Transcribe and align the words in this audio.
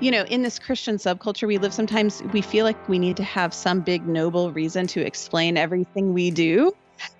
you 0.00 0.10
know, 0.10 0.22
in 0.24 0.42
this 0.42 0.58
Christian 0.58 0.96
subculture 0.96 1.48
we 1.48 1.58
live, 1.58 1.74
sometimes 1.74 2.22
we 2.32 2.40
feel 2.40 2.64
like 2.64 2.88
we 2.88 2.98
need 2.98 3.16
to 3.16 3.24
have 3.24 3.52
some 3.52 3.80
big 3.80 4.06
noble 4.06 4.52
reason 4.52 4.86
to 4.88 5.04
explain 5.04 5.56
everything 5.56 6.14
we 6.14 6.30
do. 6.30 6.72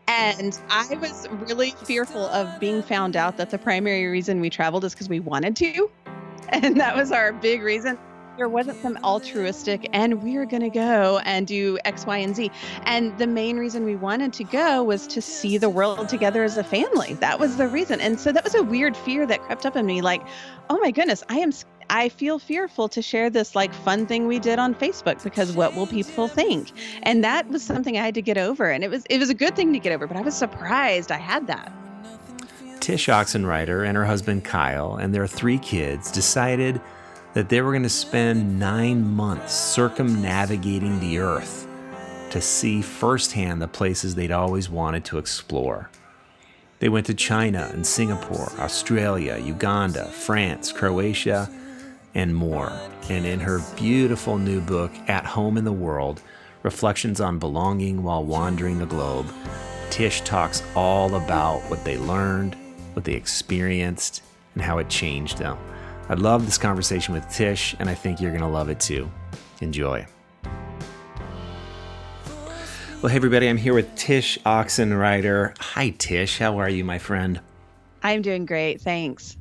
And 0.06 0.58
I 0.70 0.94
was 0.96 1.28
really 1.30 1.70
fearful 1.84 2.26
of 2.26 2.60
being 2.60 2.82
found 2.82 3.16
out 3.16 3.36
that 3.36 3.50
the 3.50 3.58
primary 3.58 4.06
reason 4.06 4.40
we 4.40 4.48
traveled 4.48 4.84
is 4.84 4.94
because 4.94 5.08
we 5.08 5.20
wanted 5.20 5.56
to. 5.56 5.90
And 6.50 6.80
that 6.80 6.96
was 6.96 7.12
our 7.12 7.34
big 7.34 7.60
reason. 7.60 7.98
There 8.38 8.48
wasn't 8.48 8.80
some 8.80 8.96
altruistic, 9.04 9.86
and 9.92 10.22
we 10.22 10.36
are 10.38 10.46
going 10.46 10.62
to 10.62 10.70
go 10.70 11.18
and 11.26 11.46
do 11.46 11.78
X, 11.84 12.06
Y, 12.06 12.16
and 12.16 12.34
Z. 12.34 12.50
And 12.84 13.18
the 13.18 13.26
main 13.26 13.58
reason 13.58 13.84
we 13.84 13.96
wanted 13.96 14.32
to 14.32 14.44
go 14.44 14.82
was 14.82 15.06
to 15.08 15.20
see 15.20 15.58
the 15.58 15.68
world 15.68 16.08
together 16.08 16.42
as 16.42 16.56
a 16.56 16.64
family. 16.64 17.14
That 17.20 17.38
was 17.38 17.58
the 17.58 17.68
reason. 17.68 18.00
And 18.00 18.18
so 18.18 18.32
that 18.32 18.44
was 18.44 18.54
a 18.54 18.62
weird 18.62 18.96
fear 18.96 19.26
that 19.26 19.42
crept 19.42 19.66
up 19.66 19.76
in 19.76 19.84
me 19.84 20.00
like, 20.00 20.22
oh 20.70 20.78
my 20.78 20.90
goodness, 20.90 21.22
I 21.28 21.40
am 21.40 21.52
I 21.90 22.08
feel 22.10 22.38
fearful 22.38 22.88
to 22.90 23.00
share 23.00 23.30
this 23.30 23.54
like 23.54 23.72
fun 23.72 24.06
thing 24.06 24.26
we 24.26 24.38
did 24.38 24.58
on 24.58 24.74
Facebook 24.74 25.22
because 25.22 25.52
what 25.52 25.74
will 25.74 25.86
people 25.86 26.28
think? 26.28 26.72
And 27.02 27.24
that 27.24 27.48
was 27.48 27.62
something 27.62 27.96
I 27.96 28.04
had 28.04 28.14
to 28.14 28.22
get 28.22 28.36
over. 28.36 28.70
And 28.70 28.84
it 28.84 28.90
was 28.90 29.04
it 29.08 29.18
was 29.18 29.30
a 29.30 29.34
good 29.34 29.56
thing 29.56 29.72
to 29.72 29.78
get 29.78 29.92
over, 29.92 30.06
but 30.06 30.16
I 30.16 30.20
was 30.20 30.34
surprised 30.34 31.10
I 31.10 31.18
had 31.18 31.46
that. 31.46 31.72
Tsh 32.80 33.08
Oxenreider 33.08 33.86
and 33.86 33.96
her 33.96 34.04
husband 34.04 34.44
Kyle 34.44 34.96
and 34.96 35.14
their 35.14 35.26
three 35.26 35.58
kids 35.58 36.10
decided 36.10 36.80
that 37.34 37.48
they 37.48 37.60
were 37.60 37.72
going 37.72 37.82
to 37.82 37.88
spend 37.88 38.58
nine 38.58 39.06
months 39.06 39.52
circumnavigating 39.52 40.98
the 41.00 41.18
earth 41.18 41.66
to 42.30 42.40
see 42.40 42.82
firsthand 42.82 43.62
the 43.62 43.68
places 43.68 44.14
they'd 44.14 44.32
always 44.32 44.68
wanted 44.68 45.04
to 45.06 45.18
explore. 45.18 45.90
They 46.78 46.88
went 46.88 47.06
to 47.06 47.14
China 47.14 47.70
and 47.72 47.86
Singapore, 47.86 48.52
Australia, 48.58 49.38
Uganda, 49.38 50.06
France, 50.06 50.70
Croatia, 50.72 51.50
and 52.14 52.34
more. 52.34 52.72
And 53.08 53.24
in 53.24 53.40
her 53.40 53.60
beautiful 53.76 54.38
new 54.38 54.60
book, 54.60 54.90
At 55.08 55.24
Home 55.24 55.56
in 55.56 55.64
the 55.64 55.72
World 55.72 56.22
Reflections 56.62 57.20
on 57.20 57.38
Belonging 57.38 58.02
While 58.02 58.24
Wandering 58.24 58.78
the 58.78 58.86
Globe, 58.86 59.26
Tsh 59.90 60.20
talks 60.22 60.62
all 60.74 61.14
about 61.14 61.60
what 61.70 61.84
they 61.84 61.96
learned, 61.96 62.56
what 62.92 63.04
they 63.04 63.14
experienced, 63.14 64.22
and 64.54 64.62
how 64.62 64.78
it 64.78 64.88
changed 64.88 65.38
them. 65.38 65.56
I 66.08 66.14
love 66.14 66.44
this 66.44 66.58
conversation 66.58 67.14
with 67.14 67.24
Tsh, 67.28 67.74
and 67.78 67.88
I 67.88 67.94
think 67.94 68.20
you're 68.20 68.32
going 68.32 68.42
to 68.42 68.48
love 68.48 68.68
it 68.68 68.80
too. 68.80 69.10
Enjoy. 69.60 70.06
Well, 73.00 73.10
hey, 73.10 73.16
everybody, 73.16 73.48
I'm 73.48 73.56
here 73.56 73.74
with 73.74 73.94
Tsh 73.94 74.38
Oxenreider. 74.44 75.56
Hi, 75.58 75.90
Tsh. 75.90 76.38
How 76.38 76.58
are 76.58 76.68
you, 76.68 76.84
my 76.84 76.98
friend? 76.98 77.40
I'm 78.02 78.22
doing 78.22 78.44
great. 78.46 78.80
Thanks 78.80 79.36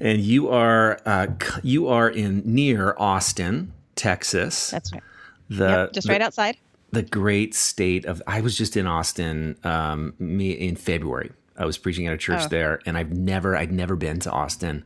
and 0.00 0.20
you 0.20 0.48
are 0.48 1.00
uh, 1.04 1.28
you 1.62 1.88
are 1.88 2.08
in 2.08 2.42
near 2.44 2.94
Austin, 2.98 3.72
Texas. 3.96 4.70
That's 4.70 4.92
right. 4.92 5.02
The 5.50 5.68
yep, 5.68 5.92
just 5.92 6.06
the, 6.06 6.12
right 6.12 6.22
outside. 6.22 6.56
The 6.90 7.02
great 7.02 7.54
state 7.54 8.04
of. 8.06 8.22
I 8.26 8.40
was 8.40 8.56
just 8.56 8.76
in 8.76 8.86
Austin. 8.86 9.56
Um, 9.64 10.14
me 10.18 10.52
in 10.52 10.76
February. 10.76 11.32
I 11.56 11.64
was 11.64 11.76
preaching 11.76 12.06
at 12.06 12.14
a 12.14 12.18
church 12.18 12.42
oh. 12.44 12.48
there, 12.48 12.80
and 12.86 12.96
I've 12.96 13.12
never 13.12 13.56
I'd 13.56 13.72
never 13.72 13.96
been 13.96 14.20
to 14.20 14.30
Austin, 14.30 14.84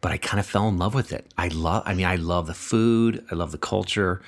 but 0.00 0.12
I 0.12 0.18
kind 0.18 0.40
of 0.40 0.46
fell 0.46 0.68
in 0.68 0.78
love 0.78 0.94
with 0.94 1.12
it. 1.12 1.26
I 1.36 1.48
love. 1.48 1.82
I 1.86 1.94
mean, 1.94 2.06
I 2.06 2.16
love 2.16 2.46
the 2.46 2.54
food. 2.54 3.24
I 3.30 3.34
love 3.34 3.52
the 3.52 3.58
culture. 3.58 4.22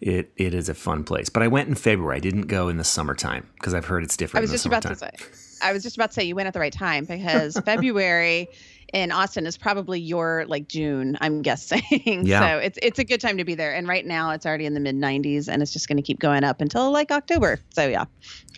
It 0.00 0.32
it 0.36 0.54
is 0.54 0.68
a 0.68 0.74
fun 0.74 1.04
place. 1.04 1.28
But 1.28 1.42
I 1.42 1.48
went 1.48 1.68
in 1.68 1.74
February. 1.74 2.16
I 2.16 2.20
didn't 2.20 2.46
go 2.46 2.68
in 2.68 2.76
the 2.76 2.84
summertime 2.84 3.48
because 3.54 3.74
I've 3.74 3.86
heard 3.86 4.02
it's 4.02 4.16
different. 4.16 4.38
I 4.38 4.42
was 4.42 4.50
just 4.50 4.66
about 4.66 4.82
to 4.82 4.94
say. 4.94 5.10
I 5.60 5.72
was 5.72 5.82
just 5.82 5.96
about 5.96 6.10
to 6.10 6.14
say 6.14 6.24
you 6.24 6.36
went 6.36 6.46
at 6.46 6.54
the 6.54 6.60
right 6.60 6.72
time 6.72 7.04
because 7.04 7.58
February 7.64 8.48
in 8.92 9.12
Austin 9.12 9.46
is 9.46 9.56
probably 9.56 10.00
your 10.00 10.44
like 10.48 10.68
June, 10.68 11.16
I'm 11.20 11.42
guessing. 11.42 12.26
Yeah. 12.26 12.40
so 12.40 12.58
it's 12.58 12.78
it's 12.82 12.98
a 12.98 13.04
good 13.04 13.20
time 13.20 13.38
to 13.38 13.44
be 13.44 13.54
there. 13.54 13.74
And 13.74 13.88
right 13.88 14.06
now 14.06 14.30
it's 14.30 14.46
already 14.46 14.66
in 14.66 14.74
the 14.74 14.80
mid 14.80 14.96
90s 14.96 15.48
and 15.48 15.62
it's 15.62 15.72
just 15.72 15.88
going 15.88 15.96
to 15.96 16.02
keep 16.02 16.18
going 16.18 16.44
up 16.44 16.60
until 16.60 16.90
like 16.90 17.10
October. 17.10 17.58
So 17.70 17.86
yeah. 17.86 18.04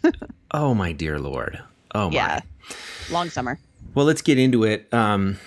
oh 0.53 0.75
my 0.75 0.93
dear 0.93 1.19
lord. 1.19 1.61
Oh 1.95 2.09
my. 2.11 2.17
Yeah. 2.17 2.41
Long 3.11 3.31
summer. 3.31 3.59
Well, 3.95 4.07
let's 4.07 4.23
get 4.23 4.39
into 4.39 4.63
it. 4.65 4.93
Um, 4.95 5.39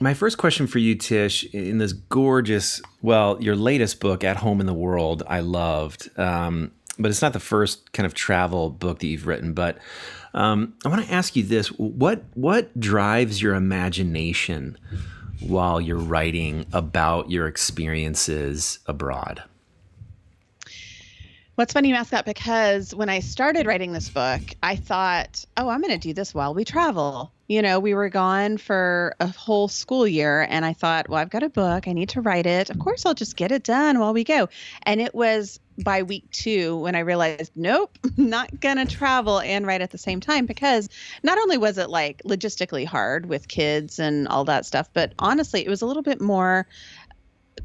my 0.00 0.14
first 0.14 0.38
question 0.38 0.66
for 0.66 0.78
you, 0.78 0.94
Tsh, 0.94 1.44
in 1.52 1.78
this 1.78 1.92
gorgeous, 1.92 2.80
well, 3.02 3.36
your 3.42 3.56
latest 3.56 4.00
book, 4.00 4.24
At 4.24 4.38
Home 4.38 4.60
in 4.60 4.66
the 4.66 4.74
World, 4.74 5.22
I 5.26 5.40
loved. 5.40 6.10
Um, 6.18 6.72
but 6.98 7.10
it's 7.10 7.22
not 7.22 7.32
the 7.32 7.40
first 7.40 7.92
kind 7.92 8.06
of 8.06 8.14
travel 8.14 8.70
book 8.70 9.00
that 9.00 9.06
you've 9.06 9.26
written. 9.26 9.52
But 9.52 9.78
um, 10.34 10.74
I 10.84 10.88
want 10.88 11.04
to 11.06 11.12
ask 11.12 11.36
you 11.36 11.42
this: 11.42 11.68
what 11.68 12.22
what 12.34 12.78
drives 12.78 13.42
your 13.42 13.54
imagination 13.54 14.76
while 15.40 15.80
you're 15.80 15.96
writing 15.96 16.66
about 16.72 17.30
your 17.30 17.46
experiences 17.46 18.78
abroad? 18.86 19.42
What's 21.56 21.74
funny 21.74 21.90
you 21.90 21.94
ask 21.94 22.10
that 22.10 22.24
because 22.24 22.94
when 22.94 23.08
I 23.08 23.20
started 23.20 23.66
writing 23.66 23.92
this 23.92 24.08
book, 24.08 24.40
I 24.62 24.76
thought, 24.76 25.44
oh, 25.56 25.68
I'm 25.68 25.82
going 25.82 25.92
to 25.92 25.98
do 25.98 26.14
this 26.14 26.32
while 26.32 26.54
we 26.54 26.64
travel. 26.64 27.32
You 27.48 27.60
know, 27.60 27.80
we 27.80 27.94
were 27.94 28.08
gone 28.08 28.56
for 28.56 29.14
a 29.18 29.26
whole 29.26 29.66
school 29.66 30.06
year, 30.06 30.46
and 30.48 30.64
I 30.64 30.72
thought, 30.72 31.08
well, 31.08 31.18
I've 31.18 31.30
got 31.30 31.42
a 31.42 31.48
book. 31.48 31.88
I 31.88 31.92
need 31.92 32.10
to 32.10 32.20
write 32.20 32.46
it. 32.46 32.70
Of 32.70 32.78
course, 32.78 33.04
I'll 33.04 33.14
just 33.14 33.36
get 33.36 33.50
it 33.50 33.64
done 33.64 33.98
while 33.98 34.14
we 34.14 34.22
go. 34.24 34.48
And 34.84 35.00
it 35.00 35.14
was 35.14 35.58
by 35.82 36.02
week 36.02 36.30
two 36.30 36.76
when 36.78 36.94
I 36.94 37.00
realized, 37.00 37.52
nope, 37.56 37.98
not 38.16 38.60
going 38.60 38.76
to 38.76 38.86
travel 38.86 39.40
and 39.40 39.66
write 39.66 39.80
at 39.80 39.90
the 39.90 39.98
same 39.98 40.20
time 40.20 40.46
because 40.46 40.88
not 41.22 41.38
only 41.38 41.58
was 41.58 41.78
it 41.78 41.90
like 41.90 42.22
logistically 42.24 42.86
hard 42.86 43.26
with 43.26 43.48
kids 43.48 43.98
and 43.98 44.28
all 44.28 44.44
that 44.44 44.64
stuff, 44.66 44.88
but 44.92 45.12
honestly, 45.18 45.64
it 45.64 45.68
was 45.68 45.82
a 45.82 45.86
little 45.86 46.02
bit 46.02 46.20
more 46.20 46.66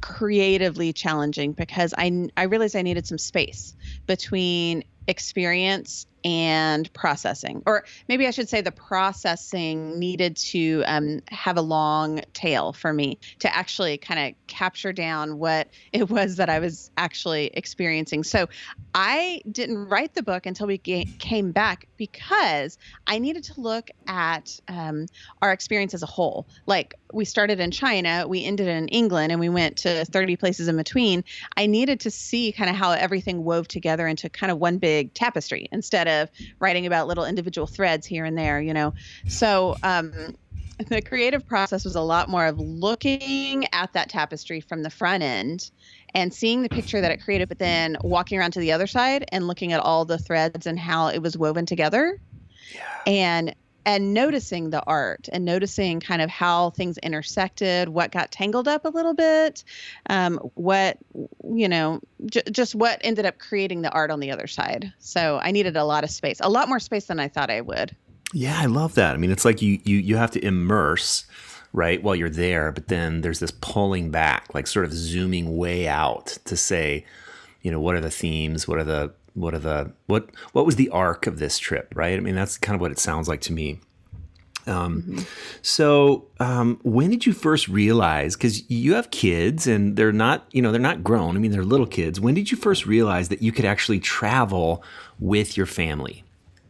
creatively 0.01 0.94
challenging 0.94 1.53
because 1.53 1.94
I 1.97 2.28
I 2.38 2.44
realized 2.44 2.75
I 2.75 2.81
needed 2.81 3.07
some 3.07 3.17
space 3.17 3.75
between 4.07 4.83
experience 5.07 6.05
and 6.25 6.91
processing, 6.93 7.61
or 7.67 7.85
maybe 8.09 8.25
I 8.25 8.31
should 8.31 8.49
say 8.49 8.59
the 8.59 8.71
processing 8.71 9.99
needed 9.99 10.35
to 10.38 10.83
um, 10.88 11.19
have 11.29 11.55
a 11.55 11.61
long 11.61 12.21
tail 12.33 12.73
for 12.73 12.91
me 12.91 13.19
to 13.39 13.55
actually 13.55 13.99
kind 13.99 14.19
of 14.19 14.47
capture 14.47 14.91
down 14.91 15.38
what 15.38 15.69
it 15.93 16.09
was 16.09 16.38
that 16.38 16.49
I 16.49 16.57
was 16.57 16.89
actually 16.97 17.51
experiencing. 17.53 18.23
So 18.23 18.47
I 18.95 19.41
didn't 19.51 19.88
write 19.89 20.16
the 20.16 20.23
book 20.23 20.47
until 20.47 20.66
we 20.66 20.79
ga- 20.79 21.05
came 21.19 21.51
back 21.51 21.87
because 21.95 22.79
I 23.05 23.19
needed 23.19 23.43
to 23.45 23.61
look 23.61 23.89
at 24.07 24.57
um, 24.67 25.05
our 25.43 25.51
experience 25.51 25.93
as 25.93 26.01
a 26.01 26.07
whole. 26.07 26.47
Like 26.66 26.95
we 27.13 27.25
started 27.25 27.59
in 27.59 27.69
China, 27.69 28.25
we 28.27 28.43
ended 28.43 28.67
in 28.67 28.87
England, 28.87 29.31
and 29.31 29.39
we 29.39 29.49
went 29.49 29.77
to 29.77 30.05
30 30.05 30.37
places 30.37 30.67
in 30.67 30.77
between. 30.77 31.23
I 31.55 31.67
needed 31.67 31.99
to 32.01 32.09
see 32.09 32.51
kind 32.51 32.69
of 32.69 32.75
how 32.75 32.91
everything 32.91 33.43
wove 33.43 33.67
together 33.67 34.07
into 34.07 34.27
kind 34.29 34.51
of 34.51 34.57
one 34.57 34.79
big 34.79 34.94
tapestry 35.03 35.67
instead 35.72 36.07
of 36.07 36.16
of 36.16 36.29
writing 36.59 36.85
about 36.85 37.07
little 37.07 37.25
individual 37.25 37.67
threads 37.67 38.06
here 38.06 38.25
and 38.25 38.38
there, 38.38 38.61
you 38.61 38.73
know. 38.73 38.94
So 39.28 39.75
um, 39.83 40.35
the 40.88 41.01
creative 41.01 41.47
process 41.47 41.85
was 41.85 41.95
a 41.95 42.01
lot 42.01 42.29
more 42.29 42.45
of 42.45 42.59
looking 42.59 43.66
at 43.73 43.94
that 43.94 44.09
tapestry 44.09 44.61
from 44.61 44.84
the 44.84 44.89
front 44.89 45.23
end 45.23 45.72
and 46.13 46.34
seeing 46.34 46.61
the 46.61 46.69
picture 46.69 47.01
that 47.01 47.11
it 47.11 47.22
created, 47.22 47.50
but 47.50 47.59
then 47.59 47.97
walking 48.03 48.39
around 48.39 48.51
to 48.51 48.59
the 48.59 48.72
other 48.72 48.88
side 48.88 49.25
and 49.31 49.47
looking 49.47 49.73
at 49.73 49.79
all 49.79 50.05
the 50.05 50.17
threads 50.17 50.66
and 50.66 50.79
how 50.79 51.07
it 51.07 51.19
was 51.19 51.38
woven 51.38 51.66
together. 51.66 52.19
Yeah. 52.73 53.01
And 53.05 53.55
and 53.85 54.13
noticing 54.13 54.72
the 54.72 54.84
art 54.85 55.29
and 55.31 55.46
noticing 55.46 56.00
kind 56.00 56.22
of 56.22 56.29
how 56.29 56.72
things 56.72 56.97
intersected, 57.00 57.90
what 57.90 58.12
got 58.12 58.31
tangled 58.31 58.68
up 58.68 58.85
a 58.85 58.90
little 58.90 59.13
bit, 59.13 59.63
um, 60.09 60.38
what, 60.56 60.97
you 61.44 61.69
know, 61.69 62.00
j- 62.25 62.41
just 62.51 62.75
what 62.75 63.00
ended 63.03 63.25
up 63.25 63.38
creating 63.38 63.81
the 63.81 63.91
art 63.91 64.12
on 64.12 64.19
the 64.19 64.31
other 64.31 64.47
side. 64.47 64.91
So 65.00 65.40
I 65.41 65.51
needed 65.51 65.78
a 65.78 65.85
lot 65.85 66.03
of 66.03 66.09
space, 66.09 66.40
a 66.41 66.50
lot 66.50 66.68
more 66.68 66.79
space 66.79 67.06
than 67.06 67.19
I 67.19 67.28
thought 67.28 67.50
I 67.50 67.62
would. 67.62 67.96
Yeah, 68.34 68.59
I 68.59 68.66
love 68.66 68.96
that. 68.96 69.13
I 69.13 69.18
mean, 69.18 69.31
it's 69.31 69.46
like 69.46 69.62
you 69.62 69.79
you 69.85 69.97
you 69.97 70.17
have 70.17 70.31
to 70.31 70.44
immerse 70.44 71.26
right 71.72 72.02
while 72.02 72.16
you're 72.16 72.29
there, 72.29 72.72
but 72.72 72.88
then 72.88 73.22
there's 73.22 73.40
this 73.40 73.52
pulling 73.52 74.09
back, 74.09 74.53
like 74.53 74.67
sort 74.67 74.85
of 74.85 74.93
zooming 74.93 75.58
way 75.58 75.88
out 75.88 76.38
to 76.46 76.58
say, 76.58 77.05
you 77.61 77.72
know, 77.72 77.79
what 77.79 77.96
are 77.96 78.02
the 78.02 78.09
themes, 78.09 78.67
what 78.67 78.78
are 78.78 78.84
the 78.84 79.14
what 79.35 79.53
are 79.53 79.59
the 79.59 79.91
what 80.08 80.29
what 80.53 80.66
was 80.66 80.76
the 80.76 80.90
arc 80.90 81.28
of 81.28 81.40
this 81.40 81.59
trip 81.59 81.93
right? 81.96 82.17
I 82.17 82.20
mean 82.22 82.35
that's 82.35 82.58
kind 82.58 82.76
of 82.76 82.82
what 82.82 82.91
it 82.91 82.99
sounds 82.99 83.28
like 83.28 83.41
to 83.41 83.53
me. 83.53 83.79
Um, 84.67 85.03
mm-hmm. 85.03 85.20
so 85.61 86.26
um, 86.40 86.79
when 86.84 87.11
did 87.11 87.28
you 87.28 87.34
first 87.34 87.67
realize 87.67 88.35
because 88.35 88.67
you 88.67 88.96
have 88.96 89.11
kids 89.11 89.67
and 89.67 89.96
they're 89.96 90.11
not 90.11 90.47
you 90.52 90.61
know 90.61 90.72
they're 90.72 90.82
not 90.82 91.03
grown. 91.03 91.35
I 91.35 91.40
mean 91.40 91.52
they're 91.52 91.64
little 91.64 91.85
kids. 91.85 92.20
When 92.20 92.34
did 92.34 92.49
you 92.49 92.58
first 92.58 92.87
realize 92.87 93.29
that 93.29 93.43
you 93.43 93.52
could 93.52 93.66
actually 93.66 93.99
travel 93.99 94.84
with 95.20 95.55
your 95.55 95.67
family? 95.67 96.23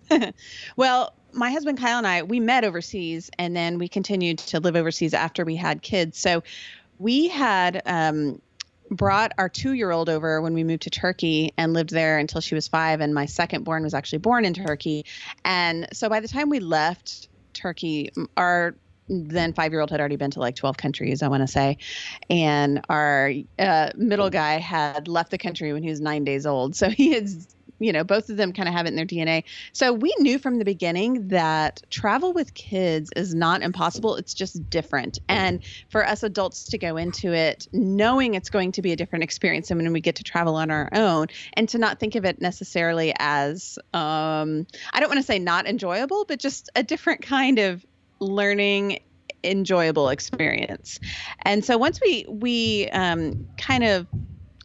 Well 0.76 1.14
my 1.36 1.52
husband 1.52 1.78
kyle 1.78 1.98
and 1.98 2.08
i 2.08 2.24
we 2.24 2.40
met 2.40 2.64
overseas 2.64 3.30
and 3.38 3.58
then 3.58 3.78
we 3.78 3.90
continued 3.90 4.38
to 4.38 4.58
live 4.60 4.76
overseas 4.76 5.14
after 5.14 5.44
we 5.44 5.56
had 5.56 5.82
kids. 5.82 6.18
So 6.18 6.44
we 7.00 7.28
had 7.28 7.82
um, 7.86 8.42
brought 8.90 9.34
our 9.38 9.50
two 9.50 9.74
year 9.74 9.92
old 9.92 10.10
over 10.10 10.42
when 10.42 10.54
we 10.54 10.64
moved 10.64 10.84
to 10.84 10.90
Turkey 10.90 11.54
and 11.58 11.74
lived 11.74 11.90
there 11.90 12.18
until 12.18 12.42
she 12.42 12.56
was 12.56 12.68
five. 12.68 13.02
And 13.02 13.14
my 13.14 13.26
second 13.26 13.64
born 13.64 13.84
was 13.84 13.94
actually 13.94 14.20
born 14.20 14.46
in 14.46 14.54
Turkey. 14.54 15.06
And 15.44 15.88
so 15.94 16.10
by 16.10 16.20
the 16.20 16.28
time 16.28 16.50
we 16.50 16.60
left 16.60 17.28
Turkey, 17.54 18.12
our 18.38 18.76
then 19.08 19.54
five 19.54 19.72
year 19.72 19.82
old 19.82 19.92
had 19.92 20.00
already 20.00 20.16
been 20.16 20.32
to 20.32 20.40
like 20.40 20.56
12 20.56 20.78
countries, 20.78 21.22
I 21.22 21.28
want 21.28 21.42
to 21.42 21.48
say. 21.48 21.78
And 22.30 22.84
our 22.90 23.32
uh, 23.60 23.92
middle 23.96 24.30
guy 24.30 24.60
had 24.60 25.08
left 25.08 25.32
the 25.32 25.38
country 25.38 25.74
when 25.74 25.84
he 25.84 25.90
was 25.90 26.02
nine 26.02 26.24
days 26.24 26.46
old. 26.46 26.76
So 26.76 26.90
he 26.90 27.14
had 27.14 27.30
you 27.80 27.92
know, 27.92 28.04
both 28.04 28.30
of 28.30 28.38
them 28.38 28.54
kind 28.54 28.68
of 28.68 28.76
have 28.76 28.86
it 28.86 28.90
in 28.90 28.96
their 28.96 29.06
DNA. 29.06 29.44
So 29.74 29.94
we 29.94 30.14
knew 30.20 30.40
from 30.40 30.60
the 30.60 30.66
beginning 30.66 31.30
that 31.30 31.82
travel 31.90 32.34
with 32.34 32.54
kids 32.54 33.10
is 33.16 33.36
not 33.36 33.62
impossible. 33.62 34.16
It's 34.16 34.34
just 34.34 34.70
different. 34.70 35.20
And 35.28 35.62
for 35.90 36.06
us 36.06 36.24
adults 36.24 36.66
to 36.66 36.78
go 36.78 36.98
into 36.98 37.34
it 37.34 37.68
knowing 37.72 38.34
it's 38.34 38.50
going 38.50 38.72
to 38.74 38.82
be 38.82 38.92
a 38.92 38.96
different 38.96 39.24
experience 39.24 39.70
than 39.70 39.78
when 39.78 39.92
we 39.94 40.02
get 40.02 40.16
to 40.16 40.24
travel 40.24 40.56
on 40.56 40.72
our 40.72 40.90
own 40.94 41.28
and 41.54 41.68
to 41.70 41.78
not 41.78 42.00
think 42.00 42.16
of 42.16 42.26
it 42.26 42.42
necessarily 42.42 43.14
as, 43.18 43.78
um, 43.94 44.68
I 44.94 45.00
don't 45.00 45.10
want 45.10 45.20
to 45.20 45.26
say 45.26 45.40
not 45.40 45.68
enjoyable, 45.68 46.26
but 46.26 46.40
just 46.40 46.70
a 46.76 46.84
different 46.84 47.24
kind 47.24 47.60
of 47.60 47.86
learning 48.20 49.00
enjoyable 49.44 50.10
experience. 50.10 51.00
And 51.44 51.64
so 51.64 51.78
once 51.78 52.00
we 52.02 52.26
we 52.28 52.90
um, 52.90 53.48
kind 53.58 53.84
of 53.84 54.08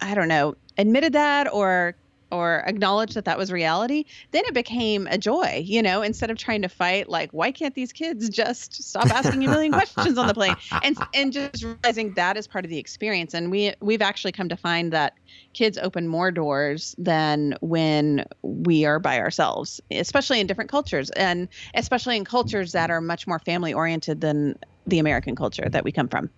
I 0.01 0.15
don't 0.15 0.29
know 0.29 0.57
admitted 0.79 1.13
that 1.13 1.53
or 1.53 1.95
or 2.33 2.63
acknowledge 2.67 3.15
that 3.15 3.25
that 3.25 3.39
was 3.39 3.51
reality, 3.53 4.05
then 4.31 4.45
it 4.47 4.55
became 4.55 5.07
a 5.09 5.19
joy, 5.19 5.63
you 5.65 5.83
know, 5.83 6.03
instead 6.03 6.31
of 6.31 6.39
trying 6.39 6.63
to 6.63 6.69
fight 6.69 7.09
like 7.09 7.31
why 7.33 7.51
can't 7.51 7.75
these 7.75 7.93
kids 7.93 8.29
just 8.29 8.83
stop 8.83 9.07
asking 9.11 9.45
a 9.45 9.49
million 9.49 9.73
questions 9.73 10.19
on 10.19 10.27
the 10.27 10.35
plane 10.35 10.57
and 10.83 10.97
and 11.15 11.33
just 11.33 11.63
realizing 11.63 12.15
that 12.15 12.37
is 12.37 12.47
part 12.47 12.65
of 12.65 12.71
the 12.71 12.79
experience 12.79 13.35
and 13.35 13.51
we 13.51 13.73
we've 13.81 14.03
actually 14.03 14.33
come 14.33 14.49
to 14.49 14.57
find 14.57 14.93
that 14.93 15.15
kids 15.53 15.79
open 15.79 16.09
more 16.09 16.31
doors 16.31 16.95
than 16.99 17.55
when 17.61 18.25
we 18.43 18.85
are 18.85 18.99
by 18.99 19.19
ourselves, 19.19 19.81
especially 19.91 20.41
in 20.41 20.47
different 20.47 20.71
cultures 20.71 21.11
and 21.11 21.49
especially 21.75 22.17
in 22.17 22.25
cultures 22.25 22.73
that 22.73 22.91
are 22.91 23.01
much 23.01 23.27
more 23.27 23.39
family 23.41 23.73
oriented 23.73 24.21
than 24.21 24.59
the 24.87 24.99
American 24.99 25.35
culture 25.37 25.69
that 25.71 25.85
we 25.85 25.93
come 25.93 26.09
from. 26.09 26.31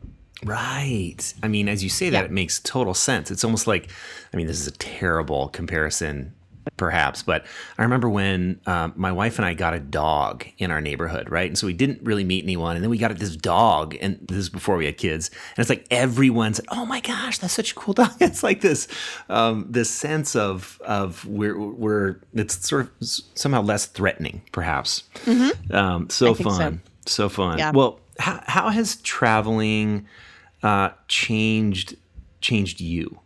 Right. 0.44 1.35
I 1.43 1.49
mean, 1.49 1.69
as 1.69 1.83
you 1.83 1.91
say 1.91 2.11
that, 2.11 2.19
yeah. 2.19 2.25
it 2.25 2.31
makes 2.31 2.61
total 2.61 2.94
sense. 2.94 3.31
It's 3.31 3.44
almost 3.44 3.67
like, 3.67 3.91
I 4.33 4.37
mean, 4.37 4.47
this 4.47 4.61
is 4.61 4.67
a 4.67 4.73
terrible 4.73 5.49
comparison, 5.49 6.35
perhaps, 6.77 7.23
but 7.23 7.47
I 7.79 7.83
remember 7.83 8.09
when 8.09 8.61
um, 8.67 8.93
my 8.97 9.12
wife 9.12 9.39
and 9.39 9.47
I 9.47 9.55
got 9.55 9.75
a 9.75 9.81
dog 9.81 10.44
in 10.59 10.71
our 10.71 10.81
neighborhood, 10.81 11.31
right? 11.31 11.47
And 11.47 11.56
so 11.56 11.67
we 11.67 11.73
didn't 11.73 12.03
really 12.03 12.25
meet 12.25 12.44
anyone. 12.44 12.77
And 12.77 12.83
then 12.83 12.91
we 12.91 12.99
got 12.99 13.17
this 13.17 13.37
dog, 13.37 13.97
and 14.00 14.19
this 14.23 14.39
is 14.39 14.49
before 14.49 14.77
we 14.77 14.87
had 14.87 14.97
kids. 14.97 15.29
And 15.29 15.59
it's 15.59 15.71
like 15.71 15.87
everyone 15.91 16.55
said, 16.55 16.67
"Oh 16.71 16.87
my 16.87 17.00
gosh, 17.00 17.39
that's 17.39 17.53
such 17.53 17.73
a 17.73 17.75
cool 17.75 17.94
dog!" 17.94 18.12
It's 18.21 18.43
like 18.43 18.61
this, 18.61 18.89
um, 19.29 19.67
this 19.69 19.91
sense 19.91 20.37
of 20.37 20.81
of 20.85 21.25
we're 21.25 21.59
we're 21.59 22.17
it's 22.35 22.69
sort 22.69 22.83
of 22.83 22.91
somehow 23.35 23.62
less 23.62 23.87
threatening, 23.87 24.43
perhaps. 24.53 25.05
Mm-hmm. 25.25 25.75
Um, 25.75 26.11
so 26.11 26.35
fun, 26.35 26.83
so. 27.06 27.12
so. 27.12 27.29
fun. 27.29 27.59
Yeah. 27.59 27.73
Well, 27.73 28.00
how, 28.19 28.43
how 28.47 28.69
has 28.69 28.97
traveling 28.97 30.06
uh, 30.62 30.91
changed 31.09 31.97
changed 32.41 32.81
you? 32.81 33.20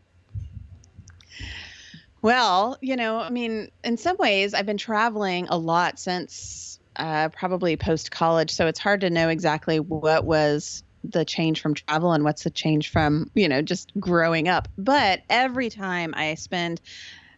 Well, 2.23 2.77
you 2.81 2.97
know, 2.97 3.19
I 3.19 3.31
mean, 3.31 3.71
in 3.85 3.97
some 3.97 4.17
ways, 4.19 4.53
I've 4.53 4.67
been 4.67 4.79
traveling 4.79 5.47
a 5.49 5.57
lot 5.57 5.99
since 5.99 6.81
uh, 6.97 7.29
probably 7.29 7.77
post 7.77 8.11
college, 8.11 8.51
so 8.51 8.67
it's 8.67 8.81
hard 8.81 9.03
to 9.03 9.11
know 9.11 9.29
exactly 9.29 9.81
what 9.81 10.25
was 10.25 10.83
the 11.05 11.25
change 11.25 11.61
from 11.61 11.75
travel 11.75 12.13
and 12.13 12.25
what's 12.25 12.43
the 12.43 12.51
change 12.51 12.91
from 12.91 13.31
you 13.35 13.49
know 13.49 13.63
just 13.63 13.93
growing 14.01 14.49
up. 14.49 14.69
But 14.77 15.23
every 15.31 15.71
time 15.71 16.15
I 16.17 16.35
spend 16.35 16.81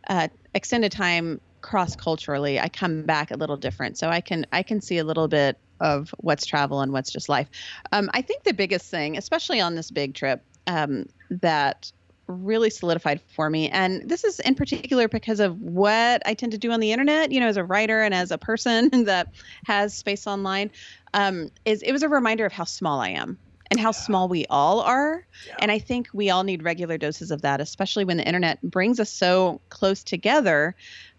uh, 0.08 0.28
extended 0.54 0.92
time 0.92 1.40
cross 1.60 1.96
culturally, 1.96 2.58
I 2.58 2.68
come 2.68 3.02
back 3.02 3.30
a 3.30 3.36
little 3.36 3.56
different. 3.56 3.98
So 3.98 4.08
I 4.08 4.20
can 4.20 4.46
I 4.52 4.62
can 4.62 4.80
see 4.80 4.98
a 4.98 5.04
little 5.04 5.28
bit 5.28 5.58
of 5.80 6.14
what's 6.18 6.46
travel 6.46 6.80
and 6.80 6.92
what's 6.92 7.10
just 7.10 7.28
life. 7.28 7.48
Um, 7.92 8.10
I 8.14 8.22
think 8.22 8.44
the 8.44 8.54
biggest 8.54 8.90
thing, 8.90 9.16
especially 9.16 9.60
on 9.60 9.74
this 9.74 9.90
big 9.90 10.14
trip, 10.14 10.42
um, 10.66 11.06
that 11.30 11.90
really 12.26 12.68
solidified 12.68 13.20
for 13.34 13.48
me, 13.48 13.70
and 13.70 14.08
this 14.08 14.22
is 14.24 14.38
in 14.40 14.54
particular 14.54 15.08
because 15.08 15.40
of 15.40 15.60
what 15.60 16.22
I 16.26 16.34
tend 16.34 16.52
to 16.52 16.58
do 16.58 16.70
on 16.72 16.80
the 16.80 16.92
internet, 16.92 17.32
you 17.32 17.40
know, 17.40 17.48
as 17.48 17.56
a 17.56 17.64
writer 17.64 18.02
and 18.02 18.12
as 18.12 18.30
a 18.30 18.38
person 18.38 18.88
that 19.04 19.28
has 19.64 19.94
space 19.94 20.26
online, 20.26 20.70
um, 21.14 21.50
is 21.64 21.82
it 21.82 21.92
was 21.92 22.02
a 22.02 22.08
reminder 22.08 22.44
of 22.44 22.52
how 22.52 22.64
small 22.64 23.00
I 23.00 23.10
am 23.10 23.38
and 23.70 23.80
how 23.80 23.88
yeah. 23.88 23.92
small 23.92 24.28
we 24.28 24.46
all 24.50 24.80
are. 24.80 25.26
Yeah. 25.46 25.56
And 25.60 25.70
I 25.70 25.78
think 25.78 26.08
we 26.12 26.30
all 26.30 26.44
need 26.44 26.62
regular 26.62 26.98
doses 26.98 27.30
of 27.30 27.42
that, 27.42 27.60
especially 27.60 28.04
when 28.04 28.16
the 28.16 28.26
internet 28.26 28.60
brings 28.62 29.00
us 29.00 29.10
so 29.10 29.60
close 29.68 30.02
together 30.02 30.74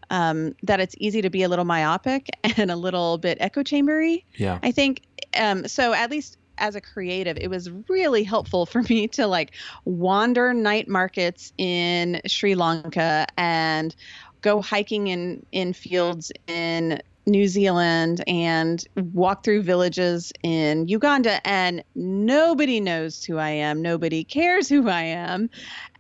um, 0.10 0.56
that 0.64 0.80
it's 0.80 0.96
easy 0.98 1.22
to 1.22 1.30
be 1.30 1.44
a 1.44 1.50
little 1.50 1.66
myopic 1.66 2.30
and 2.58 2.72
a 2.72 2.76
little 2.76 3.18
bit 3.18 3.38
echo 3.40 3.64
chambery. 3.64 4.26
Yeah. 4.36 4.60
I 4.64 4.72
think 4.72 5.02
um, 5.40 5.68
so. 5.68 5.94
At 5.94 6.12
least 6.12 6.38
as 6.58 6.76
a 6.76 6.82
creative, 6.82 7.38
it 7.38 7.50
was 7.50 7.70
really 7.88 8.24
helpful 8.24 8.66
for 8.66 8.82
me 8.90 9.08
to 9.10 9.28
like 9.28 9.52
wander 9.86 10.54
night 10.54 10.88
markets 10.88 11.54
in 11.58 12.22
Sri 12.28 12.56
Lanka 12.56 13.26
and 13.38 13.96
go 14.42 14.62
hiking 14.62 15.08
in 15.08 15.46
in 15.52 15.74
fields 15.74 16.32
in 16.48 17.02
New 17.26 17.48
Zealand 17.48 18.24
and 18.28 18.84
walk 19.14 19.44
through 19.44 19.62
villages 19.62 20.34
in 20.42 20.88
Uganda 20.88 21.46
and 21.48 21.84
nobody 21.96 22.80
knows 22.80 23.24
who 23.24 23.38
I 23.38 23.50
am. 23.50 23.82
Nobody 23.82 24.24
cares 24.24 24.68
who 24.68 24.90
I 24.90 25.04
am. 25.04 25.50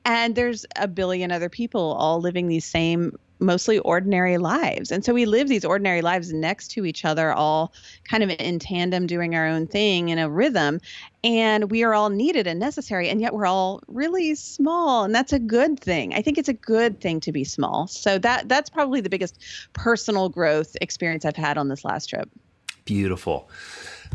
And 0.05 0.35
there's 0.35 0.65
a 0.75 0.87
billion 0.87 1.31
other 1.31 1.49
people 1.49 1.93
all 1.93 2.19
living 2.19 2.47
these 2.47 2.65
same 2.65 3.17
mostly 3.39 3.79
ordinary 3.79 4.37
lives. 4.37 4.91
And 4.91 5.03
so 5.03 5.13
we 5.13 5.25
live 5.25 5.47
these 5.47 5.65
ordinary 5.65 6.01
lives 6.01 6.33
next 6.33 6.69
to 6.71 6.85
each 6.85 7.05
other, 7.05 7.31
all 7.33 7.73
kind 8.03 8.23
of 8.23 8.29
in 8.29 8.59
tandem, 8.59 9.07
doing 9.07 9.35
our 9.35 9.47
own 9.47 9.67
thing 9.67 10.09
in 10.09 10.19
a 10.19 10.29
rhythm. 10.29 10.79
And 11.23 11.71
we 11.71 11.83
are 11.83 11.93
all 11.93 12.09
needed 12.09 12.47
and 12.47 12.59
necessary, 12.59 13.09
and 13.09 13.19
yet 13.19 13.33
we're 13.33 13.45
all 13.45 13.81
really 13.87 14.35
small, 14.35 15.03
and 15.03 15.13
that's 15.13 15.33
a 15.33 15.39
good 15.39 15.79
thing. 15.79 16.13
I 16.13 16.21
think 16.21 16.37
it's 16.37 16.47
a 16.47 16.53
good 16.53 17.01
thing 17.01 17.19
to 17.21 17.31
be 17.31 17.43
small. 17.43 17.87
So 17.87 18.17
that 18.19 18.47
that's 18.47 18.69
probably 18.69 19.01
the 19.01 19.09
biggest 19.09 19.37
personal 19.73 20.29
growth 20.29 20.77
experience 20.79 21.25
I've 21.25 21.35
had 21.35 21.57
on 21.57 21.67
this 21.67 21.83
last 21.83 22.07
trip. 22.07 22.29
Beautiful. 22.85 23.49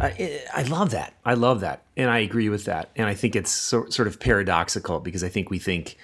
I, 0.00 0.42
I 0.52 0.62
love 0.62 0.90
that. 0.90 1.14
I 1.24 1.34
love 1.34 1.60
that, 1.60 1.82
and 1.96 2.10
I 2.10 2.18
agree 2.18 2.48
with 2.48 2.64
that. 2.64 2.90
And 2.96 3.06
I 3.06 3.14
think 3.14 3.36
it's 3.36 3.50
so, 3.50 3.88
sort 3.90 4.08
of 4.08 4.18
paradoxical 4.18 4.98
because 4.98 5.22
I 5.22 5.28
think 5.28 5.50
we 5.50 5.58
think 5.58 5.96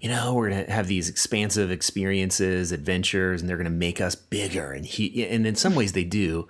you 0.00 0.08
know, 0.08 0.34
we're 0.34 0.50
going 0.50 0.64
to 0.64 0.70
have 0.70 0.86
these 0.86 1.08
expansive 1.08 1.70
experiences, 1.70 2.70
adventures, 2.70 3.40
and 3.40 3.48
they're 3.48 3.56
going 3.56 3.64
to 3.64 3.70
make 3.70 4.00
us 4.00 4.14
bigger. 4.14 4.72
And 4.72 4.86
he, 4.86 5.26
and 5.26 5.46
in 5.46 5.56
some 5.56 5.74
ways 5.74 5.92
they 5.92 6.04
do. 6.04 6.48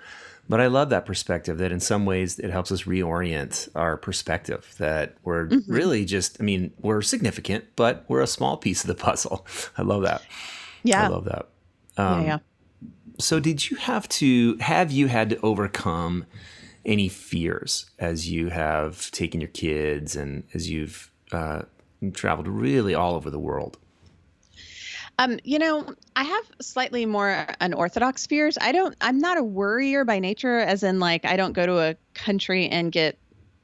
But 0.51 0.61
I 0.61 0.67
love 0.67 0.91
that 0.91 1.05
perspective 1.05 1.59
that 1.59 1.73
in 1.73 1.81
some 1.81 2.07
ways 2.07 2.39
it 2.39 2.51
helps 2.51 2.73
us 2.73 2.85
reorient 2.85 3.69
our 3.75 3.97
perspective 3.97 4.75
that 4.79 5.15
we're 5.23 5.47
mm-hmm. 5.47 5.73
really 5.73 6.05
just, 6.05 6.39
I 6.41 6.45
mean, 6.45 6.73
we're 6.81 7.03
significant, 7.03 7.65
but 7.77 8.05
we're 8.09 8.23
a 8.23 8.27
small 8.27 8.57
piece 8.57 8.83
of 8.83 8.89
the 8.89 8.95
puzzle. 8.95 9.47
I 9.79 9.83
love 9.83 10.03
that. 10.03 10.23
Yeah. 10.83 11.05
I 11.05 11.09
love 11.09 11.25
that. 11.27 11.49
Um, 11.97 12.23
yeah, 12.23 12.27
yeah. 12.27 12.39
So 13.19 13.41
did 13.41 13.71
you 13.71 13.77
have 13.77 14.09
to, 14.11 14.57
have 14.59 14.91
you 14.91 15.09
had 15.09 15.31
to 15.31 15.41
overcome 15.41 16.25
any 16.85 17.09
fears 17.09 17.87
as 17.99 18.31
you 18.31 18.49
have 18.49 19.11
taken 19.11 19.41
your 19.41 19.49
kids 19.49 20.17
and 20.17 20.45
as 20.55 20.71
you've, 20.71 21.11
uh, 21.33 21.63
traveled 22.13 22.49
really 22.49 22.95
all 22.95 23.15
over 23.15 23.31
the 23.31 23.39
world. 23.39 23.79
Um, 25.21 25.41
you 25.43 25.59
know, 25.59 25.85
I 26.15 26.23
have 26.23 26.45
slightly 26.61 27.05
more 27.05 27.47
unorthodox 27.61 28.27
fears. 28.27 28.57
I 28.61 28.71
don't. 28.71 28.95
I'm 29.01 29.19
not 29.19 29.37
a 29.37 29.43
worrier 29.43 30.05
by 30.05 30.21
nature, 30.21 30.59
as 30.59 30.85
in 30.85 31.01
like 31.01 31.25
I 31.25 31.37
don't 31.37 31.53
go 31.53 31.67
to 31.67 31.79
a 31.79 31.97
country 32.15 32.69
and 32.69 32.93
get 32.93 33.19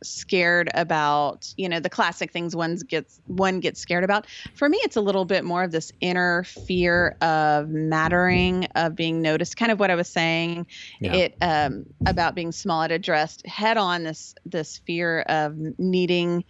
scared 0.05 0.69
about 0.75 1.53
you 1.57 1.69
know 1.69 1.81
the 1.81 1.89
classic 1.89 2.31
things 2.31 2.55
one 2.55 2.77
gets 2.77 3.21
one 3.27 3.61
gets 3.61 3.81
scared 3.81 4.05
about 4.05 4.27
for 4.55 4.69
me 4.69 4.79
it's 4.83 4.97
a 4.97 5.01
little 5.01 5.25
bit 5.25 5.45
more 5.45 5.63
of 5.63 5.73
this 5.73 5.93
inner 6.01 6.45
fear 6.45 7.17
of 7.21 7.69
mattering 7.71 8.67
of 8.75 8.95
being 8.95 9.23
noticed 9.23 9.57
kind 9.57 9.73
of 9.73 9.81
what 9.81 9.91
i 9.91 9.95
was 9.95 10.09
saying 10.09 10.67
yeah. 11.01 11.15
it 11.15 11.37
um, 11.41 11.87
about 12.07 12.35
being 12.35 12.53
small 12.53 12.83
it 12.83 12.91
addressed 12.91 13.47
head 13.47 13.77
on 13.77 14.05
this 14.05 14.35
this 14.45 14.79
fear 14.79 15.21
of 15.23 15.57
needing 15.79 16.45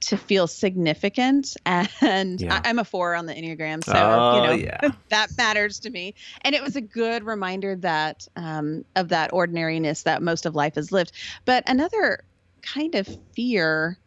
to 0.00 0.16
feel 0.16 0.46
significant 0.46 1.56
and 1.64 2.40
yeah. 2.40 2.60
I, 2.64 2.68
am 2.68 2.78
a 2.78 2.84
four 2.84 3.14
on 3.14 3.26
the 3.26 3.34
enneagram 3.34 3.82
so 3.84 3.92
oh, 3.94 4.36
you 4.36 4.46
know 4.46 4.52
yeah. 4.54 4.90
that 5.08 5.30
matters 5.36 5.80
to 5.80 5.90
me 5.90 6.14
and 6.42 6.54
it 6.54 6.62
was 6.62 6.76
a 6.76 6.80
good 6.80 7.24
reminder 7.24 7.76
that 7.76 8.28
um, 8.36 8.84
of 8.94 9.08
that 9.08 9.32
ordinariness 9.32 10.02
that 10.02 10.22
most 10.22 10.46
of 10.46 10.54
life 10.54 10.76
is 10.76 10.92
lived 10.92 11.12
but 11.44 11.64
another 11.66 12.24
kind 12.62 12.94
of 12.94 13.08
fear 13.34 13.98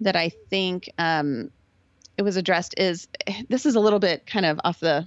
that 0.00 0.16
i 0.16 0.30
think 0.50 0.90
um, 0.98 1.50
it 2.16 2.22
was 2.22 2.36
addressed 2.36 2.74
is 2.78 3.08
this 3.48 3.66
is 3.66 3.74
a 3.74 3.80
little 3.80 3.98
bit 3.98 4.26
kind 4.26 4.46
of 4.46 4.60
off 4.64 4.80
the 4.80 5.06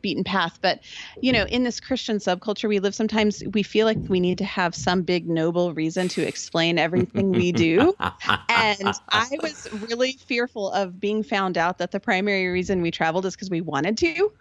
beaten 0.00 0.24
path 0.24 0.58
but 0.62 0.80
you 1.20 1.30
know 1.30 1.44
in 1.44 1.62
this 1.62 1.78
christian 1.78 2.16
subculture 2.16 2.68
we 2.68 2.78
live 2.80 2.94
sometimes 2.94 3.42
we 3.52 3.62
feel 3.62 3.86
like 3.86 3.98
we 4.08 4.18
need 4.18 4.38
to 4.38 4.44
have 4.44 4.74
some 4.74 5.02
big 5.02 5.28
noble 5.28 5.74
reason 5.74 6.08
to 6.08 6.22
explain 6.22 6.78
everything 6.78 7.32
we 7.32 7.52
do. 7.52 7.94
And 8.00 8.94
i 9.10 9.28
was 9.42 9.68
really 9.88 10.12
fearful 10.12 10.70
of 10.70 10.98
being 10.98 11.22
found 11.22 11.58
out 11.58 11.78
that 11.78 11.90
the 11.90 12.00
primary 12.00 12.48
reason 12.48 12.82
we 12.82 12.90
traveled 12.90 13.26
is 13.26 13.34
because 13.34 13.50
we 13.50 13.60
wanted 13.60 13.98
to. 13.98 14.32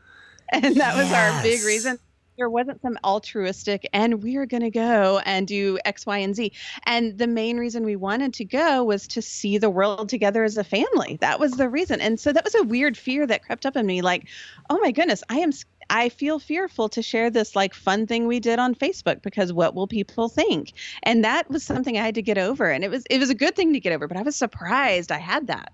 And 0.52 0.76
that 0.76 0.96
was 0.96 1.10
yes. 1.10 1.36
our 1.36 1.44
big 1.44 1.64
reason 1.64 2.00
there 2.38 2.50
wasn't 2.50 2.82
some 2.82 2.98
altruistic 3.04 3.88
and 3.94 4.24
we 4.24 4.38
are 4.38 4.46
going 4.46 4.64
to 4.64 4.70
go 4.70 5.20
and 5.26 5.48
do 5.48 5.78
X, 5.86 6.06
Y, 6.06 6.18
and 6.18 6.36
Z. 6.36 6.52
And 6.84 7.18
the 7.18 7.28
main 7.28 7.58
reason 7.58 7.84
we 7.84 7.96
wanted 7.96 8.34
to 8.36 8.46
go 8.46 8.84
was 8.84 9.08
to 9.10 9.22
see 9.22 9.58
the 9.58 9.70
world 9.70 10.10
together 10.10 10.44
as 10.44 10.58
a 10.58 10.64
family. 10.64 11.18
That 11.22 11.40
was 11.40 11.52
the 11.54 11.70
reason. 11.70 12.02
And 12.02 12.20
so 12.20 12.32
that 12.34 12.44
was 12.44 12.56
a 12.56 12.64
weird 12.64 12.98
fear 12.98 13.28
that 13.28 13.44
crept 13.44 13.66
up 13.66 13.76
in 13.76 13.86
me 13.86 14.02
like, 14.02 14.28
oh 14.70 14.80
my 14.80 14.92
goodness, 14.92 15.24
I 15.30 15.40
am 15.40 15.52
I 15.90 16.10
feel 16.10 16.40
fearful 16.40 16.90
to 16.90 17.02
share 17.02 17.30
this 17.30 17.56
like 17.56 17.74
fun 17.74 18.08
thing 18.08 18.26
we 18.26 18.40
did 18.40 18.58
on 18.58 18.74
Facebook 18.74 19.22
because 19.22 19.52
what 19.52 19.76
will 19.76 19.88
people 19.88 20.30
think? 20.30 20.74
And 21.04 21.24
that 21.24 21.50
was 21.50 21.64
something 21.64 21.98
I 21.98 22.06
had 22.06 22.16
to 22.16 22.22
get 22.22 22.38
over. 22.38 22.70
And 22.72 22.84
it 22.84 22.90
was 22.90 23.04
it 23.10 23.20
was 23.20 23.30
a 23.30 23.36
good 23.36 23.56
thing 23.56 23.74
to 23.74 23.80
get 23.80 23.94
over, 23.94 24.08
but 24.08 24.18
I 24.18 24.24
was 24.24 24.36
surprised 24.36 25.12
I 25.12 25.20
had 25.20 25.48
that. 25.48 25.72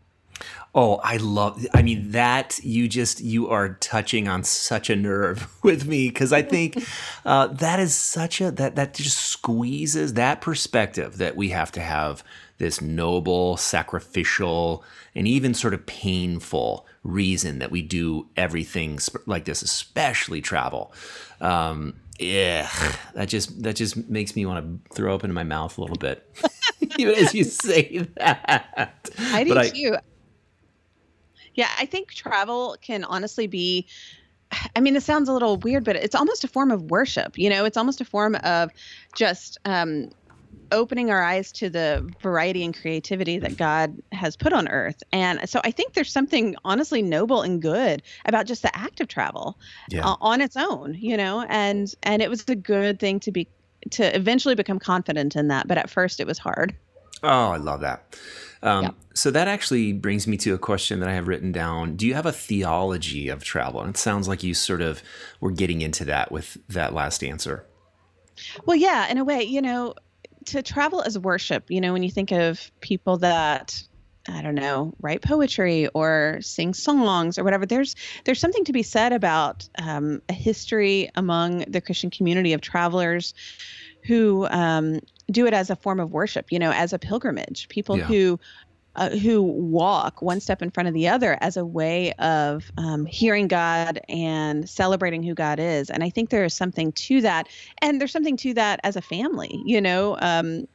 Oh, 0.75 0.98
I 1.03 1.17
love. 1.17 1.65
I 1.74 1.81
mean, 1.81 2.12
that 2.12 2.60
you 2.63 2.88
just 2.88 3.22
you 3.22 3.50
are 3.50 3.69
touching 3.75 4.27
on 4.27 4.43
such 4.43 4.89
a 4.89 4.96
nerve 4.96 5.51
with 5.63 5.88
me 5.88 6.10
because 6.10 6.31
I 6.31 6.41
think 6.41 6.84
uh, 7.25 7.48
that 7.48 7.79
is 7.79 7.96
such 7.96 8.39
a 8.41 8.51
that 8.51 8.75
that 8.75 8.93
just 8.93 9.17
squeezes 9.17 10.13
that 10.13 10.41
perspective 10.41 11.17
that 11.17 11.36
we 11.36 11.50
have 11.50 11.72
to 11.74 11.81
have 11.81 12.24
this 12.60 12.81
noble, 12.81 13.58
sacrificial, 13.58 14.84
and 15.15 15.27
even 15.27 15.53
sort 15.53 15.74
of 15.74 15.86
painful 15.86 16.86
reason 17.03 17.60
that 17.60 17.72
we 17.72 17.81
do 17.81 18.27
everything 18.36 19.00
like 19.25 19.46
this, 19.46 19.62
especially 19.62 20.41
travel. 20.41 20.93
Um, 21.41 21.96
yeah, 22.19 22.69
that 23.15 23.29
just 23.29 23.63
that 23.63 23.77
just 23.77 24.10
makes 24.10 24.36
me 24.36 24.46
want 24.46 24.84
to 24.86 24.93
throw 24.93 25.15
up 25.15 25.24
into 25.24 25.34
my 25.34 25.43
mouth 25.43 25.77
a 25.77 25.81
little 25.81 25.96
bit, 25.96 26.29
even 26.98 27.15
as 27.15 27.34
you 27.34 27.46
say 27.46 28.08
that. 28.17 29.10
I 29.17 29.43
do 29.46 29.53
but 29.53 29.74
too. 29.74 29.98
Yeah, 31.60 31.68
I 31.78 31.88
think 31.88 32.13
travel 32.13 32.78
can 32.82 33.04
honestly 33.04 33.46
be 33.46 33.86
I 34.78 34.80
mean, 34.80 34.96
it 34.96 35.04
sounds 35.04 35.28
a 35.28 35.34
little 35.34 35.58
weird, 35.58 35.84
but 35.84 35.98
it's 35.98 36.16
almost 36.16 36.46
a 36.46 36.48
form 36.48 36.72
of 36.72 36.84
worship. 36.84 37.38
You 37.38 37.50
know, 37.50 37.66
it's 37.66 37.75
almost 37.75 38.00
a 38.00 38.06
form 38.06 38.36
of 38.36 38.72
just 39.13 39.58
um, 39.66 40.10
opening 40.72 41.12
our 41.12 41.22
eyes 41.22 41.51
to 41.51 41.70
the 41.70 42.10
variety 42.22 42.63
and 42.63 42.74
creativity 42.74 43.39
that 43.39 43.58
God 43.58 43.98
has 44.13 44.38
put 44.38 44.54
on 44.54 44.70
earth. 44.70 45.04
And 45.12 45.50
so 45.50 45.60
I 45.62 45.72
think 45.72 45.96
there's 45.96 46.13
something 46.13 46.56
honestly 46.63 47.01
noble 47.01 47.42
and 47.42 47.62
good 47.62 48.04
about 48.24 48.46
just 48.46 48.62
the 48.62 48.74
act 48.74 49.01
of 49.01 49.10
travel 49.10 49.60
yeah. 49.89 50.08
uh, 50.08 50.16
on 50.22 50.39
its 50.39 50.56
own, 50.56 50.94
you 50.94 51.18
know, 51.18 51.46
and 51.50 51.94
and 52.04 52.22
it 52.22 52.30
was 52.30 52.46
a 52.48 52.56
good 52.56 53.01
thing 53.01 53.20
to 53.20 53.34
be 53.34 53.50
to 53.92 54.16
eventually 54.16 54.56
become 54.56 54.80
confident 54.80 55.36
in 55.36 55.50
that, 55.50 55.68
but 55.68 55.78
at 55.78 55.89
first 55.89 56.22
it 56.22 56.28
was 56.28 56.38
hard. 56.38 56.74
Oh, 57.24 57.52
I 57.52 57.58
love 57.58 57.82
that. 57.82 58.18
Um, 58.62 58.84
yeah. 58.84 58.92
So 59.14 59.32
that 59.32 59.48
actually 59.48 59.94
brings 59.94 60.28
me 60.28 60.38
to 60.38 60.54
a 60.54 60.58
question 60.58 61.00
that 61.00 61.10
I 61.10 61.14
have 61.14 61.28
written 61.28 61.52
down. 61.52 61.96
Do 61.96 62.08
you 62.08 62.14
have 62.14 62.26
a 62.26 62.32
theology 62.32 63.30
of 63.30 63.44
travel? 63.44 63.82
And 63.82 63.90
it 63.90 63.98
sounds 63.98 64.28
like 64.28 64.44
you 64.44 64.54
sort 64.54 64.82
of 64.82 65.02
were 65.40 65.52
getting 65.52 65.82
into 65.82 66.06
that 66.06 66.32
with 66.32 66.58
that 66.70 66.94
last 66.94 67.24
answer. 67.24 67.66
Well, 68.66 68.78
yeah, 68.78 69.10
in 69.10 69.18
a 69.18 69.24
way, 69.24 69.44
you 69.44 69.62
know, 69.62 69.96
to 70.46 70.62
travel 70.62 71.02
as 71.02 71.18
worship, 71.20 71.66
you 71.70 71.82
know, 71.82 71.94
when 71.94 72.04
you 72.04 72.12
think 72.12 72.32
of 72.32 72.72
people 72.80 73.18
that 73.18 73.82
I 74.28 74.42
don't 74.42 74.56
know, 74.56 74.94
write 75.02 75.22
poetry 75.22 75.88
or 75.88 76.40
sing 76.42 76.74
songs 76.74 77.40
or 77.40 77.44
whatever. 77.44 77.66
There's 77.66 77.96
there's 78.26 78.40
something 78.40 78.66
to 78.66 78.74
be 78.74 78.84
said 78.84 79.14
about 79.14 79.68
um, 79.82 80.22
a 80.30 80.34
history 80.34 81.10
among 81.16 81.60
the 81.68 81.82
Christian 81.82 82.10
community 82.10 82.54
of 82.54 82.62
travelers 82.62 83.34
who 84.04 84.46
um, 84.50 85.00
do 85.32 85.46
it 85.46 85.54
as 85.54 85.70
a 85.70 85.76
form 85.76 86.00
of 86.00 86.12
worship, 86.12 86.52
you 86.52 86.60
know, 86.60 86.72
as 86.72 86.94
a 86.94 87.00
pilgrimage. 87.00 87.68
People 87.70 87.98
yeah. 87.98 88.06
who 88.06 88.40
uh, 88.96 89.10
who 89.12 89.42
walk 89.42 90.22
one 90.22 90.40
step 90.40 90.62
in 90.62 90.72
front 90.72 90.90
of 90.90 90.94
the 90.94 91.08
other 91.08 91.38
as 91.42 91.58
a 91.58 91.66
way 91.66 92.12
of 92.14 92.72
um, 92.78 93.06
hearing 93.06 93.48
God 93.48 94.02
and 94.10 94.68
celebrating 94.68 95.24
who 95.24 95.34
God 95.34 95.60
is. 95.60 95.90
And 95.90 96.04
I 96.04 96.10
think 96.10 96.30
there 96.30 96.44
is 96.44 96.54
something 96.54 96.92
to 96.94 97.22
that, 97.22 97.48
and 97.82 98.02
there's 98.02 98.12
something 98.12 98.38
to 98.38 98.54
that 98.56 98.80
as 98.84 98.96
a 98.96 99.02
family, 99.02 99.62
you 99.66 99.82
know. 99.82 100.18
Um, 100.20 100.68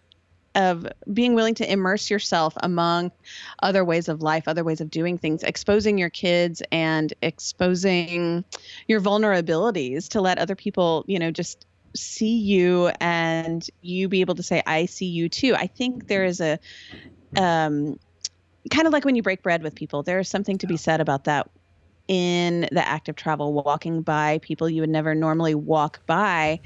of 0.57 0.87
being 1.13 1.35
willing 1.35 1.55
to 1.57 1.69
immerse 1.69 2.09
yourself 2.09 2.55
among 2.59 3.11
other 3.61 3.85
ways 3.85 4.09
of 4.09 4.23
life, 4.23 4.47
other 4.47 4.63
ways 4.63 4.81
of 4.81 4.89
doing 4.89 5.19
things, 5.19 5.43
exposing 5.43 5.99
your 5.99 6.11
kids 6.11 6.63
and 6.71 7.13
exposing 7.23 8.45
your 8.87 9.01
vulnerabilities 9.01 10.09
to 10.11 10.21
let 10.21 10.39
other 10.39 10.55
people, 10.55 11.05
you 11.09 11.19
know, 11.19 11.33
just 11.33 11.67
see 11.97 12.37
you 12.39 12.91
and 13.01 13.67
you 13.81 14.09
be 14.09 14.21
able 14.21 14.35
to 14.35 14.43
say 14.43 14.63
i 14.67 14.87
see 14.87 15.07
you 15.07 15.29
too. 15.29 15.55
I 15.55 15.67
think 15.67 16.09
there 16.09 16.25
is 16.25 16.41
a 16.41 16.59
um, 17.37 17.99
kind 18.71 18.87
of 18.87 18.93
like 18.93 19.05
when 19.05 19.17
you 19.17 19.23
break 19.23 19.43
bread 19.43 19.63
with 19.63 19.75
people 19.75 20.03
there 20.03 20.19
is 20.19 20.29
something 20.29 20.59
to 20.59 20.67
be 20.67 20.77
said 20.77 21.01
about 21.01 21.25
that 21.25 21.51
in 22.09 22.69
the 22.73 22.87
act 22.87 23.09
of 23.09 23.17
travel 23.17 23.53
walking 23.53 24.03
by 24.03 24.39
people 24.39 24.69
you 24.69 24.83
would 24.83 24.91
never 24.91 25.15
normally 25.15 25.55
walk 25.55 26.05
by 26.07 26.61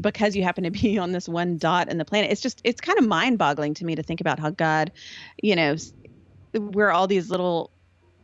because 0.00 0.34
you 0.36 0.42
happen 0.42 0.64
to 0.64 0.70
be 0.70 0.98
on 1.04 1.12
this 1.12 1.28
one 1.28 1.58
dot 1.58 1.90
in 1.90 1.98
the 1.98 2.04
planet. 2.04 2.30
It's 2.30 2.40
just 2.40 2.60
it's 2.64 2.80
kind 2.80 2.98
of 2.98 3.06
mind 3.06 3.38
boggling 3.38 3.74
to 3.74 3.84
me 3.84 3.94
to 3.94 4.02
think 4.02 4.20
about 4.20 4.38
how 4.38 4.50
god 4.50 4.92
you 5.42 5.56
know 5.56 5.76
we're 6.54 6.90
all 6.90 7.06
these 7.06 7.30
little 7.30 7.70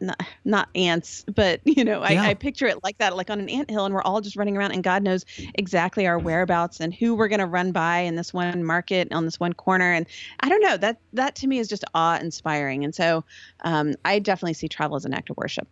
not, 0.00 0.21
not 0.45 0.69
ants, 0.75 1.25
but 1.35 1.61
you 1.65 1.85
know, 1.85 2.03
I, 2.03 2.12
yeah. 2.12 2.23
I, 2.23 2.35
picture 2.35 2.67
it 2.67 2.83
like 2.83 2.99
that, 2.99 3.17
like 3.17 3.31
on 3.31 3.41
an 3.41 3.49
ant 3.49 3.71
hill, 3.71 3.85
and 3.85 3.95
we're 3.95 4.03
all 4.03 4.21
just 4.21 4.37
running 4.37 4.57
around, 4.57 4.73
and 4.73 4.83
God 4.83 5.03
knows 5.03 5.25
exactly 5.55 6.07
our 6.07 6.19
whereabouts 6.19 6.81
and 6.81 6.95
who 6.95 7.15
we're 7.15 7.29
going 7.29 7.41
to 7.41 7.47
run 7.47 7.73
by 7.73 7.99
in 7.99 8.15
this 8.15 8.33
one 8.33 8.65
market 8.65 9.12
on 9.12 9.25
this 9.25 9.41
one 9.41 9.53
corner. 9.53 9.93
And 9.93 10.07
I 10.41 10.49
don't 10.49 10.62
know 10.62 10.76
that 10.76 10.99
that 11.12 11.35
to 11.37 11.47
me 11.47 11.59
is 11.59 11.69
just 11.69 11.85
awe 11.95 12.19
inspiring. 12.19 12.85
And 12.85 12.95
so 12.95 13.25
um, 13.65 13.95
I 14.05 14.19
definitely 14.19 14.55
see 14.55 14.69
travel 14.69 14.97
as 14.97 15.05
an 15.05 15.15
act 15.15 15.31
of 15.31 15.37
worship. 15.37 15.69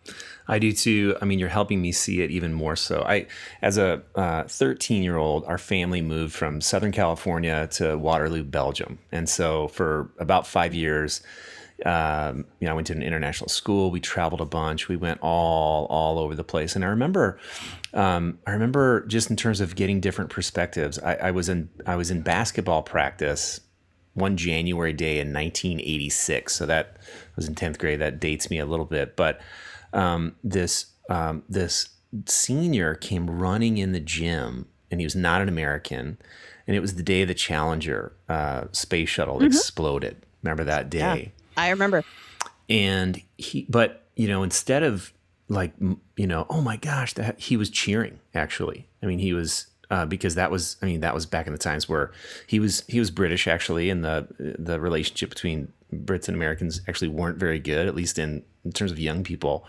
I 0.49 0.59
do 0.59 0.73
too. 0.73 1.17
I 1.21 1.25
mean, 1.25 1.39
you're 1.39 1.49
helping 1.49 1.81
me 1.81 1.93
see 1.93 2.23
it 2.23 2.31
even 2.31 2.53
more 2.53 2.77
so. 2.77 3.03
I, 3.03 3.27
as 3.63 3.79
a 3.79 4.03
13 4.49 5.01
uh, 5.01 5.03
year 5.03 5.17
old, 5.17 5.45
our 5.45 5.59
family 5.59 6.01
moved 6.01 6.35
from 6.35 6.61
Southern 6.61 6.93
California 6.93 7.69
to 7.73 7.97
Waterloo, 7.97 8.45
Belgium, 8.45 8.99
and 9.13 9.29
so 9.29 9.69
for 9.69 10.11
about 10.19 10.47
five 10.47 10.75
years 10.75 11.23
um, 11.85 12.47
you 12.61 12.67
know, 12.67 12.73
I 12.73 12.75
went 12.75 12.87
to 12.89 12.95
an 12.95 13.03
international 13.03 13.49
school. 13.49 13.91
We 13.91 14.01
traveled 14.01 14.41
a 14.41 14.47
bunch. 14.47 14.89
We 14.89 14.97
went 14.97 15.21
all 15.21 15.87
all 15.87 16.19
over 16.19 16.35
the 16.35 16.45
place. 16.45 16.75
And 16.75 16.85
I 16.85 16.89
remember, 16.89 17.39
um, 17.93 18.39
I 18.47 18.53
remember 18.53 19.05
just 19.07 19.31
in 19.31 19.37
terms 19.37 19.61
of 19.61 19.77
getting 19.77 20.01
different 20.01 20.31
perspectives. 20.31 20.99
I, 20.99 21.15
I 21.15 21.31
was 21.31 21.49
in 21.49 21.69
I 21.87 21.97
was 21.97 22.11
in 22.11 22.23
basketball 22.23 22.83
practice 22.83 23.61
one 24.15 24.37
January 24.37 24.93
day 24.93 25.19
in 25.19 25.33
1986. 25.33 26.55
So 26.55 26.67
that 26.67 26.97
was 27.37 27.49
in 27.49 27.55
10th 27.55 27.79
grade. 27.79 28.01
That 28.01 28.21
dates 28.21 28.49
me 28.49 28.59
a 28.59 28.67
little 28.67 28.87
bit. 28.87 29.17
But 29.17 29.41
um, 29.93 30.37
this 30.43 30.87
um, 31.11 31.43
this 31.49 31.91
senior 32.27 32.95
came 32.95 33.29
running 33.29 33.77
in 33.77 33.93
the 33.93 34.01
gym, 34.01 34.67
and 34.91 35.01
he 35.01 35.07
was 35.07 35.17
not 35.17 35.43
an 35.43 35.49
American. 35.49 36.19
And 36.67 36.75
it 36.75 36.81
was 36.81 36.95
the 36.95 37.03
day 37.03 37.25
the 37.27 37.35
Challenger 37.35 38.15
uh, 38.29 38.65
space 38.73 39.11
shuttle 39.11 39.37
mm-hmm. 39.37 39.47
exploded. 39.47 40.25
Remember 40.43 40.65
that 40.65 40.89
day? 40.89 41.33
Yeah. 41.37 41.44
I 41.57 41.71
remember. 41.71 42.05
And 42.69 43.21
he, 43.37 43.67
but 43.69 44.07
you 44.17 44.29
know, 44.29 44.43
instead 44.43 44.83
of 44.83 45.13
like, 45.49 45.73
you 46.17 46.27
know, 46.27 46.47
oh 46.49 46.61
my 46.61 46.77
gosh, 46.77 47.15
that 47.15 47.39
he 47.39 47.57
was 47.57 47.71
cheering. 47.71 48.21
Actually, 48.35 48.89
I 49.03 49.07
mean, 49.07 49.19
he 49.19 49.33
was 49.33 49.67
uh, 49.91 50.07
because 50.07 50.35
that 50.35 50.51
was, 50.51 50.77
I 50.83 50.87
mean, 50.87 51.01
that 51.01 51.15
was 51.15 51.27
back 51.27 51.47
in 51.47 51.53
the 51.53 51.59
times 51.59 51.89
where 51.89 52.13
he 52.47 52.59
was 52.59 52.85
he 52.89 52.99
was 52.99 53.11
British 53.11 53.47
actually, 53.47 53.91
and 53.91 54.05
the 54.05 54.27
the 54.39 54.81
relationship 54.81 55.31
between 55.31 55.73
Brits 55.93 56.29
and 56.29 56.37
Americans 56.37 56.81
actually 56.89 57.09
weren't 57.09 57.39
very 57.39 57.59
good, 57.59 57.87
at 57.87 57.95
least 57.95 58.19
in 58.19 58.43
in 58.65 58.73
terms 58.73 58.91
of 58.91 58.99
young 58.99 59.23
people 59.25 59.67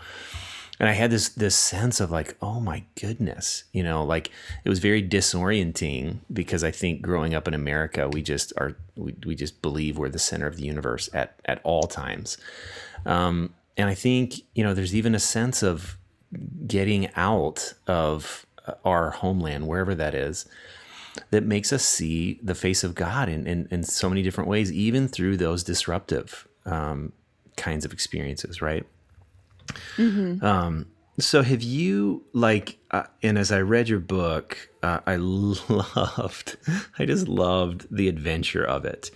and 0.78 0.88
I 0.88 0.92
had 0.92 1.10
this 1.10 1.30
this 1.30 1.56
sense 1.56 2.00
of 2.00 2.10
like, 2.10 2.36
oh 2.42 2.60
my 2.60 2.84
goodness, 3.00 3.64
you 3.72 3.82
know, 3.82 4.04
like 4.04 4.30
it 4.64 4.68
was 4.68 4.78
very 4.78 5.02
disorienting 5.02 6.18
because 6.32 6.62
I 6.62 6.70
think 6.70 7.00
growing 7.00 7.34
up 7.34 7.48
in 7.48 7.54
America, 7.54 8.08
we 8.08 8.22
just 8.22 8.52
are 8.58 8.76
we, 8.94 9.14
we 9.24 9.34
just 9.34 9.62
believe 9.62 9.96
we're 9.96 10.08
the 10.08 10.18
center 10.18 10.46
of 10.46 10.56
the 10.56 10.64
universe 10.64 11.08
at 11.14 11.40
at 11.46 11.60
all 11.64 11.84
times, 11.84 12.36
um, 13.06 13.54
and 13.76 13.88
I 13.88 13.94
think 13.94 14.34
you 14.54 14.64
know 14.64 14.74
there's 14.74 14.94
even 14.94 15.14
a 15.14 15.20
sense 15.20 15.62
of 15.62 15.96
getting 16.66 17.08
out 17.14 17.72
of 17.86 18.44
uh, 18.66 18.74
our 18.84 19.10
homeland, 19.10 19.66
wherever 19.66 19.94
that 19.94 20.14
is, 20.14 20.44
that 21.30 21.44
makes 21.44 21.72
us 21.72 21.84
see 21.84 22.38
the 22.42 22.54
face 22.54 22.84
of 22.84 22.94
God 22.94 23.30
in 23.30 23.46
in, 23.46 23.66
in 23.70 23.82
so 23.82 24.10
many 24.10 24.22
different 24.22 24.50
ways, 24.50 24.70
even 24.70 25.08
through 25.08 25.38
those 25.38 25.64
disruptive 25.64 26.46
um, 26.66 27.12
kinds 27.56 27.86
of 27.86 27.94
experiences, 27.94 28.60
right? 28.60 28.84
Mm-hmm. 29.96 30.44
Um, 30.44 30.86
so 31.18 31.42
have 31.42 31.62
you 31.62 32.24
like 32.32 32.78
uh, 32.90 33.04
and 33.22 33.38
as 33.38 33.50
i 33.50 33.60
read 33.60 33.88
your 33.88 33.98
book 33.98 34.68
uh, 34.82 35.00
i 35.06 35.16
loved 35.16 36.56
i 36.98 37.04
just 37.04 37.28
loved 37.28 37.86
the 37.94 38.08
adventure 38.08 38.64
of 38.64 38.84
it 38.84 39.10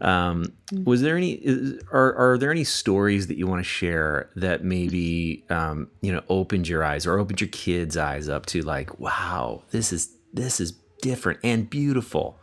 um, 0.00 0.52
mm-hmm. 0.72 0.84
was 0.84 1.02
there 1.02 1.16
any 1.16 1.32
is, 1.32 1.82
are, 1.90 2.14
are 2.14 2.38
there 2.38 2.52
any 2.52 2.64
stories 2.64 3.26
that 3.26 3.36
you 3.36 3.48
want 3.48 3.60
to 3.60 3.68
share 3.68 4.30
that 4.36 4.62
maybe 4.62 5.44
um, 5.50 5.88
you 6.02 6.12
know 6.12 6.22
opened 6.28 6.68
your 6.68 6.84
eyes 6.84 7.06
or 7.06 7.18
opened 7.18 7.40
your 7.40 7.48
kids 7.48 7.96
eyes 7.96 8.28
up 8.28 8.46
to 8.46 8.62
like 8.62 8.98
wow 9.00 9.62
this 9.70 9.92
is 9.92 10.14
this 10.32 10.60
is 10.60 10.72
different 11.02 11.40
and 11.42 11.68
beautiful 11.70 12.38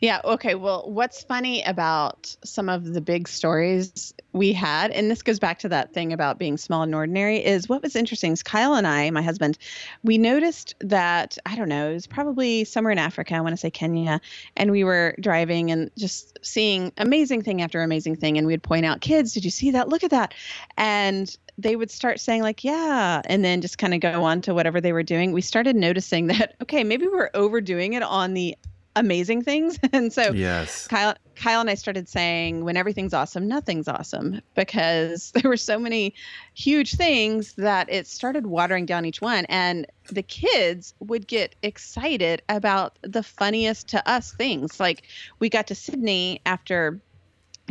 Yeah. 0.00 0.20
Okay. 0.24 0.54
Well, 0.54 0.84
what's 0.88 1.24
funny 1.24 1.62
about 1.64 2.34
some 2.44 2.68
of 2.68 2.94
the 2.94 3.00
big 3.00 3.26
stories 3.26 4.14
we 4.32 4.52
had, 4.52 4.92
and 4.92 5.10
this 5.10 5.22
goes 5.22 5.40
back 5.40 5.58
to 5.60 5.68
that 5.70 5.92
thing 5.92 6.12
about 6.12 6.38
being 6.38 6.56
small 6.56 6.82
and 6.82 6.94
ordinary, 6.94 7.44
is 7.44 7.68
what 7.68 7.82
was 7.82 7.96
interesting 7.96 8.32
is 8.32 8.42
Kyle 8.44 8.74
and 8.74 8.86
I, 8.86 9.10
my 9.10 9.22
husband, 9.22 9.58
we 10.04 10.16
noticed 10.16 10.76
that, 10.80 11.36
I 11.46 11.56
don't 11.56 11.68
know, 11.68 11.90
it 11.90 11.94
was 11.94 12.06
probably 12.06 12.64
somewhere 12.64 12.92
in 12.92 12.98
Africa, 12.98 13.34
I 13.34 13.40
want 13.40 13.54
to 13.54 13.56
say 13.56 13.70
Kenya, 13.70 14.20
and 14.56 14.70
we 14.70 14.84
were 14.84 15.16
driving 15.20 15.72
and 15.72 15.90
just 15.98 16.38
seeing 16.42 16.92
amazing 16.98 17.42
thing 17.42 17.60
after 17.60 17.82
amazing 17.82 18.16
thing. 18.16 18.38
And 18.38 18.46
we'd 18.46 18.62
point 18.62 18.86
out, 18.86 19.00
kids, 19.00 19.34
did 19.34 19.44
you 19.44 19.50
see 19.50 19.72
that? 19.72 19.88
Look 19.88 20.04
at 20.04 20.10
that. 20.10 20.32
And 20.76 21.36
they 21.60 21.74
would 21.74 21.90
start 21.90 22.20
saying 22.20 22.40
like 22.40 22.62
yeah 22.62 23.20
and 23.24 23.44
then 23.44 23.60
just 23.60 23.78
kind 23.78 23.92
of 23.92 23.98
go 23.98 24.22
on 24.22 24.40
to 24.40 24.54
whatever 24.54 24.80
they 24.80 24.92
were 24.92 25.02
doing 25.02 25.32
we 25.32 25.40
started 25.40 25.74
noticing 25.74 26.26
that 26.28 26.54
okay 26.62 26.84
maybe 26.84 27.08
we're 27.08 27.30
overdoing 27.34 27.94
it 27.94 28.02
on 28.04 28.32
the 28.34 28.56
amazing 28.98 29.42
things. 29.42 29.78
and 29.92 30.12
so 30.12 30.32
yes. 30.32 30.86
Kyle 30.86 31.14
Kyle 31.36 31.60
and 31.60 31.70
I 31.70 31.74
started 31.74 32.08
saying 32.08 32.64
when 32.64 32.76
everything's 32.76 33.14
awesome, 33.14 33.46
nothing's 33.46 33.88
awesome 33.88 34.40
because 34.54 35.30
there 35.34 35.48
were 35.48 35.56
so 35.56 35.78
many 35.78 36.14
huge 36.54 36.96
things 36.96 37.54
that 37.54 37.90
it 37.90 38.06
started 38.06 38.46
watering 38.46 38.86
down 38.86 39.04
each 39.04 39.20
one 39.20 39.44
and 39.46 39.86
the 40.10 40.22
kids 40.22 40.94
would 41.00 41.26
get 41.26 41.54
excited 41.62 42.42
about 42.48 42.98
the 43.02 43.22
funniest 43.22 43.88
to 43.88 44.08
us 44.08 44.32
things. 44.32 44.80
Like 44.80 45.04
we 45.38 45.48
got 45.48 45.66
to 45.68 45.74
Sydney 45.74 46.40
after 46.44 47.00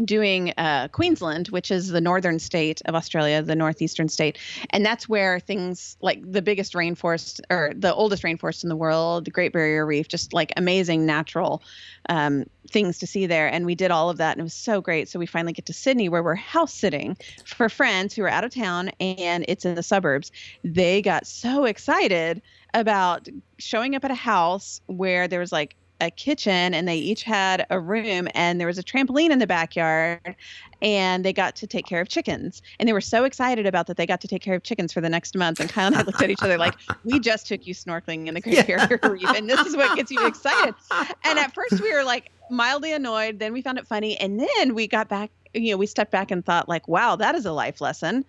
doing 0.04 0.54
uh, 0.58 0.88
Queensland, 0.90 1.48
which 1.50 1.72
is 1.72 1.90
the 1.90 2.02
northern 2.02 2.40
state 2.40 2.82
of 2.86 2.96
Australia, 2.96 3.42
the 3.42 3.56
northeastern 3.56 4.10
state, 4.10 4.38
and 4.72 4.86
that's 4.86 5.10
where 5.10 5.40
things 5.40 5.98
like 6.02 6.20
the 6.30 6.42
biggest 6.42 6.74
rainforest 6.74 7.42
or 7.50 7.72
the 7.76 7.94
oldest 7.94 8.24
rainforest 8.24 8.64
in 8.64 8.70
the 8.70 8.76
world, 8.76 9.26
the 9.26 9.32
Great 9.32 9.54
Barrier 9.54 9.86
Reef, 9.86 10.08
just 10.08 10.34
like 10.34 10.54
amazing 10.58 11.06
natural 11.06 11.62
um, 12.10 12.46
things 12.70 13.00
to 13.00 13.08
see 13.08 13.26
there. 13.26 13.48
And 13.48 13.66
we 13.66 13.76
did 13.76 13.92
all 13.92 14.10
of 14.10 14.18
that, 14.18 14.34
and 14.34 14.42
it 14.42 14.44
was 14.44 14.54
so 14.54 14.82
great. 14.82 15.10
So 15.10 15.20
we 15.20 15.26
finally 15.26 15.54
get 15.54 15.66
to 15.68 15.74
Sydney, 15.74 16.10
where 16.10 16.24
we're 16.24 16.36
house 16.36 16.74
sitting 16.74 17.18
for 17.46 17.70
friends 17.70 18.14
who 18.14 18.24
are 18.24 18.30
out 18.30 18.44
of 18.44 18.54
town, 18.54 18.92
and 19.00 19.46
it's 19.48 19.66
in 19.66 19.76
the 19.76 19.84
suburbs. 19.84 20.32
They 20.64 21.02
got 21.02 21.26
so 21.28 21.66
excited 21.66 22.42
about 22.74 23.28
showing 23.58 23.96
up 23.96 24.06
at 24.06 24.12
a 24.12 24.16
house 24.16 24.82
where 24.88 25.28
there 25.28 25.40
was 25.40 25.52
like 25.52 25.76
a 26.02 26.12
kitchen 26.12 26.74
and 26.74 26.88
they 26.88 26.98
each 26.98 27.24
had 27.24 27.66
a 27.70 27.80
room 27.80 28.28
and 28.34 28.60
there 28.60 28.68
was 28.68 28.78
a 28.78 28.84
trampoline 28.84 29.30
in 29.32 29.40
the 29.40 29.48
backyard 29.48 30.36
and 30.82 31.26
they 31.26 31.34
got 31.34 31.56
to 31.56 31.68
take 31.68 31.86
care 31.86 32.02
of 32.02 32.08
chickens. 32.08 32.62
And 32.80 32.88
they 32.88 32.94
were 32.94 33.02
so 33.02 33.24
excited 33.24 33.66
about 33.66 33.88
that 33.88 33.98
they 33.98 34.06
got 34.06 34.22
to 34.22 34.28
take 34.28 34.42
care 34.42 34.56
of 34.56 34.64
chickens 34.64 34.94
for 34.94 35.02
the 35.02 35.10
next 35.10 35.36
month 35.36 35.60
and 35.60 35.70
Kyle 35.70 35.88
and 35.88 35.96
I 35.96 36.04
looked 36.04 36.22
at 36.22 36.30
each 36.30 36.44
other 36.44 36.58
like 36.58 36.76
we 37.04 37.20
just 37.20 37.48
took 37.48 37.66
you 37.66 37.74
snorkeling 37.74 38.28
in 38.28 38.34
the 38.34 38.42
Great 38.42 38.68
Barrier 38.68 39.00
Reef 39.04 39.30
and 39.36 39.50
this 39.50 39.62
is 39.62 39.76
what 39.76 39.96
gets 39.96 40.12
you 40.12 40.26
excited. 40.26 40.76
And 41.24 41.40
at 41.40 41.54
first 41.54 41.82
we 41.82 41.94
were 41.94 42.04
like 42.04 42.32
mildly 42.50 42.94
annoyed 42.94 43.40
then 43.40 43.52
we 43.52 43.62
found 43.62 43.78
it 43.78 43.86
funny 43.86 44.18
and 44.20 44.40
then 44.40 44.74
we 44.74 44.88
got 44.88 45.10
back 45.10 45.32
you 45.54 45.72
know 45.72 45.78
we 45.78 45.86
stepped 45.86 46.12
back 46.12 46.32
and 46.32 46.46
thought 46.46 46.68
like 46.68 46.88
wow 46.88 47.16
that 47.16 47.36
is 47.36 47.46
a 47.46 47.52
life 47.52 47.82
lesson 47.82 48.26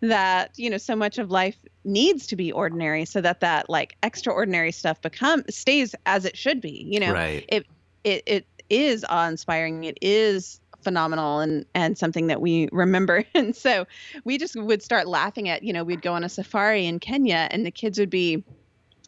that 0.00 0.50
you 0.56 0.70
know 0.70 0.78
so 0.78 0.96
much 0.96 1.18
of 1.18 1.30
life 1.30 1.56
needs 1.84 2.26
to 2.26 2.36
be 2.36 2.52
ordinary 2.52 3.04
so 3.04 3.20
that 3.20 3.40
that 3.40 3.68
like 3.68 3.96
extraordinary 4.02 4.72
stuff 4.72 5.00
become 5.00 5.42
stays 5.48 5.94
as 6.06 6.24
it 6.24 6.36
should 6.36 6.60
be 6.60 6.86
you 6.88 7.00
know? 7.00 7.12
Right. 7.12 7.44
it 7.48 7.66
it 8.04 8.22
it 8.26 8.46
is 8.70 9.04
awe-inspiring. 9.08 9.84
It 9.84 9.98
is 10.00 10.60
phenomenal 10.82 11.40
and 11.40 11.64
and 11.74 11.96
something 11.96 12.26
that 12.28 12.40
we 12.40 12.68
remember. 12.72 13.24
And 13.34 13.54
so 13.54 13.86
we 14.24 14.38
just 14.38 14.56
would 14.56 14.82
start 14.82 15.06
laughing 15.06 15.48
at 15.48 15.62
you 15.62 15.72
know 15.72 15.84
we'd 15.84 16.02
go 16.02 16.14
on 16.14 16.24
a 16.24 16.28
safari 16.28 16.86
in 16.86 16.98
Kenya 16.98 17.48
and 17.50 17.64
the 17.64 17.70
kids 17.70 17.98
would 17.98 18.10
be 18.10 18.44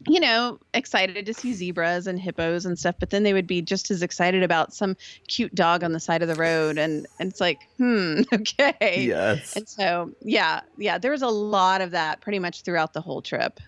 you 0.06 0.20
know, 0.20 0.58
excited 0.74 1.26
to 1.26 1.34
see 1.34 1.52
zebras 1.52 2.06
and 2.06 2.20
hippos 2.20 2.66
and 2.66 2.78
stuff, 2.78 2.96
but 2.98 3.10
then 3.10 3.22
they 3.22 3.32
would 3.32 3.46
be 3.46 3.62
just 3.62 3.90
as 3.90 4.02
excited 4.02 4.42
about 4.42 4.74
some 4.74 4.96
cute 5.28 5.54
dog 5.54 5.82
on 5.82 5.92
the 5.92 6.00
side 6.00 6.22
of 6.22 6.28
the 6.28 6.34
road. 6.34 6.78
And, 6.78 7.06
and 7.18 7.30
it's 7.30 7.40
like, 7.40 7.60
hmm, 7.78 8.22
okay. 8.32 9.04
Yes. 9.06 9.56
And 9.56 9.68
so, 9.68 10.12
yeah, 10.22 10.60
yeah, 10.76 10.98
there 10.98 11.10
was 11.10 11.22
a 11.22 11.28
lot 11.28 11.80
of 11.80 11.90
that 11.92 12.20
pretty 12.20 12.38
much 12.38 12.62
throughout 12.62 12.92
the 12.92 13.00
whole 13.00 13.22
trip. 13.22 13.60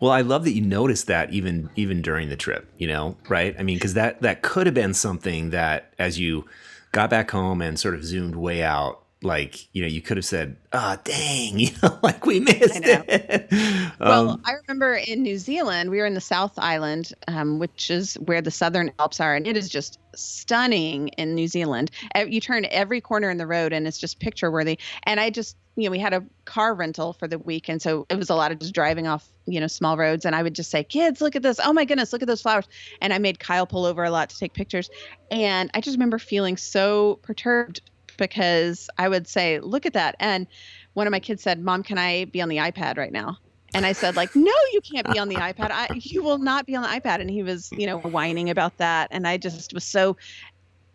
Well, 0.00 0.12
I 0.12 0.20
love 0.20 0.44
that 0.44 0.52
you 0.52 0.62
noticed 0.62 1.08
that 1.08 1.32
even 1.32 1.70
even 1.74 2.02
during 2.02 2.28
the 2.28 2.36
trip, 2.36 2.70
you 2.78 2.86
know, 2.86 3.16
right? 3.28 3.56
I 3.58 3.64
mean, 3.64 3.76
because 3.76 3.94
that 3.94 4.22
that 4.22 4.42
could 4.42 4.66
have 4.66 4.74
been 4.74 4.94
something 4.94 5.50
that 5.50 5.92
as 5.98 6.20
you 6.20 6.44
got 6.92 7.10
back 7.10 7.32
home 7.32 7.60
and 7.60 7.78
sort 7.78 7.94
of 7.94 8.04
zoomed 8.04 8.36
way 8.36 8.62
out, 8.62 9.02
like 9.22 9.68
you 9.74 9.82
know 9.82 9.88
you 9.88 10.00
could 10.00 10.16
have 10.16 10.24
said 10.24 10.56
ah 10.72 10.96
oh, 10.96 11.00
dang 11.04 11.58
you 11.58 11.70
know 11.82 11.98
like 12.02 12.24
we 12.24 12.40
missed 12.40 12.80
it. 12.84 13.48
Well 14.00 14.30
um, 14.30 14.42
i 14.44 14.52
remember 14.52 14.94
in 14.94 15.22
new 15.22 15.38
zealand 15.38 15.90
we 15.90 15.98
were 15.98 16.06
in 16.06 16.14
the 16.14 16.20
south 16.20 16.52
island 16.58 17.12
um, 17.26 17.58
which 17.58 17.90
is 17.90 18.14
where 18.14 18.40
the 18.40 18.50
southern 18.50 18.92
alps 18.98 19.18
are 19.18 19.34
and 19.34 19.46
it 19.46 19.56
is 19.56 19.68
just 19.68 19.98
stunning 20.14 21.08
in 21.08 21.34
new 21.34 21.48
zealand. 21.48 21.90
You 22.16 22.40
turn 22.40 22.66
every 22.70 23.00
corner 23.00 23.30
in 23.30 23.38
the 23.38 23.46
road 23.46 23.72
and 23.72 23.86
it's 23.86 23.98
just 23.98 24.20
picture 24.20 24.50
worthy 24.50 24.78
and 25.04 25.18
i 25.20 25.30
just 25.30 25.56
you 25.76 25.84
know 25.84 25.90
we 25.90 25.98
had 25.98 26.12
a 26.12 26.24
car 26.44 26.74
rental 26.74 27.12
for 27.12 27.26
the 27.26 27.38
week 27.38 27.68
and 27.68 27.80
so 27.82 28.06
it 28.10 28.16
was 28.16 28.30
a 28.30 28.34
lot 28.34 28.52
of 28.52 28.58
just 28.58 28.74
driving 28.74 29.06
off 29.06 29.28
you 29.46 29.60
know 29.60 29.66
small 29.66 29.96
roads 29.96 30.24
and 30.24 30.34
i 30.36 30.42
would 30.42 30.54
just 30.54 30.70
say 30.70 30.84
kids 30.84 31.20
look 31.20 31.34
at 31.34 31.42
this. 31.42 31.58
Oh 31.62 31.72
my 31.72 31.84
goodness 31.84 32.12
look 32.12 32.22
at 32.22 32.28
those 32.28 32.42
flowers. 32.42 32.68
And 33.00 33.12
i 33.12 33.18
made 33.18 33.40
kyle 33.40 33.66
pull 33.66 33.84
over 33.84 34.04
a 34.04 34.10
lot 34.10 34.30
to 34.30 34.38
take 34.38 34.54
pictures. 34.54 34.90
And 35.30 35.70
i 35.74 35.80
just 35.80 35.96
remember 35.96 36.18
feeling 36.18 36.56
so 36.56 37.18
perturbed 37.22 37.80
because 38.18 38.90
I 38.98 39.08
would 39.08 39.26
say, 39.26 39.60
look 39.60 39.86
at 39.86 39.94
that. 39.94 40.16
And 40.20 40.46
one 40.92 41.06
of 41.06 41.10
my 41.10 41.20
kids 41.20 41.42
said, 41.42 41.62
Mom, 41.62 41.82
can 41.82 41.96
I 41.96 42.26
be 42.26 42.42
on 42.42 42.50
the 42.50 42.58
iPad 42.58 42.98
right 42.98 43.12
now? 43.12 43.38
And 43.74 43.86
I 43.86 43.92
said, 43.92 44.16
like, 44.16 44.34
no, 44.34 44.52
you 44.72 44.80
can't 44.80 45.10
be 45.12 45.18
on 45.18 45.28
the 45.28 45.36
iPad. 45.36 45.70
I, 45.70 45.88
you 45.94 46.22
will 46.22 46.38
not 46.38 46.66
be 46.66 46.74
on 46.74 46.82
the 46.82 46.88
iPad. 46.88 47.20
And 47.20 47.30
he 47.30 47.42
was, 47.42 47.70
you 47.72 47.86
know, 47.86 47.98
whining 47.98 48.50
about 48.50 48.76
that. 48.78 49.08
And 49.10 49.26
I 49.26 49.36
just 49.36 49.74
was 49.74 49.84
so 49.84 50.16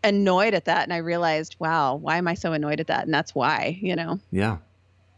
annoyed 0.03 0.53
at 0.53 0.65
that. 0.65 0.83
And 0.83 0.91
I 0.91 0.97
realized, 0.97 1.55
wow, 1.59 1.95
why 1.95 2.17
am 2.17 2.27
I 2.27 2.33
so 2.33 2.51
annoyed 2.51 2.79
at 2.79 2.87
that? 2.87 3.05
And 3.05 3.13
that's 3.13 3.35
why, 3.35 3.79
you 3.81 3.95
know? 3.95 4.19
Yeah. 4.31 4.57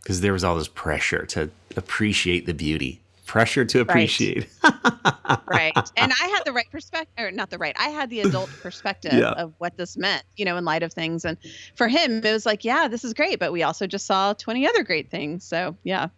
Because 0.01 0.21
there 0.21 0.33
was 0.33 0.43
all 0.43 0.57
this 0.57 0.67
pressure 0.67 1.25
to 1.27 1.49
appreciate 1.77 2.45
the 2.45 2.53
beauty 2.53 3.01
pressure 3.25 3.65
to 3.65 3.79
appreciate. 3.81 4.47
Right. 4.63 5.39
right. 5.47 5.73
And 5.97 6.11
I 6.11 6.27
had 6.27 6.43
the 6.45 6.53
right 6.53 6.69
perspective, 6.71 7.13
or 7.17 7.31
not 7.31 7.49
the 7.49 7.57
right, 7.57 7.75
I 7.79 7.89
had 7.89 8.09
the 8.09 8.21
adult 8.21 8.49
perspective 8.61 9.13
yeah. 9.13 9.31
of 9.31 9.53
what 9.57 9.77
this 9.77 9.97
meant, 9.97 10.23
you 10.35 10.45
know, 10.45 10.57
in 10.57 10.65
light 10.65 10.83
of 10.83 10.93
things. 10.93 11.25
And 11.25 11.37
for 11.75 11.87
him, 11.87 12.23
it 12.23 12.31
was 12.31 12.45
like, 12.45 12.63
yeah, 12.63 12.87
this 12.87 13.03
is 13.03 13.13
great. 13.13 13.39
But 13.39 13.51
we 13.51 13.63
also 13.63 13.87
just 13.87 14.05
saw 14.05 14.33
20 14.33 14.67
other 14.67 14.83
great 14.83 15.09
things. 15.09 15.43
So, 15.43 15.75
yeah. 15.83 16.09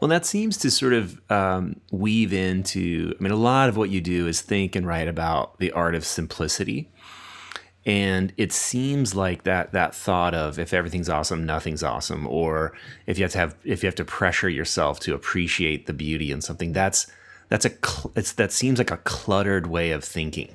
Well, 0.00 0.08
that 0.08 0.26
seems 0.26 0.56
to 0.58 0.70
sort 0.70 0.92
of 0.92 1.20
um, 1.30 1.80
weave 1.92 2.32
into, 2.32 3.14
I 3.18 3.22
mean, 3.22 3.32
a 3.32 3.36
lot 3.36 3.68
of 3.68 3.76
what 3.76 3.90
you 3.90 4.00
do 4.00 4.26
is 4.26 4.40
think 4.40 4.74
and 4.74 4.86
write 4.86 5.08
about 5.08 5.58
the 5.58 5.72
art 5.72 5.94
of 5.94 6.04
simplicity 6.04 6.90
and 7.88 8.34
it 8.36 8.52
seems 8.52 9.14
like 9.14 9.44
that 9.44 9.72
that 9.72 9.94
thought 9.94 10.34
of 10.34 10.58
if 10.58 10.74
everything's 10.74 11.08
awesome 11.08 11.46
nothing's 11.46 11.82
awesome 11.82 12.26
or 12.26 12.72
if 13.06 13.18
you 13.18 13.24
have 13.24 13.32
to 13.32 13.38
have 13.38 13.56
if 13.64 13.82
you 13.82 13.86
have 13.86 13.94
to 13.94 14.04
pressure 14.04 14.48
yourself 14.48 15.00
to 15.00 15.14
appreciate 15.14 15.86
the 15.86 15.92
beauty 15.94 16.30
in 16.30 16.40
something 16.40 16.72
that's 16.72 17.10
that's 17.48 17.64
a 17.64 17.70
it's 18.14 18.32
that 18.34 18.52
seems 18.52 18.78
like 18.78 18.90
a 18.90 18.98
cluttered 18.98 19.66
way 19.66 19.90
of 19.90 20.04
thinking 20.04 20.54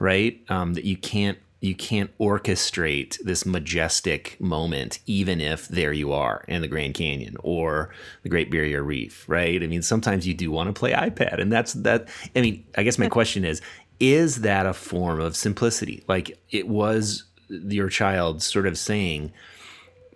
right 0.00 0.40
um, 0.48 0.74
that 0.74 0.84
you 0.84 0.96
can't 0.96 1.38
you 1.62 1.76
can't 1.76 2.10
orchestrate 2.18 3.16
this 3.22 3.46
majestic 3.46 4.36
moment 4.40 4.98
even 5.06 5.40
if 5.40 5.68
there 5.68 5.92
you 5.92 6.12
are 6.12 6.44
in 6.48 6.60
the 6.60 6.66
Grand 6.66 6.94
Canyon 6.94 7.36
or 7.44 7.90
the 8.24 8.28
Great 8.28 8.50
Barrier 8.50 8.82
Reef, 8.82 9.28
right? 9.28 9.62
I 9.62 9.68
mean, 9.68 9.80
sometimes 9.80 10.26
you 10.26 10.34
do 10.34 10.50
want 10.50 10.68
to 10.68 10.78
play 10.78 10.90
iPad 10.92 11.40
and 11.40 11.52
that's 11.52 11.72
that 11.74 12.08
I 12.34 12.40
mean, 12.40 12.66
I 12.76 12.82
guess 12.82 12.98
my 12.98 13.08
question 13.08 13.44
is 13.44 13.62
is 14.02 14.40
that 14.40 14.66
a 14.66 14.74
form 14.74 15.20
of 15.20 15.36
simplicity? 15.36 16.02
Like 16.08 16.42
it 16.50 16.66
was 16.66 17.22
your 17.48 17.88
child 17.88 18.42
sort 18.42 18.66
of 18.66 18.76
saying, 18.76 19.32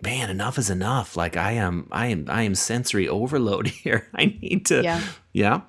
man, 0.01 0.29
enough 0.29 0.57
is 0.57 0.69
enough. 0.69 1.15
Like 1.15 1.37
I 1.37 1.53
am, 1.53 1.87
I 1.89 2.07
am, 2.07 2.25
I 2.29 2.41
am 2.43 2.53
sensory 2.53 3.07
overload 3.07 3.67
here. 3.83 4.09
I 4.13 4.37
need 4.41 4.65
to, 4.67 4.83
yeah. 4.83 5.01
yeah. 5.31 5.61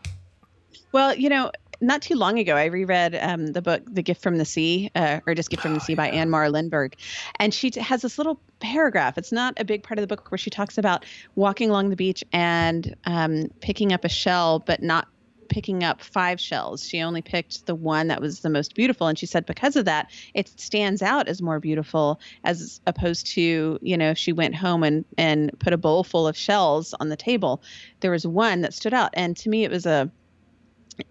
Well, 0.91 1.15
you 1.15 1.29
know, 1.29 1.53
not 1.81 2.03
too 2.03 2.17
long 2.17 2.41
ago, 2.41 2.57
I 2.57 2.65
reread 2.65 3.15
um, 3.15 3.49
the 3.49 3.63
book 3.63 3.83
"The 3.87 4.03
Gift 4.03 4.21
from 4.21 4.39
the 4.39 4.45
Sea," 4.45 4.91
uh, 4.97 5.21
or 5.29 5.35
just 5.37 5.49
"Gift 5.49 5.63
from 5.63 5.75
the 5.75 5.81
Sea" 5.81 5.95
by 5.95 6.09
Anne 6.09 6.29
Morrow 6.29 6.49
Lindbergh, 6.49 6.97
and 7.39 7.55
she 7.55 7.71
t- 7.71 7.79
has 7.79 8.03
this 8.03 8.19
little 8.19 8.41
paragraph. 8.59 9.17
It's 9.17 9.31
not 9.31 9.55
a 9.59 9.65
big 9.65 9.85
part 9.85 9.97
of 9.97 10.03
the 10.03 10.09
book 10.09 10.29
where 10.33 10.39
she 10.39 10.51
talks 10.51 10.77
about 10.77 11.05
walking 11.37 11.71
along 11.71 11.91
the 11.91 11.97
beach 11.97 12.25
and 12.33 12.97
um, 13.05 13.49
picking 13.61 13.93
up 13.93 14.05
a 14.05 14.09
shell, 14.09 14.59
but 14.59 14.83
not 14.83 15.07
picking 15.49 15.83
up 15.83 16.01
five 16.03 16.41
shells. 16.41 16.87
She 16.87 17.01
only 17.01 17.23
picked 17.23 17.67
the 17.67 17.75
one 17.75 18.09
that 18.09 18.21
was 18.21 18.41
the 18.41 18.51
most 18.51 18.75
beautiful. 18.75 19.07
And 19.07 19.19
she 19.19 19.27
said 19.27 19.47
because 19.47 19.77
of 19.77 19.85
that, 19.85 20.11
it 20.35 20.49
stands 20.61 21.03
out 21.03 21.29
as 21.29 21.43
more 21.43 21.61
beautiful 21.61 22.21
as 22.45 22.81
opposed 22.87 23.27
to, 23.29 23.79
you 23.83 23.97
know, 23.97 24.11
if 24.11 24.19
she 24.19 24.33
went 24.33 24.55
home 24.55 24.83
and, 24.83 25.05
and 25.17 25.57
put 25.59 25.73
a 25.73 25.79
bowl 25.79 26.05
full 26.05 26.27
of 26.27 26.37
shells 26.37 26.95
on 27.01 27.09
the 27.09 27.17
table. 27.17 27.63
There 28.01 28.11
was 28.11 28.27
one 28.27 28.61
that 28.63 28.75
stood 28.75 28.95
out. 28.95 29.11
And 29.15 29.37
to 29.39 29.49
me, 29.49 29.65
it 29.65 29.71
was 29.71 29.87
a 29.87 30.11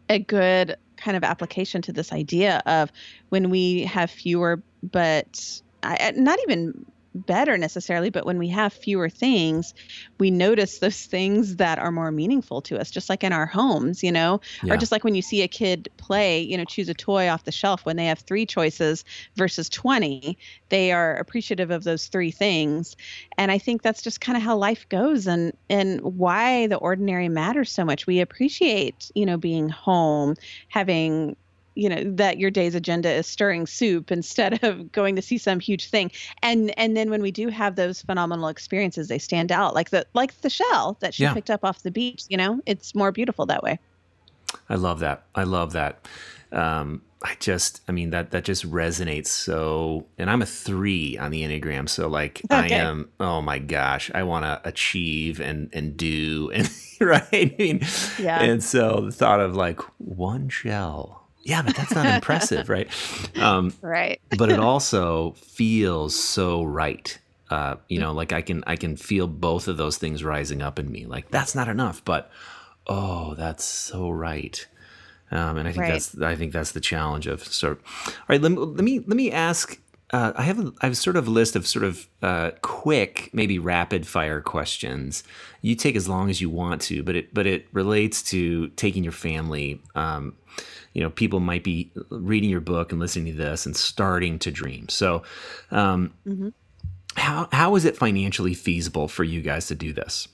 a 0.10 0.20
good 0.20 0.76
kind 0.98 1.16
of 1.16 1.24
application 1.24 1.82
to 1.82 1.94
this 1.94 2.12
idea 2.12 2.62
of 2.66 2.92
when 3.30 3.50
we 3.50 3.84
have 3.84 4.12
fewer 4.12 4.62
but 4.84 5.62
I, 5.84 6.12
not 6.16 6.40
even 6.48 6.86
better 7.18 7.58
necessarily, 7.58 8.10
but 8.10 8.26
when 8.26 8.38
we 8.38 8.50
have 8.50 8.74
fewer 8.74 9.10
things, 9.10 9.74
we 10.20 10.32
notice 10.32 10.80
those 10.80 11.06
things 11.06 11.58
that 11.58 11.80
are 11.80 11.92
more 11.92 12.12
meaningful 12.12 12.62
to 12.62 12.80
us, 12.80 12.92
just 12.92 13.10
like 13.10 13.24
in 13.24 13.34
our 13.34 13.46
homes, 13.46 14.04
you 14.04 14.12
know, 14.12 14.40
yeah. 14.64 14.74
or 14.74 14.78
just 14.78 14.92
like 14.92 15.04
when 15.04 15.16
you 15.16 15.22
see 15.22 15.42
a 15.42 15.48
kid 15.48 15.90
play, 15.98 16.40
you 16.40 16.58
know, 16.58 16.66
choose 16.66 16.90
a 16.90 16.94
toy 16.94 17.30
off 17.30 17.44
the 17.44 17.52
shelf 17.52 17.86
when 17.86 17.96
they 17.96 18.06
have 18.06 18.20
three 18.20 18.46
choices 18.46 19.04
versus 19.36 19.70
20, 19.70 20.38
they 20.70 20.92
are 20.92 21.16
appreciative 21.16 21.72
of 21.72 21.84
those 21.84 22.08
three 22.08 22.32
things. 22.32 22.96
And 23.38 23.52
I 23.52 23.58
think 23.58 23.82
that's 23.82 24.02
just 24.02 24.22
kind 24.22 24.38
of 24.38 24.44
how 24.44 24.58
life 24.58 24.88
goes 24.90 25.28
and 25.28 25.54
and 25.70 26.02
why 26.02 26.68
the 26.68 26.78
ordinary 26.78 27.30
matters 27.30 27.72
so 27.72 27.86
much. 27.86 28.08
We 28.08 28.20
appreciate, 28.20 29.12
you 29.16 29.26
know, 29.26 29.38
being 29.38 29.70
home, 29.70 30.36
having 30.70 31.36
you 31.78 31.88
know 31.88 32.04
that 32.06 32.40
your 32.40 32.50
day's 32.50 32.76
agenda 32.76 33.12
is 33.12 33.28
stirring 33.28 33.68
soup 33.68 34.12
instead 34.20 34.64
of 34.64 34.92
going 34.92 35.16
to 35.16 35.22
see 35.22 35.38
some 35.38 35.60
huge 35.60 35.90
thing 35.90 36.12
and 36.42 36.78
and 36.78 36.98
then 36.98 37.10
when 37.10 37.22
we 37.22 37.32
do 37.32 37.50
have 37.50 37.76
those 37.76 38.02
phenomenal 38.02 38.48
experiences 38.48 39.08
they 39.08 39.20
stand 39.20 39.52
out 39.52 39.76
like 39.76 39.92
the 39.92 40.06
like 40.14 40.40
the 40.42 40.50
shell 40.50 40.98
that 41.00 41.14
she 41.14 41.24
yeah. 41.24 41.34
picked 41.34 41.50
up 41.50 41.64
off 41.64 41.84
the 41.84 41.92
beach 41.92 42.24
you 42.30 42.38
know 42.38 42.60
it's 42.66 42.96
more 42.96 43.12
beautiful 43.12 43.46
that 43.46 43.64
way 43.64 43.80
i 44.70 44.76
love 44.76 45.00
that 45.00 45.24
i 45.36 45.44
love 45.44 45.74
that 45.74 46.06
um, 46.52 47.02
I 47.24 47.36
just, 47.40 47.82
I 47.88 47.92
mean, 47.92 48.12
that 48.12 48.32
that 48.32 48.44
just 48.44 48.70
resonates 48.70 49.28
so. 49.28 50.06
And 50.18 50.30
I'm 50.30 50.42
a 50.42 50.46
three 50.46 51.18
on 51.18 51.32
the 51.32 51.42
enneagram, 51.44 51.90
so 51.90 52.08
like 52.08 52.42
okay. 52.52 52.76
I 52.76 52.80
am. 52.80 53.10
Oh 53.20 53.42
my 53.42 53.60
gosh, 53.60 54.12
I 54.14 54.24
want 54.24 54.46
to 54.46 54.62
achieve 54.64 55.40
and 55.40 55.70
and 55.74 55.98
do 55.98 56.52
and 56.54 56.70
right. 57.02 57.28
I 57.34 57.56
mean, 57.58 57.82
yeah. 58.20 58.42
And 58.42 58.64
so 58.64 59.02
the 59.02 59.12
thought 59.12 59.40
of 59.40 59.56
like 59.56 59.82
one 59.98 60.50
shell 60.50 61.27
yeah, 61.48 61.62
but 61.62 61.78
that's 61.78 61.96
not 61.96 62.06
impressive, 62.06 62.70
right? 62.70 62.90
Um, 63.38 63.74
right. 63.82 64.20
but 64.38 64.52
it 64.52 64.60
also 64.72 65.32
feels 65.34 66.20
so 66.20 66.64
right. 66.64 67.18
Uh, 67.50 67.76
you 67.88 68.00
know, 68.00 68.12
like 68.12 68.34
I 68.34 68.42
can 68.42 68.64
I 68.68 68.76
can 68.76 68.98
feel 68.98 69.28
both 69.28 69.68
of 69.68 69.78
those 69.78 69.98
things 69.98 70.24
rising 70.24 70.62
up 70.62 70.78
in 70.80 70.92
me. 70.92 71.06
Like 71.06 71.30
that's 71.30 71.56
not 71.56 71.70
enough, 71.70 72.04
but 72.04 72.30
oh, 72.88 73.36
that's 73.36 73.64
so 73.64 74.10
right. 74.10 74.68
Um, 75.32 75.58
and 75.58 75.68
I 75.68 75.72
think 75.72 75.84
right. 75.84 75.92
that's 75.94 76.20
I 76.20 76.36
think 76.36 76.52
that's 76.52 76.72
the 76.72 76.82
challenge 76.82 77.28
of 77.28 77.44
sort. 77.44 77.74
Of, 77.74 77.84
all 78.08 78.26
right, 78.30 78.42
let 78.42 78.52
me 78.52 78.58
let 78.58 78.84
me 78.84 79.00
let 79.00 79.16
me 79.16 79.32
ask. 79.32 79.80
Uh, 80.12 80.34
I 80.36 80.44
have 80.44 80.60
a, 80.60 80.74
I 80.82 80.88
have 80.88 80.98
sort 80.98 81.16
of 81.16 81.28
a 81.28 81.32
list 81.32 81.56
of 81.56 81.68
sort 81.68 81.86
of 81.86 82.08
uh, 82.22 82.52
quick, 82.62 83.30
maybe 83.34 83.60
rapid 83.60 84.08
fire 84.08 84.42
questions. 84.42 85.24
You 85.62 85.76
take 85.76 85.96
as 85.96 86.10
long 86.10 86.30
as 86.30 86.42
you 86.42 86.50
want 86.50 86.82
to, 86.84 87.04
but 87.04 87.16
it 87.16 87.34
but 87.34 87.46
it 87.46 87.68
relates 87.72 88.24
to 88.32 88.68
taking 88.70 89.04
your 89.04 89.14
family. 89.14 89.82
Um, 89.96 90.36
you 90.98 91.04
know 91.04 91.12
people 91.12 91.40
might 91.40 91.64
be 91.64 91.92
reading 92.10 92.50
your 92.50 92.60
book 92.60 92.92
and 92.92 93.00
listening 93.00 93.32
to 93.32 93.38
this 93.38 93.68
and 93.68 93.78
starting 93.78 94.40
to 94.40 94.52
dream 94.52 94.90
so 94.90 95.22
um, 95.70 96.12
mm-hmm. 96.28 96.50
how, 97.16 97.48
how 97.52 97.76
is 97.76 97.86
it 97.86 97.96
financially 97.96 98.56
feasible 98.56 99.08
for 99.08 99.24
you 99.24 99.42
guys 99.42 99.68
to 99.68 99.76
do 99.76 99.94
this 99.94 100.28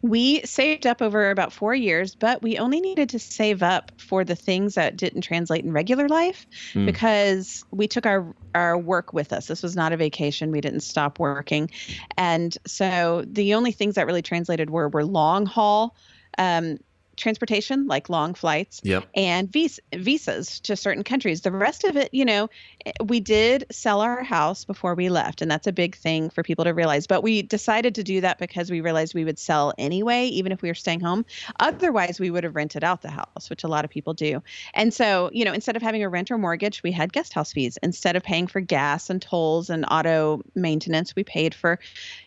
we 0.00 0.40
saved 0.42 0.84
up 0.84 1.00
over 1.00 1.30
about 1.30 1.52
four 1.52 1.76
years, 1.76 2.16
but 2.16 2.42
we 2.42 2.58
only 2.58 2.80
needed 2.80 3.08
to 3.10 3.20
save 3.20 3.62
up 3.62 3.92
for 4.00 4.24
the 4.24 4.34
things 4.34 4.74
that 4.74 4.96
didn't 4.96 5.20
translate 5.20 5.64
in 5.64 5.72
regular 5.72 6.08
life 6.08 6.44
mm. 6.72 6.84
because 6.86 7.64
we 7.70 7.86
took 7.86 8.04
our 8.04 8.34
our 8.52 8.76
work 8.76 9.12
with 9.12 9.32
us. 9.32 9.46
This 9.46 9.62
was 9.62 9.76
not 9.76 9.92
a 9.92 9.96
vacation. 9.96 10.50
We 10.50 10.60
didn't 10.60 10.80
stop 10.80 11.20
working, 11.20 11.70
and 12.16 12.58
so 12.66 13.24
the 13.28 13.54
only 13.54 13.70
things 13.70 13.94
that 13.94 14.04
really 14.04 14.22
translated 14.22 14.70
were 14.70 14.88
were 14.88 15.04
long 15.04 15.46
haul 15.46 15.94
um, 16.36 16.78
transportation, 17.22 17.86
like 17.86 18.08
long 18.08 18.34
flights, 18.34 18.80
yep. 18.82 19.06
and 19.14 19.50
vis- 19.50 19.80
visas 19.94 20.60
to 20.60 20.76
certain 20.76 21.04
countries. 21.04 21.40
The 21.40 21.52
rest 21.52 21.84
of 21.84 21.96
it, 21.96 22.12
you 22.12 22.24
know, 22.24 22.50
eh, 22.84 22.92
we 23.04 23.20
did 23.20 23.64
sell 23.70 24.00
our 24.00 24.22
house 24.22 24.64
before 24.64 24.94
we 24.94 25.08
left, 25.08 25.40
and 25.40 25.50
that's 25.50 25.66
a 25.66 25.72
big 25.72 25.96
thing 25.96 26.30
for 26.30 26.42
people 26.42 26.64
to 26.64 26.74
realize. 26.74 27.06
But 27.06 27.22
we 27.22 27.42
decided 27.42 27.94
to 27.94 28.02
do 28.02 28.20
that 28.22 28.38
because 28.38 28.70
we 28.70 28.80
realized 28.80 29.14
we 29.14 29.24
would 29.24 29.38
sell 29.38 29.72
anyway, 29.78 30.26
even 30.26 30.52
if 30.52 30.62
we 30.62 30.68
were 30.68 30.74
staying 30.74 31.00
home. 31.00 31.24
Otherwise, 31.60 32.18
we 32.18 32.30
would 32.30 32.44
have 32.44 32.56
rented 32.56 32.82
out 32.82 33.02
the 33.02 33.10
house, 33.10 33.48
which 33.48 33.64
a 33.64 33.68
lot 33.68 33.84
of 33.84 33.90
people 33.90 34.14
do. 34.14 34.42
And 34.74 34.92
so, 34.92 35.30
you 35.32 35.44
know, 35.44 35.52
instead 35.52 35.76
of 35.76 35.82
having 35.82 36.02
a 36.02 36.08
rent 36.08 36.30
or 36.30 36.38
mortgage, 36.38 36.82
we 36.82 36.90
had 36.90 37.12
guest 37.12 37.32
house 37.32 37.52
fees. 37.52 37.78
Instead 37.82 38.16
of 38.16 38.24
paying 38.24 38.48
for 38.48 38.60
gas 38.60 39.08
and 39.10 39.22
tolls 39.22 39.70
and 39.70 39.84
auto 39.88 40.42
maintenance, 40.54 41.14
we 41.14 41.22
paid 41.22 41.54
for, 41.54 41.78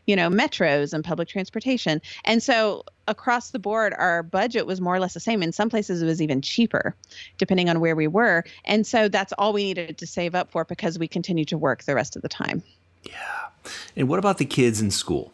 you 0.05 0.15
know, 0.15 0.29
metros 0.29 0.93
and 0.93 1.03
public 1.03 1.27
transportation. 1.27 2.01
And 2.23 2.41
so 2.41 2.83
across 3.07 3.51
the 3.51 3.59
board, 3.59 3.93
our 3.97 4.23
budget 4.23 4.65
was 4.65 4.81
more 4.81 4.95
or 4.95 4.99
less 4.99 5.13
the 5.13 5.19
same. 5.19 5.43
In 5.43 5.51
some 5.51 5.69
places, 5.69 6.01
it 6.01 6.05
was 6.05 6.21
even 6.21 6.41
cheaper, 6.41 6.95
depending 7.37 7.69
on 7.69 7.79
where 7.79 7.95
we 7.95 8.07
were. 8.07 8.43
And 8.65 8.85
so 8.85 9.07
that's 9.07 9.33
all 9.33 9.53
we 9.53 9.63
needed 9.63 9.97
to 9.97 10.07
save 10.07 10.35
up 10.35 10.51
for 10.51 10.65
because 10.65 10.99
we 10.99 11.07
continued 11.07 11.47
to 11.49 11.57
work 11.57 11.83
the 11.83 11.95
rest 11.95 12.15
of 12.15 12.21
the 12.21 12.29
time. 12.29 12.63
Yeah. 13.03 13.11
And 13.95 14.07
what 14.07 14.19
about 14.19 14.37
the 14.37 14.45
kids 14.45 14.81
in 14.81 14.91
school? 14.91 15.31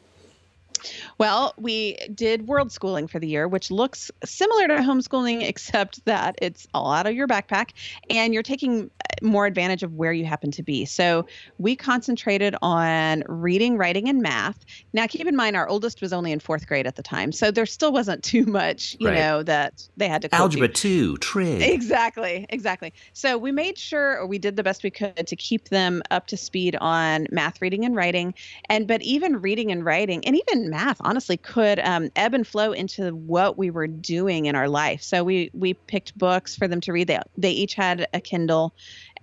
Well, 1.18 1.54
we 1.58 1.98
did 2.14 2.48
world 2.48 2.72
schooling 2.72 3.08
for 3.08 3.20
the 3.20 3.28
year, 3.28 3.48
which 3.48 3.72
looks 3.72 4.12
similar 4.24 4.68
to 4.68 4.76
homeschooling, 4.76 5.44
except 5.48 6.04
that 6.06 6.36
it's 6.42 6.68
all 6.74 6.92
out 6.92 7.08
of 7.08 7.14
your 7.14 7.28
backpack 7.28 7.72
and 8.10 8.34
you're 8.34 8.44
taking 8.44 8.86
uh, 8.86 9.26
more 9.26 9.46
advantage 9.46 9.84
of 9.84 9.94
where 9.94 10.14
you 10.14 10.26
happen 10.26 10.52
to 10.52 10.64
be. 10.64 10.86
So 10.86 11.26
we 11.58 11.76
concentrated 11.76 12.56
on 12.62 13.24
reading, 13.28 13.78
writing, 13.78 14.10
and 14.10 14.22
math. 14.22 14.66
Now, 14.94 15.08
keep 15.08 15.28
in 15.28 15.36
mind, 15.36 15.56
our 15.56 15.68
oldest 15.68 16.02
was 16.02 16.14
only 16.14 16.32
in 16.32 16.40
fourth 16.40 16.68
grade 16.68 16.88
at 16.88 16.96
the 16.96 17.04
time. 17.04 17.32
So 17.32 17.52
there 17.52 17.66
still 17.66 17.92
wasn't 17.92 18.24
too 18.32 18.46
much, 18.46 18.96
you 19.00 19.08
right. 19.08 19.16
know, 19.16 19.44
that 19.44 19.88
they 19.98 20.08
had 20.08 20.24
to. 20.24 20.36
Algebra 20.36 20.68
2, 20.68 21.18
trig. 21.18 21.62
Exactly, 21.62 22.46
exactly. 22.50 22.94
So 23.14 23.38
we 23.38 23.52
made 23.52 23.78
sure, 23.78 24.20
or 24.20 24.26
we 24.26 24.40
did 24.40 24.56
the 24.56 24.64
best 24.64 24.84
we 24.84 24.90
could 24.90 25.28
to 25.28 25.36
keep 25.36 25.70
them 25.70 26.02
up 26.10 26.28
to 26.28 26.38
speed 26.38 26.76
on 26.82 27.28
math, 27.32 27.62
reading, 27.62 27.86
and 27.86 27.96
writing. 27.96 28.34
And, 28.70 28.88
but 28.88 29.02
even 29.04 29.42
reading 29.42 29.72
and 29.72 29.86
writing, 29.86 30.26
and 30.26 30.36
even 30.36 30.71
math, 30.72 30.98
honestly 31.02 31.38
could 31.38 31.80
um, 31.80 32.10
ebb 32.16 32.34
and 32.34 32.48
flow 32.48 32.72
into 32.72 33.12
what 33.12 33.58
we 33.58 33.70
were 33.70 33.88
doing 33.88 34.46
in 34.48 34.56
our 34.56 34.68
life. 34.68 35.04
So 35.04 35.24
we 35.24 35.52
we 35.54 35.76
picked 35.76 36.18
books 36.18 36.56
for 36.56 36.68
them 36.68 36.82
to 36.82 36.92
read. 36.92 37.08
They 37.08 37.20
they 37.38 37.52
each 37.52 37.76
had 37.76 38.08
a 38.14 38.20
Kindle, 38.20 38.74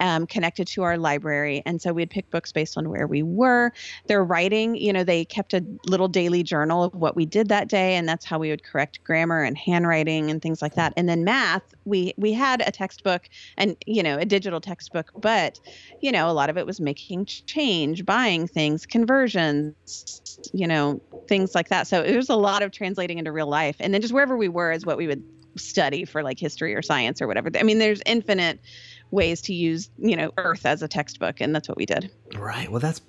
um, 0.00 0.26
connected 0.26 0.66
to 0.68 0.82
our 0.82 0.96
library. 0.98 1.62
And 1.66 1.80
so 1.80 1.92
we'd 1.92 2.10
pick 2.10 2.30
books 2.30 2.52
based 2.52 2.76
on 2.76 2.88
where 2.88 3.06
we 3.06 3.22
were. 3.22 3.72
Their 4.06 4.24
writing, 4.24 4.76
you 4.76 4.92
know, 4.92 5.04
they 5.04 5.24
kept 5.24 5.54
a 5.54 5.64
little 5.86 6.08
daily 6.08 6.42
journal 6.42 6.84
of 6.84 6.94
what 6.94 7.16
we 7.16 7.26
did 7.26 7.48
that 7.48 7.68
day, 7.68 7.96
and 7.96 8.08
that's 8.08 8.24
how 8.24 8.38
we 8.38 8.50
would 8.50 8.64
correct 8.64 9.02
grammar 9.04 9.42
and 9.42 9.56
handwriting 9.56 10.30
and 10.30 10.40
things 10.42 10.62
like 10.62 10.74
that. 10.74 10.92
And 10.96 11.08
then 11.08 11.24
math, 11.24 11.74
we 11.84 12.14
we 12.16 12.32
had 12.32 12.62
a 12.66 12.70
textbook 12.70 13.28
and 13.56 13.76
you 13.86 14.02
know 14.02 14.18
a 14.18 14.24
digital 14.24 14.60
textbook, 14.60 15.10
but 15.16 15.58
you 16.00 16.12
know 16.12 16.28
a 16.30 16.32
lot 16.32 16.50
of 16.50 16.56
it 16.56 16.66
was 16.66 16.80
making 16.80 17.26
change, 17.26 18.04
buying 18.04 18.46
things, 18.46 18.86
conversions, 18.86 20.40
you 20.52 20.66
know, 20.66 21.00
things 21.26 21.54
like 21.54 21.68
that. 21.68 21.86
So 21.86 22.02
it 22.02 22.16
was 22.16 22.28
a 22.28 22.36
lot 22.36 22.62
of 22.62 22.70
translating 22.70 23.18
into 23.18 23.32
real 23.32 23.48
life, 23.48 23.76
and 23.80 23.92
then 23.92 24.00
just 24.00 24.14
wherever 24.14 24.36
we 24.36 24.48
were 24.48 24.72
is 24.72 24.86
what 24.86 24.96
we 24.96 25.06
would 25.06 25.22
study 25.56 26.04
for 26.04 26.22
like 26.22 26.38
history 26.38 26.74
or 26.74 26.82
science 26.82 27.20
or 27.20 27.26
whatever. 27.26 27.50
I 27.58 27.62
mean, 27.62 27.78
there's 27.78 28.00
infinite 28.06 28.60
ways 29.10 29.40
to 29.42 29.54
use 29.54 29.90
you 29.98 30.16
know 30.16 30.32
earth 30.36 30.66
as 30.66 30.82
a 30.82 30.88
textbook 30.88 31.40
and 31.40 31.54
that's 31.54 31.68
what 31.68 31.76
we 31.76 31.86
did. 31.86 32.10
Right. 32.36 32.70
Well 32.70 32.80
that's 32.80 33.00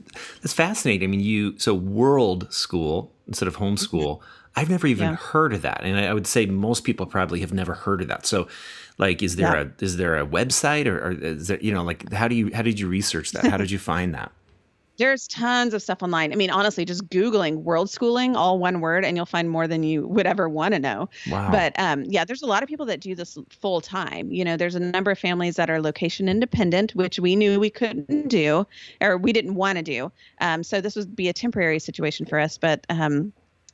that's 0.41 0.53
fascinating. 0.53 1.07
I 1.07 1.11
mean 1.11 1.19
you 1.19 1.57
so 1.59 1.73
world 1.73 2.51
school 2.53 3.11
instead 3.27 3.47
of 3.47 3.57
homeschool 3.57 4.17
mm-hmm. 4.17 4.25
i've 4.55 4.69
never 4.69 4.87
even 4.87 5.09
yeah. 5.09 5.15
heard 5.15 5.53
of 5.53 5.61
that. 5.61 5.81
And 5.83 5.99
I, 5.99 6.13
would 6.13 6.27
say 6.27 6.45
most 6.45 6.83
people 6.83 7.05
probably 7.05 7.41
have 7.41 7.53
never 7.53 7.73
heard 7.73 8.01
of 8.01 8.07
that. 8.07 8.25
So 8.25 8.47
like 8.97 9.21
is 9.21 9.35
there 9.35 9.55
yeah. 9.55 9.67
a 9.79 9.83
is 9.83 9.97
there 9.97 10.17
a 10.17 10.25
website 10.25 10.85
or, 10.87 10.97
or 10.99 11.11
is 11.11 11.47
there 11.47 11.59
you 11.59 11.73
know 11.73 11.83
like 11.83 12.11
how 12.11 12.27
do 12.27 12.35
you 12.35 12.51
how 12.53 12.61
did 12.61 12.79
you 12.79 12.87
research 12.87 13.31
that? 13.31 13.45
How 13.45 13.57
did 13.57 13.71
you 13.71 13.79
find 13.79 14.13
that 14.15 14.31
there's 14.99 15.27
tons 15.27 15.73
of 15.73 15.81
stuff 15.81 16.03
online. 16.03 16.31
I 16.31 16.35
mean, 16.35 16.51
honestly, 16.51 16.85
just 16.85 17.07
Googling 17.07 17.63
world 17.63 17.89
schooling, 17.89 18.35
all 18.35 18.59
one 18.59 18.81
word, 18.81 19.03
and 19.03 19.17
you'll 19.17 19.25
find 19.25 19.49
more 19.49 19.67
than 19.67 19.81
you 19.81 20.07
would 20.07 20.27
ever 20.27 20.47
want 20.47 20.73
to 20.73 20.79
know. 20.79 21.09
Wow. 21.31 21.49
But 21.51 21.73
um, 21.79 22.03
yeah, 22.03 22.25
there's 22.25 22.43
a 22.43 22.45
lot 22.45 22.61
of 22.61 22.69
people 22.69 22.85
that 22.85 22.99
do 22.99 23.15
this 23.15 23.37
full 23.49 23.81
time. 23.81 24.31
You 24.31 24.45
know, 24.45 24.57
there's 24.57 24.75
a 24.75 24.79
number 24.79 25.09
of 25.09 25.17
families 25.17 25.55
that 25.55 25.69
are 25.69 25.81
location 25.81 26.29
independent, 26.29 26.93
which 26.93 27.19
we 27.19 27.35
knew 27.35 27.59
we 27.59 27.69
couldn't 27.69 28.27
do 28.27 28.67
or 29.01 29.17
we 29.17 29.33
didn't 29.33 29.55
want 29.55 29.77
to 29.77 29.83
do. 29.83 30.11
Um, 30.41 30.63
so 30.63 30.81
this 30.81 30.95
would 30.95 31.15
be 31.15 31.29
a 31.29 31.33
temporary 31.33 31.79
situation 31.79 32.25
for 32.25 32.37
us. 32.37 32.57
But 32.57 32.85
um, 32.89 33.31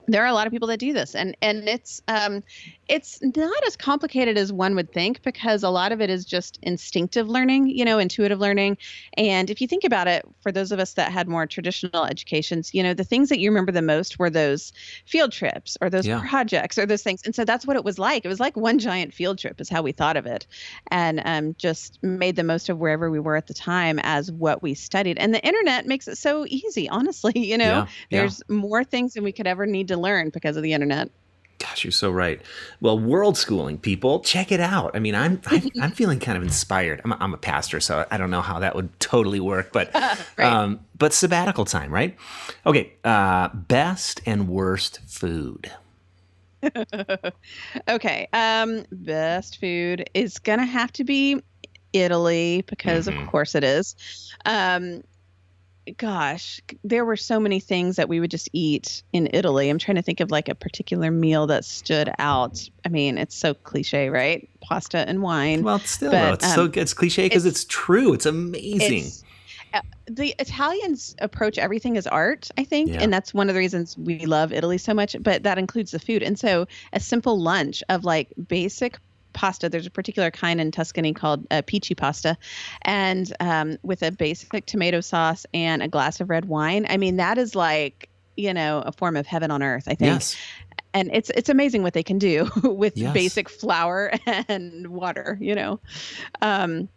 there 0.08 0.24
are 0.24 0.28
a 0.28 0.34
lot 0.34 0.46
of 0.48 0.54
people 0.54 0.68
that 0.68 0.80
do 0.80 0.94
this 0.94 1.16
and 1.16 1.36
and 1.42 1.68
it's 1.68 2.02
um 2.08 2.44
it's 2.88 3.20
not 3.22 3.64
as 3.66 3.76
complicated 3.76 4.38
as 4.38 4.54
one 4.54 4.76
would 4.76 4.92
think 4.92 5.22
because 5.24 5.64
a 5.64 5.70
lot 5.70 5.92
of 5.92 6.02
it 6.02 6.10
is 6.10 6.26
just 6.26 6.60
instinctive 6.62 7.28
learning 7.28 7.68
you 7.68 7.84
know 7.84 7.98
intuitive 7.98 8.40
learning 8.40 8.78
and 9.18 9.50
if 9.50 9.62
you 9.62 9.68
think 9.68 9.84
about 9.84 10.08
it 10.08 10.26
for 10.42 10.52
those 10.52 10.72
of 10.72 10.80
us 10.80 10.94
that 10.94 11.12
had 11.12 11.28
more 11.28 11.46
traditional 11.46 12.06
educations 12.06 12.74
you 12.74 12.84
know 12.84 12.94
the 12.94 13.04
things 13.04 13.30
that 13.30 13.40
you 13.40 13.50
remember 13.50 13.72
the 13.72 13.82
most 13.82 14.20
were 14.20 14.30
those 14.30 14.72
field 15.06 15.32
trips 15.32 15.78
or 15.82 15.90
those 15.90 16.06
yeah. 16.06 16.24
projects 16.28 16.78
or 16.78 16.86
those 16.86 17.04
things 17.04 17.22
and 17.26 17.34
so 17.34 17.44
that's 17.44 17.66
what 17.66 17.76
it 17.76 17.84
was 17.84 17.98
like 17.98 18.26
it 18.26 18.28
was 18.28 18.40
like 18.40 18.56
one 18.56 18.80
giant 18.80 19.14
field 19.14 19.38
trip 19.38 19.60
is 19.60 19.70
how 19.70 19.82
we 19.82 19.92
thought 19.92 20.18
of 20.18 20.26
it 20.26 20.46
and 20.92 21.22
um, 21.26 21.56
just 21.58 22.02
made 22.04 22.36
the 22.36 22.44
most 22.44 22.70
of 22.70 22.78
wherever 22.78 23.10
we 23.10 23.20
were 23.20 23.36
at 23.36 23.48
the 23.48 23.54
time 23.54 24.00
as 24.04 24.32
what 24.32 24.62
we 24.62 24.74
studied 24.74 25.18
and 25.18 25.34
the 25.34 25.46
internet 25.46 25.88
makes 25.88 26.08
it 26.08 26.18
so 26.18 26.46
easy 26.48 26.88
honestly 26.90 27.34
you 27.36 27.58
know 27.58 27.66
yeah. 27.66 27.88
there's 28.12 28.42
yeah. 28.48 28.56
more 28.56 28.84
things 28.84 29.14
than 29.14 29.24
we 29.24 29.32
could 29.32 29.48
ever 29.48 29.66
need 29.66 29.88
to 29.88 29.98
learn 29.98 30.30
because 30.30 30.58
of 30.58 30.64
the 30.64 30.74
internet. 30.74 31.10
Gosh, 31.58 31.86
you're 31.86 31.92
so 31.92 32.12
right. 32.12 32.42
Well, 32.82 33.00
world 33.00 33.38
schooling 33.38 33.78
people, 33.78 34.20
check 34.20 34.52
it 34.52 34.60
out. 34.60 34.92
I 34.94 35.00
mean, 35.00 35.16
I'm 35.16 35.42
I'm, 35.46 35.70
I'm 35.82 35.92
feeling 35.92 36.20
kind 36.20 36.38
of 36.38 36.44
inspired. 36.44 37.02
I'm 37.04 37.14
a, 37.14 37.18
I'm 37.20 37.34
a 37.34 37.38
pastor, 37.38 37.80
so 37.80 38.06
I 38.12 38.18
don't 38.18 38.30
know 38.30 38.42
how 38.42 38.60
that 38.60 38.76
would 38.76 39.00
totally 39.00 39.40
work, 39.40 39.72
but 39.72 39.94
right. 40.38 40.40
um, 40.40 40.82
but 40.98 41.14
sabbatical 41.14 41.66
time, 41.66 41.94
right? 41.94 42.16
Okay, 42.66 42.94
uh, 43.04 43.50
best 43.54 44.22
and 44.26 44.50
worst 44.50 45.00
food. 45.08 45.72
okay, 47.88 48.28
um, 48.34 48.86
best 48.92 49.60
food 49.60 50.10
is 50.14 50.40
gonna 50.40 50.66
have 50.66 50.92
to 50.94 51.04
be 51.06 51.42
Italy 51.94 52.64
because 52.68 53.08
mm-hmm. 53.08 53.22
of 53.22 53.30
course 53.30 53.56
it 53.56 53.64
is. 53.64 53.96
Um, 54.46 55.04
gosh, 55.98 56.62
there 56.84 57.06
were 57.06 57.16
so 57.16 57.40
many 57.40 57.60
things 57.60 57.96
that 57.96 58.10
we 58.10 58.20
would 58.20 58.32
just 58.32 58.50
eat 58.54 59.04
in 59.14 59.30
Italy. 59.34 59.70
I'm 59.70 59.78
trying 59.78 59.96
to 59.96 60.02
think 60.02 60.20
of 60.20 60.32
like 60.32 60.50
a 60.50 60.56
particular 60.56 61.12
meal 61.12 61.48
that 61.48 61.66
stood 61.66 62.12
out. 62.20 62.68
I 62.86 62.90
mean, 62.90 63.18
it's 63.18 63.36
so 63.36 63.54
cliche, 63.54 64.10
right? 64.10 64.50
Pasta 64.62 65.08
and 65.08 65.22
wine. 65.22 65.64
Well, 65.64 65.78
it's 65.78 65.92
still, 65.92 66.12
but, 66.12 66.36
it's 66.36 66.46
um, 66.46 66.56
so 66.56 66.80
it's 66.80 66.94
cliche 66.94 67.26
because 67.26 67.46
it's, 67.46 67.64
it's, 67.64 67.66
true. 67.66 68.14
It's 68.14 68.26
amazing. 68.26 69.06
It's, 69.06 69.24
uh, 69.74 69.82
the 70.08 70.34
Italians 70.40 71.16
approach 71.20 71.58
everything 71.58 71.98
as 71.98 72.08
art, 72.08 72.50
I 72.58 72.64
think, 72.64 72.92
yeah. 72.92 73.02
and 73.02 73.12
that's 73.12 73.34
one 73.34 73.50
of 73.50 73.56
the 73.56 73.60
reasons 73.60 73.98
we 73.98 74.26
love 74.26 74.54
Italy 74.54 74.78
so 74.78 74.94
much. 74.94 75.16
But 75.20 75.44
that 75.44 75.58
includes 75.58 75.92
the 75.92 76.00
food, 76.00 76.24
and 76.24 76.40
so 76.40 76.68
a 76.94 77.00
simple 77.00 77.40
lunch 77.40 77.84
of 77.90 78.06
like 78.06 78.30
basic 78.48 78.98
pasta. 79.36 79.70
There's 79.70 79.86
a 79.86 79.92
particular 79.92 80.32
kind 80.32 80.60
in 80.60 80.72
Tuscany 80.72 81.14
called 81.14 81.46
uh, 81.52 81.62
pici 81.62 81.94
pasta, 81.94 82.36
and 82.82 83.32
um, 83.40 83.78
with 83.84 84.02
a 84.02 84.12
basic 84.12 84.66
tomato 84.66 85.02
sauce 85.02 85.46
and 85.54 85.84
a 85.84 85.88
glass 85.88 86.20
of 86.20 86.32
red 86.32 86.46
wine. 86.46 86.88
I 86.90 86.98
mean, 86.98 87.18
that 87.18 87.38
is 87.38 87.54
like 87.54 88.10
you 88.36 88.54
know 88.54 88.82
a 88.84 88.92
form 88.92 89.16
of 89.16 89.28
heaven 89.28 89.52
on 89.52 89.62
earth. 89.62 89.84
I 89.88 89.94
think. 89.94 90.14
Yes. 90.14 90.36
And 90.96 91.10
it's 91.14 91.30
it's 91.32 91.50
amazing 91.50 91.84
what 91.84 91.94
they 91.94 92.04
can 92.04 92.18
do 92.18 92.50
with 92.64 92.98
yes. 92.98 93.14
basic 93.14 93.50
flour 93.50 94.14
and 94.48 94.88
water. 94.88 95.38
You 95.40 95.54
know, 95.54 95.80
um, 96.42 96.90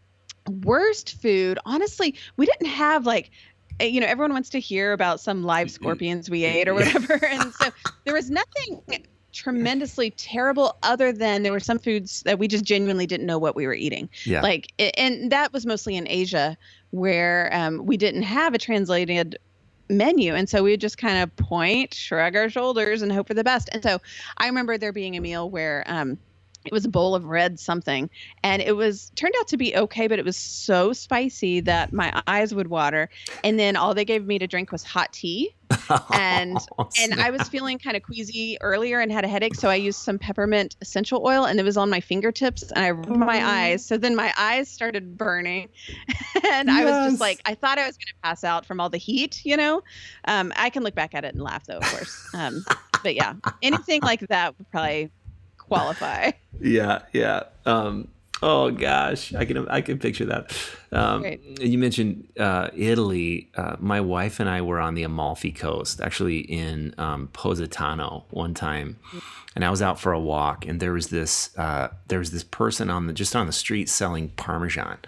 worst 0.48 1.20
food. 1.20 1.59
Honestly, 1.66 2.14
we 2.37 2.46
didn't 2.46 2.68
have 2.68 3.05
like 3.05 3.31
eh, 3.81 3.87
you 3.87 4.01
know, 4.01 4.07
everyone 4.07 4.33
wants 4.33 4.51
to 4.51 4.61
hear 4.61 4.92
about 4.92 5.20
some 5.20 5.42
live 5.42 5.70
scorpions 5.70 6.31
we 6.31 6.44
ate 6.44 6.68
or 6.68 6.74
whatever. 6.79 7.22
and 7.24 7.53
so 7.55 7.70
there 8.05 8.14
was 8.14 8.31
nothing 8.31 8.81
tremendously 9.38 10.11
terrible 10.11 10.77
other 10.83 11.12
than 11.12 11.44
there 11.44 11.53
were 11.53 11.61
some 11.61 11.79
foods 11.79 12.22
that 12.24 12.40
we 12.40 12.48
just 12.48 12.64
genuinely 12.64 13.07
didn't 13.07 13.24
know 13.24 13.38
what 13.38 13.55
we 13.55 13.68
were 13.68 13.74
eating. 13.74 14.09
Yeah. 14.24 14.42
like 14.42 14.72
and 14.96 15.31
that 15.31 15.53
was 15.53 15.64
mostly 15.64 15.96
in 15.96 16.09
asia 16.09 16.57
where 16.90 17.48
um, 17.53 17.87
we 17.87 17.96
didn't 17.96 18.22
have 18.22 18.53
a 18.53 18.59
translated 18.59 19.38
menu. 19.88 20.35
And 20.35 20.48
so 20.48 20.62
we 20.62 20.72
would 20.72 20.81
just 20.81 20.98
kind 20.98 21.22
of 21.22 21.35
point 21.37 21.94
shrug 21.94 22.35
our 22.35 22.51
shoulders 22.51 23.01
and 23.01 23.12
hope 23.12 23.29
for 23.29 23.35
the 23.35 23.44
best. 23.44 23.68
And 23.72 23.83
so 23.83 24.01
i 24.38 24.46
remember 24.46 24.77
there 24.77 24.92
being 24.92 25.16
a 25.16 25.20
meal 25.20 25.48
where 25.48 25.85
um, 25.87 26.18
it 26.68 26.72
was 26.72 26.85
a 26.85 26.88
bowl 26.88 27.14
of 27.14 27.24
red 27.24 27.59
something 27.59 28.11
and 28.44 28.61
it 28.61 28.76
was 28.76 29.11
turned 29.14 29.35
out 29.40 29.48
to 29.48 29.57
be 29.57 29.74
okay 29.74 30.07
but 30.07 30.18
it 30.18 30.24
was 30.24 30.37
so 30.37 30.92
spicy 30.92 31.61
that 31.61 31.94
my 31.94 32.22
eyes 32.26 32.54
would 32.54 32.68
water 32.68 33.09
and 33.42 33.59
then 33.59 33.74
all 33.74 33.94
they 33.94 34.04
gave 34.04 34.26
me 34.26 34.38
to 34.38 34.46
drink 34.46 34.70
was 34.70 34.83
hot 34.83 35.12
tea. 35.12 35.54
And 36.12 36.59
oh, 36.78 36.88
and 37.00 37.20
i 37.20 37.31
was 37.31 37.48
feeling 37.48 37.78
kind 37.78 37.96
of 37.96 38.02
queasy 38.02 38.59
earlier 38.61 39.00
and 39.00 39.11
had 39.11 39.24
a 39.24 39.28
headache 39.28 39.54
so 39.54 39.68
i 39.68 39.74
used 39.74 39.98
some 39.98 40.18
peppermint 40.18 40.76
essential 40.83 41.22
oil 41.24 41.44
and 41.44 41.59
it 41.59 41.62
was 41.62 41.76
on 41.78 41.88
my 41.88 42.00
fingertips 42.00 42.62
and 42.62 42.85
i 42.85 42.90
rubbed 42.90 43.16
my 43.16 43.44
eyes. 43.44 43.85
So 43.85 43.96
then 43.96 44.14
my 44.14 44.33
eyes 44.37 44.68
started 44.68 45.16
burning 45.16 45.68
and 46.44 46.68
yes. 46.68 46.81
i 46.81 46.85
was 46.85 47.11
just 47.11 47.20
like 47.20 47.40
i 47.46 47.54
thought 47.54 47.78
i 47.78 47.87
was 47.87 47.96
going 47.96 48.09
to 48.09 48.14
pass 48.22 48.44
out 48.44 48.66
from 48.66 48.81
all 48.81 48.90
the 48.90 48.98
heat 48.98 49.44
you 49.44 49.57
know? 49.57 49.83
Um, 50.26 50.52
i 50.57 50.68
can 50.68 50.83
look 50.83 50.94
back 50.94 51.14
at 51.14 51.24
it 51.24 51.35
and 51.35 51.42
laugh 51.42 51.64
though 51.66 51.78
of 51.78 51.85
course. 51.85 52.28
Um, 52.35 52.64
but 53.02 53.14
yeah 53.14 53.35
anything 53.62 54.02
like 54.02 54.20
that 54.28 54.59
would 54.59 54.70
probably 54.70 55.11
qualify. 55.68 56.33
yeah, 56.61 57.02
yeah. 57.12 57.44
Um, 57.66 58.09
oh 58.42 58.70
gosh, 58.70 59.35
I 59.35 59.44
can 59.44 59.68
I 59.68 59.81
can 59.81 59.98
picture 59.98 60.26
that. 60.26 60.57
Um, 60.90 61.24
you 61.61 61.78
mentioned 61.78 62.28
uh, 62.38 62.68
Italy. 62.74 63.50
Uh, 63.54 63.76
my 63.78 64.00
wife 64.00 64.40
and 64.40 64.48
I 64.48 64.62
were 64.62 64.81
on 64.81 64.94
the 64.94 65.02
Amalfi 65.02 65.52
Coast, 65.52 66.00
actually 66.00 66.38
in 66.38 66.94
um, 66.98 67.28
Positano 67.33 68.24
one 68.31 68.54
time, 68.54 68.98
and 69.54 69.64
I 69.64 69.70
was 69.70 69.83
out 69.83 70.00
for 70.00 70.12
a 70.12 70.20
walk, 70.20 70.66
and 70.66 70.81
there 70.81 70.92
was 70.92 71.09
this 71.09 71.57
uh, 71.59 71.88
there 72.09 72.18
was 72.18 72.31
this 72.31 72.44
person 72.44 72.90
on 72.90 73.07
the 73.07 73.12
just 73.12 73.37
on 73.37 73.46
the 73.46 73.52
street 73.52 73.88
selling 73.88 74.31
Parmesan 74.31 74.98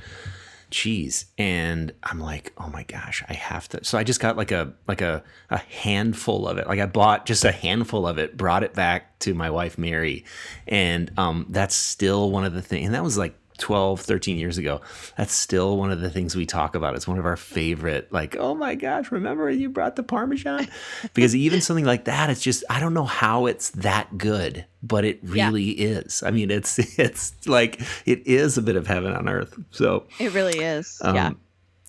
cheese 0.70 1.26
and 1.38 1.92
i'm 2.04 2.20
like 2.20 2.52
oh 2.58 2.68
my 2.68 2.82
gosh 2.84 3.24
i 3.28 3.32
have 3.32 3.68
to 3.68 3.82
so 3.84 3.98
i 3.98 4.04
just 4.04 4.20
got 4.20 4.36
like 4.36 4.52
a 4.52 4.72
like 4.86 5.00
a, 5.00 5.22
a 5.50 5.58
handful 5.58 6.46
of 6.46 6.58
it. 6.58 6.66
Like 6.66 6.80
i 6.80 6.86
bought 6.86 7.26
just 7.26 7.44
a 7.44 7.52
handful 7.52 8.06
of 8.06 8.18
it 8.18 8.36
brought 8.36 8.62
it 8.62 8.74
back 8.74 9.18
to 9.20 9.34
my 9.34 9.50
wife 9.50 9.78
mary 9.78 10.24
and 10.66 11.10
um, 11.18 11.46
that's 11.48 11.74
still 11.74 12.30
one 12.30 12.44
of 12.44 12.52
the 12.52 12.62
things 12.62 12.86
and 12.86 12.94
that 12.94 13.02
was 13.02 13.18
like 13.18 13.34
12, 13.60 14.00
13 14.00 14.36
years 14.36 14.58
ago. 14.58 14.80
That's 15.16 15.32
still 15.32 15.76
one 15.76 15.92
of 15.92 16.00
the 16.00 16.10
things 16.10 16.34
we 16.34 16.46
talk 16.46 16.74
about. 16.74 16.96
It's 16.96 17.06
one 17.06 17.18
of 17.18 17.26
our 17.26 17.36
favorite, 17.36 18.12
like, 18.12 18.36
oh 18.36 18.54
my 18.54 18.74
gosh, 18.74 19.12
remember 19.12 19.48
you 19.50 19.68
brought 19.68 19.96
the 19.96 20.02
Parmesan? 20.02 20.68
Because 21.14 21.34
even 21.34 21.60
something 21.60 21.84
like 21.84 22.04
that, 22.04 22.30
it's 22.30 22.40
just, 22.40 22.64
I 22.70 22.80
don't 22.80 22.94
know 22.94 23.04
how 23.04 23.46
it's 23.46 23.70
that 23.70 24.16
good, 24.16 24.64
but 24.82 25.04
it 25.04 25.18
really 25.22 25.80
yeah. 25.80 25.98
is. 25.98 26.22
I 26.22 26.30
mean, 26.30 26.50
it's, 26.50 26.78
it's 26.98 27.34
like, 27.46 27.80
it 28.06 28.26
is 28.26 28.58
a 28.58 28.62
bit 28.62 28.76
of 28.76 28.86
heaven 28.86 29.12
on 29.14 29.28
earth. 29.28 29.58
So 29.70 30.06
it 30.18 30.32
really 30.32 30.58
is. 30.58 31.00
Um, 31.02 31.14
yeah. 31.14 31.30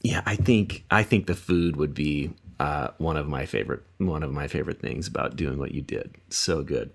Yeah. 0.04 0.22
I 0.26 0.36
think, 0.36 0.86
I 0.92 1.04
think 1.04 1.28
the 1.28 1.36
food 1.36 1.76
would 1.76 1.94
be 1.94 2.34
uh, 2.60 2.90
one 2.98 3.18
of 3.18 3.28
my 3.28 3.46
favorite, 3.46 3.84
one 3.98 4.24
of 4.24 4.32
my 4.32 4.48
favorite 4.48 4.80
things 4.80 5.08
about 5.08 5.36
doing 5.36 5.58
what 5.58 5.72
you 5.72 5.82
did. 5.82 6.16
So 6.30 6.64
good. 6.64 6.92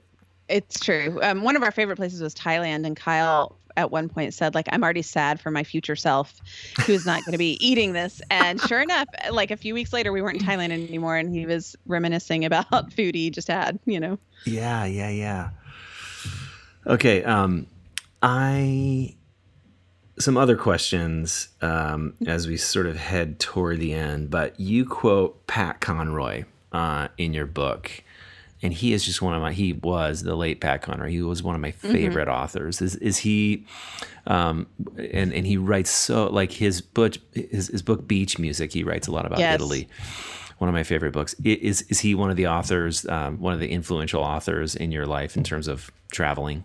It's 0.48 0.78
true. 0.78 1.18
Um, 1.22 1.42
one 1.42 1.56
of 1.56 1.62
our 1.62 1.72
favorite 1.72 1.96
places 1.96 2.20
was 2.20 2.34
Thailand, 2.34 2.86
and 2.86 2.96
Kyle 2.96 3.58
at 3.76 3.90
one 3.90 4.08
point 4.08 4.34
said 4.34 4.54
like 4.54 4.66
i'm 4.72 4.82
already 4.82 5.02
sad 5.02 5.40
for 5.40 5.50
my 5.50 5.64
future 5.64 5.96
self 5.96 6.40
who's 6.86 7.06
not 7.06 7.24
going 7.24 7.32
to 7.32 7.38
be 7.38 7.56
eating 7.64 7.92
this. 7.92 8.20
And 8.30 8.60
sure 8.60 8.80
enough 8.80 9.08
like 9.30 9.50
a 9.50 9.56
few 9.56 9.72
weeks 9.72 9.92
later 9.92 10.12
we 10.12 10.20
weren't 10.20 10.40
in 10.40 10.46
thailand 10.46 10.70
anymore 10.70 11.16
and 11.16 11.34
he 11.34 11.46
was 11.46 11.76
reminiscing 11.86 12.44
about 12.44 12.92
food 12.96 13.14
he 13.14 13.30
just 13.30 13.48
had 13.48 13.78
you 13.86 14.00
know? 14.00 14.18
Yeah 14.44 14.84
yeah 14.84 15.10
yeah. 15.10 15.50
Okay 16.86 17.24
um 17.24 17.66
i 18.22 19.14
some 20.18 20.36
other 20.36 20.56
questions 20.56 21.48
um, 21.60 22.14
as 22.26 22.46
we 22.46 22.56
sort 22.56 22.86
of 22.86 22.96
head 22.96 23.38
toward 23.38 23.78
the 23.78 23.92
end 23.92 24.30
but 24.30 24.58
you 24.58 24.84
quote 24.86 25.46
pat 25.46 25.80
conroy 25.80 26.44
uh, 26.72 27.08
in 27.18 27.34
your 27.34 27.46
book 27.46 28.02
and 28.62 28.72
he 28.72 28.92
is 28.92 29.04
just 29.04 29.20
one 29.20 29.34
of 29.34 29.42
my 29.42 29.52
he 29.52 29.72
was 29.74 30.22
the 30.22 30.34
late 30.34 30.60
Pat 30.60 30.82
Conroy. 30.82 31.10
He 31.10 31.22
was 31.22 31.42
one 31.42 31.54
of 31.54 31.60
my 31.60 31.72
mm-hmm. 31.72 31.92
favorite 31.92 32.28
mm-hmm. 32.28 32.42
authors. 32.42 32.80
Is 32.80 32.96
is 32.96 33.18
he 33.18 33.66
um 34.26 34.66
and 34.96 35.32
and 35.32 35.46
he 35.46 35.56
writes 35.56 35.90
so 35.90 36.26
like 36.28 36.52
his 36.52 36.80
book 36.80 37.16
his, 37.32 37.68
his 37.68 37.82
book 37.82 38.06
Beach 38.08 38.38
Music, 38.38 38.72
he 38.72 38.82
writes 38.82 39.06
a 39.06 39.12
lot 39.12 39.26
about 39.26 39.38
yes. 39.38 39.54
Italy. 39.56 39.88
One 40.58 40.68
of 40.68 40.74
my 40.74 40.84
favorite 40.84 41.12
books. 41.12 41.34
Is 41.44 41.82
is 41.82 42.00
he 42.00 42.14
one 42.14 42.30
of 42.30 42.36
the 42.36 42.46
authors, 42.46 43.06
um, 43.08 43.38
one 43.40 43.52
of 43.52 43.60
the 43.60 43.68
influential 43.68 44.22
authors 44.22 44.74
in 44.74 44.90
your 44.90 45.04
life 45.04 45.36
in 45.36 45.44
terms 45.44 45.68
of 45.68 45.90
traveling? 46.10 46.64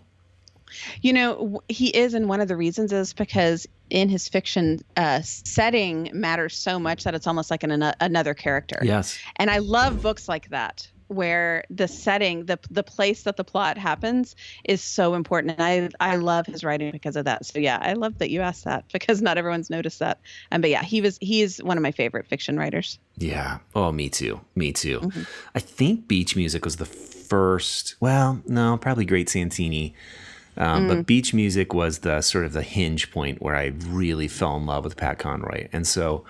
You 1.02 1.12
know, 1.12 1.62
he 1.68 1.88
is, 1.88 2.14
and 2.14 2.26
one 2.26 2.40
of 2.40 2.48
the 2.48 2.56
reasons 2.56 2.90
is 2.90 3.12
because 3.12 3.66
in 3.90 4.08
his 4.08 4.26
fiction, 4.30 4.80
uh, 4.96 5.20
setting 5.22 6.08
matters 6.14 6.56
so 6.56 6.78
much 6.78 7.04
that 7.04 7.14
it's 7.14 7.26
almost 7.26 7.50
like 7.50 7.62
an, 7.62 7.92
another 8.00 8.32
character. 8.32 8.80
Yes. 8.82 9.18
And 9.36 9.50
I 9.50 9.58
love 9.58 10.00
books 10.00 10.26
like 10.26 10.48
that 10.48 10.88
where 11.12 11.64
the 11.70 11.88
setting, 11.88 12.46
the 12.46 12.58
the 12.70 12.82
place 12.82 13.22
that 13.22 13.36
the 13.36 13.44
plot 13.44 13.78
happens 13.78 14.34
is 14.64 14.80
so 14.80 15.14
important. 15.14 15.58
And 15.58 15.92
I 16.00 16.12
I 16.12 16.16
love 16.16 16.46
his 16.46 16.64
writing 16.64 16.90
because 16.90 17.16
of 17.16 17.24
that. 17.24 17.46
So 17.46 17.58
yeah, 17.58 17.78
I 17.80 17.92
love 17.94 18.18
that 18.18 18.30
you 18.30 18.40
asked 18.40 18.64
that 18.64 18.84
because 18.92 19.22
not 19.22 19.38
everyone's 19.38 19.70
noticed 19.70 19.98
that. 20.00 20.20
Um, 20.50 20.60
but 20.60 20.70
yeah, 20.70 20.82
he 20.82 21.00
was 21.00 21.18
he's 21.20 21.62
one 21.62 21.76
of 21.76 21.82
my 21.82 21.92
favorite 21.92 22.26
fiction 22.26 22.58
writers. 22.58 22.98
Yeah. 23.16 23.58
Oh, 23.74 23.92
me 23.92 24.08
too. 24.08 24.40
Me 24.54 24.72
too. 24.72 25.00
Mm-hmm. 25.00 25.22
I 25.54 25.60
think 25.60 26.08
Beach 26.08 26.36
Music 26.36 26.64
was 26.64 26.76
the 26.76 26.86
first. 26.86 27.96
Well, 28.00 28.42
no, 28.46 28.76
probably 28.76 29.04
Great 29.04 29.28
Santini. 29.28 29.94
Um, 30.56 30.84
mm. 30.84 30.88
But 30.88 31.06
beach 31.06 31.32
music 31.32 31.72
was 31.72 32.00
the 32.00 32.20
sort 32.20 32.44
of 32.44 32.52
the 32.52 32.62
hinge 32.62 33.10
point 33.10 33.40
where 33.40 33.56
I 33.56 33.72
really 33.86 34.28
fell 34.28 34.56
in 34.56 34.66
love 34.66 34.84
with 34.84 34.96
Pat 34.96 35.18
Conroy. 35.18 35.68
And 35.72 35.86
so 35.86 36.24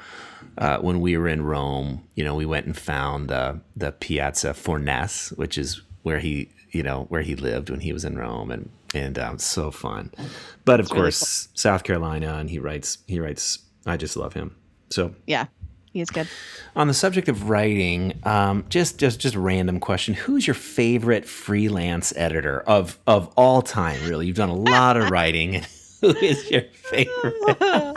uh, 0.63 0.79
when 0.79 1.01
we 1.01 1.17
were 1.17 1.27
in 1.27 1.43
Rome, 1.43 2.05
you 2.15 2.23
know, 2.23 2.37
we 2.37 2.47
went 2.47 2.67
and 2.67 2.79
found 2.79 3.33
uh, 3.33 3.55
the 3.75 3.91
Piazza 3.91 4.55
Farnese, 4.55 5.31
which 5.31 5.59
is 5.59 5.83
where 6.05 6.21
he, 6.21 6.51
you 6.71 6.85
know, 6.85 7.07
where 7.09 7.23
he 7.23 7.35
lived 7.35 7.69
when 7.69 7.81
he 7.81 7.93
was 7.93 8.05
in 8.05 8.17
Rome, 8.17 8.53
and 8.53 8.71
and 8.95 9.19
um, 9.19 9.39
so 9.41 9.73
fun. 9.73 10.13
But 10.65 10.79
of 10.79 10.89
course, 10.89 11.49
cool. 11.49 11.53
South 11.55 11.83
Carolina, 11.83 12.35
and 12.35 12.49
he 12.49 12.61
writes, 12.61 12.99
he 13.09 13.19
writes. 13.19 13.59
I 13.85 13.97
just 13.97 14.17
love 14.17 14.35
him. 14.35 14.55
So 14.91 15.17
yeah, 15.27 15.47
he's 15.93 16.11
good. 16.11 16.29
On 16.77 16.87
the 16.87 16.95
subject 16.95 17.29
of 17.29 17.49
writing, 17.51 18.21
um, 18.23 18.65
just 18.69 19.01
just 19.01 19.19
just 19.19 19.35
random 19.35 19.81
question: 19.81 20.15
Who's 20.15 20.47
your 20.47 20.55
favorite 20.55 21.25
freelance 21.25 22.13
editor 22.15 22.61
of 22.61 23.01
of 23.09 23.33
all 23.37 23.63
time? 23.63 24.01
Really, 24.09 24.29
you've 24.29 24.37
done 24.37 24.49
a 24.49 24.55
lot 24.55 24.97
of 24.97 25.11
writing. 25.11 25.65
Who 26.03 26.11
is 26.17 26.49
your 26.51 26.63
favorite? 26.73 27.92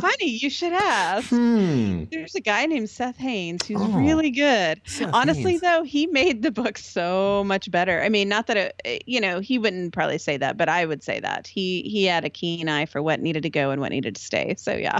Funny, 0.00 0.26
you 0.28 0.50
should 0.50 0.72
ask. 0.72 1.28
Hmm. 1.28 2.04
There's 2.10 2.34
a 2.34 2.40
guy 2.40 2.66
named 2.66 2.90
Seth 2.90 3.16
Haines 3.16 3.66
who's 3.66 3.80
Oh, 3.80 3.92
really 3.98 4.30
good. 4.30 4.80
Seth 4.86 5.10
Honestly, 5.12 5.52
Haines. 5.52 5.60
though, 5.62 5.82
he 5.82 6.06
made 6.06 6.42
the 6.42 6.50
book 6.50 6.78
so 6.78 7.42
much 7.44 7.70
better. 7.70 8.02
I 8.02 8.08
mean, 8.08 8.28
not 8.28 8.46
that 8.48 8.56
it, 8.56 8.80
it- 8.84 9.02
you 9.06 9.20
know, 9.20 9.40
he 9.40 9.58
wouldn't 9.58 9.92
probably 9.92 10.18
say 10.18 10.36
that, 10.36 10.56
but 10.56 10.68
I 10.68 10.84
would 10.86 11.02
say 11.02 11.20
that 11.20 11.46
he 11.46 11.82
he 11.82 12.04
had 12.04 12.24
a 12.24 12.30
keen 12.30 12.68
eye 12.68 12.86
for 12.86 13.02
what 13.02 13.20
needed 13.20 13.42
to 13.44 13.50
go 13.50 13.70
and 13.70 13.80
what 13.80 13.90
needed 13.92 14.16
to 14.16 14.22
stay. 14.22 14.54
So 14.58 14.72
yeah, 14.74 14.98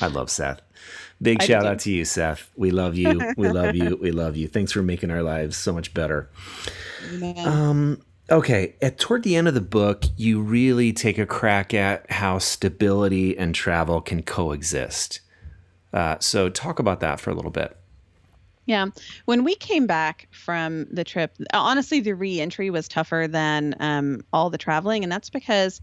I 0.00 0.06
love 0.08 0.30
Seth. 0.30 0.60
Big 1.22 1.42
I 1.42 1.46
shout 1.46 1.64
out 1.64 1.78
to 1.80 1.90
you, 1.90 2.04
Seth. 2.04 2.50
We 2.56 2.70
love 2.70 2.96
you. 2.96 3.32
We 3.36 3.48
love 3.48 3.74
you. 3.74 3.96
We 4.00 4.10
love 4.10 4.36
you. 4.36 4.48
Thanks 4.48 4.72
for 4.72 4.82
making 4.82 5.10
our 5.10 5.22
lives 5.22 5.56
so 5.56 5.72
much 5.72 5.94
better. 5.94 6.28
Um, 7.44 8.02
okay, 8.30 8.74
at 8.82 8.98
toward 8.98 9.22
the 9.22 9.36
end 9.36 9.48
of 9.48 9.54
the 9.54 9.60
book, 9.60 10.04
you 10.16 10.40
really 10.40 10.92
take 10.92 11.18
a 11.18 11.26
crack 11.26 11.72
at 11.74 12.10
how 12.10 12.38
stability 12.38 13.36
and 13.36 13.54
travel 13.54 14.00
can 14.00 14.22
coexist. 14.22 15.20
Uh, 15.92 16.16
so 16.18 16.48
talk 16.48 16.78
about 16.78 17.00
that 17.00 17.20
for 17.20 17.30
a 17.30 17.34
little 17.34 17.50
bit. 17.50 17.76
Yeah. 18.66 18.86
When 19.26 19.44
we 19.44 19.54
came 19.54 19.86
back 19.86 20.26
from 20.32 20.86
the 20.90 21.04
trip, 21.04 21.36
honestly, 21.54 22.00
the 22.00 22.14
reentry 22.14 22.68
was 22.68 22.88
tougher 22.88 23.28
than 23.30 23.76
um, 23.78 24.22
all 24.32 24.50
the 24.50 24.58
traveling, 24.58 25.04
and 25.04 25.12
that's 25.12 25.30
because, 25.30 25.80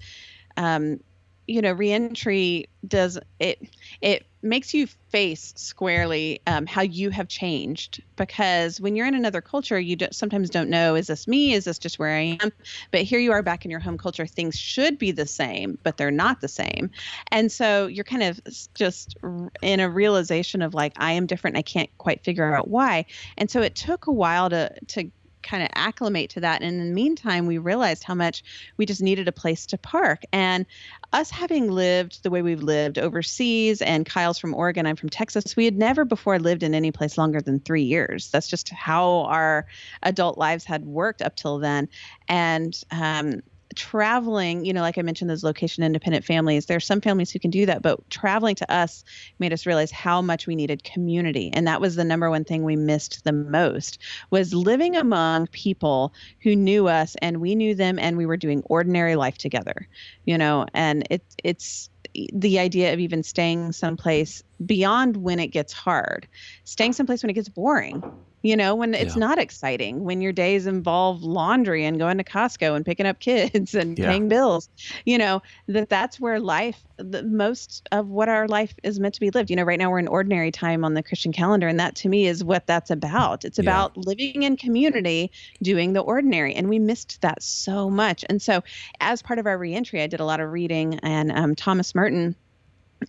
um, 0.57 0.99
you 1.47 1.61
know, 1.61 1.71
reentry 1.71 2.67
does 2.87 3.19
it. 3.39 3.67
It 4.01 4.25
makes 4.41 4.73
you 4.73 4.87
face 4.87 5.53
squarely 5.55 6.41
um, 6.47 6.65
how 6.65 6.81
you 6.81 7.09
have 7.09 7.27
changed 7.29 8.03
because 8.17 8.81
when 8.81 8.95
you're 8.95 9.07
in 9.07 9.15
another 9.15 9.41
culture, 9.41 9.79
you 9.79 9.95
do, 9.95 10.07
sometimes 10.11 10.49
don't 10.49 10.69
know 10.69 10.95
is 10.95 11.07
this 11.07 11.27
me? 11.27 11.53
Is 11.53 11.63
this 11.63 11.79
just 11.79 11.97
where 11.97 12.15
I 12.15 12.37
am? 12.41 12.51
But 12.91 13.01
here 13.01 13.19
you 13.19 13.31
are 13.31 13.41
back 13.41 13.63
in 13.63 13.71
your 13.71 13.79
home 13.79 13.97
culture. 13.97 14.25
Things 14.25 14.57
should 14.57 14.97
be 14.97 15.11
the 15.11 15.25
same, 15.25 15.77
but 15.83 15.97
they're 15.97 16.11
not 16.11 16.41
the 16.41 16.47
same. 16.47 16.91
And 17.31 17.51
so 17.51 17.87
you're 17.87 18.03
kind 18.03 18.23
of 18.23 18.41
just 18.73 19.15
in 19.61 19.79
a 19.79 19.89
realization 19.89 20.61
of 20.61 20.73
like, 20.73 20.93
I 20.97 21.13
am 21.13 21.25
different. 21.25 21.57
I 21.57 21.61
can't 21.61 21.89
quite 21.97 22.23
figure 22.23 22.53
out 22.53 22.67
why. 22.67 23.05
And 23.37 23.49
so 23.49 23.61
it 23.61 23.75
took 23.75 24.07
a 24.07 24.11
while 24.11 24.49
to, 24.49 24.73
to, 24.87 25.09
kind 25.43 25.63
of 25.63 25.69
acclimate 25.73 26.29
to 26.31 26.39
that. 26.41 26.61
And 26.61 26.79
in 26.79 26.87
the 26.87 26.93
meantime 26.93 27.45
we 27.45 27.57
realized 27.57 28.03
how 28.03 28.15
much 28.15 28.43
we 28.77 28.85
just 28.85 29.01
needed 29.01 29.27
a 29.27 29.31
place 29.31 29.65
to 29.67 29.77
park. 29.77 30.23
And 30.31 30.65
us 31.11 31.29
having 31.29 31.69
lived 31.69 32.23
the 32.23 32.31
way 32.31 32.41
we've 32.41 32.63
lived 32.63 32.97
overseas 32.97 33.83
and 33.83 34.03
kyle's 34.03 34.39
from 34.39 34.55
oregon 34.55 34.87
i'm 34.87 34.95
from 34.95 35.09
texas 35.09 35.55
we 35.55 35.63
had 35.63 35.77
never 35.77 36.05
before 36.05 36.39
lived 36.39 36.63
in 36.63 36.73
any 36.73 36.91
place 36.91 37.17
longer 37.17 37.41
than 37.41 37.59
three 37.59 37.83
years. 37.83 38.29
That's 38.31 38.47
just 38.47 38.69
how 38.69 39.21
our 39.21 39.65
adult 40.01 40.37
lives 40.37 40.65
had 40.65 40.85
worked 40.85 41.21
up 41.21 41.35
till 41.35 41.59
then. 41.59 41.89
And 42.27 42.79
um, 42.91 43.41
traveling, 43.73 44.65
you 44.65 44.73
know, 44.73 44.81
like 44.81 44.97
I 44.97 45.01
mentioned, 45.01 45.29
those 45.29 45.43
location 45.43 45.83
independent 45.83 46.25
families, 46.25 46.65
there's 46.65 46.85
some 46.85 47.01
families 47.01 47.31
who 47.31 47.39
can 47.39 47.51
do 47.51 47.65
that, 47.65 47.81
but 47.81 48.09
traveling 48.09 48.55
to 48.55 48.71
us 48.71 49.03
made 49.39 49.53
us 49.53 49.65
realize 49.65 49.91
how 49.91 50.21
much 50.21 50.47
we 50.47 50.55
needed 50.55 50.83
community. 50.83 51.51
And 51.53 51.67
that 51.67 51.81
was 51.81 51.95
the 51.95 52.03
number 52.03 52.29
one 52.29 52.43
thing 52.43 52.63
we 52.63 52.75
missed 52.75 53.23
the 53.23 53.33
most 53.33 53.99
was 54.31 54.53
living 54.53 54.95
among 54.95 55.47
people 55.47 56.13
who 56.41 56.55
knew 56.55 56.87
us 56.87 57.15
and 57.21 57.41
we 57.41 57.55
knew 57.55 57.75
them 57.75 57.99
and 57.99 58.17
we 58.17 58.25
were 58.25 58.37
doing 58.37 58.61
ordinary 58.65 59.15
life 59.15 59.37
together, 59.37 59.87
you 60.25 60.37
know, 60.37 60.65
and 60.73 61.07
it, 61.09 61.23
it's, 61.43 61.89
the 62.33 62.59
idea 62.59 62.93
of 62.93 62.99
even 62.99 63.23
staying 63.23 63.71
someplace 63.71 64.43
beyond 64.63 65.17
when 65.17 65.39
it 65.39 65.47
gets 65.47 65.73
hard, 65.73 66.27
staying 66.63 66.93
someplace 66.93 67.23
when 67.23 67.29
it 67.29 67.33
gets 67.33 67.49
boring, 67.49 68.03
you 68.43 68.55
know, 68.57 68.75
when 68.75 68.93
it's 68.93 69.15
Yeah. 69.15 69.17
not 69.17 69.39
exciting, 69.39 70.03
when 70.03 70.21
your 70.21 70.33
days 70.33 70.67
involve 70.67 71.23
laundry 71.23 71.85
and 71.85 71.97
going 71.97 72.17
to 72.17 72.23
Costco 72.25 72.75
and 72.75 72.85
picking 72.85 73.05
up 73.05 73.19
kids 73.21 73.73
and 73.73 73.97
Yeah. 73.97 74.03
paying 74.03 74.27
bills, 74.27 74.69
you 75.05 75.17
know, 75.17 75.41
that 75.69 75.89
that's 75.89 76.19
where 76.19 76.39
life, 76.39 76.83
the 76.97 77.23
most 77.23 77.87
of 77.91 78.07
what 78.09 78.29
our 78.29 78.47
life 78.47 78.73
is 78.83 78.99
meant 78.99 79.13
to 79.15 79.21
be 79.21 79.31
lived. 79.31 79.49
You 79.49 79.55
know, 79.55 79.63
right 79.63 79.79
now 79.79 79.89
we're 79.89 79.99
in 79.99 80.07
ordinary 80.07 80.51
time 80.51 80.83
on 80.85 80.93
the 80.93 81.03
Christian 81.03 81.31
calendar, 81.31 81.67
and 81.67 81.79
that 81.79 81.95
to 81.97 82.09
me 82.09 82.27
is 82.27 82.43
what 82.43 82.67
that's 82.67 82.91
about. 82.91 83.45
It's 83.45 83.57
Yeah. 83.57 83.83
about 83.83 83.95
living 83.97 84.43
in 84.43 84.57
community, 84.57 85.31
doing 85.61 85.93
the 85.93 86.01
ordinary, 86.01 86.53
and 86.53 86.69
we 86.69 86.79
missed 86.79 87.21
that 87.21 87.41
so 87.41 87.89
much. 87.89 88.25
And 88.29 88.41
so, 88.41 88.61
as 88.99 89.21
part 89.21 89.39
of 89.39 89.47
our 89.47 89.57
reentry, 89.57 90.01
I 90.01 90.07
did 90.07 90.19
a 90.19 90.25
lot 90.25 90.39
of 90.41 90.51
reading, 90.51 90.99
and 91.01 91.31
um, 91.31 91.55
Thomas 91.55 91.95
Merton 91.95 92.35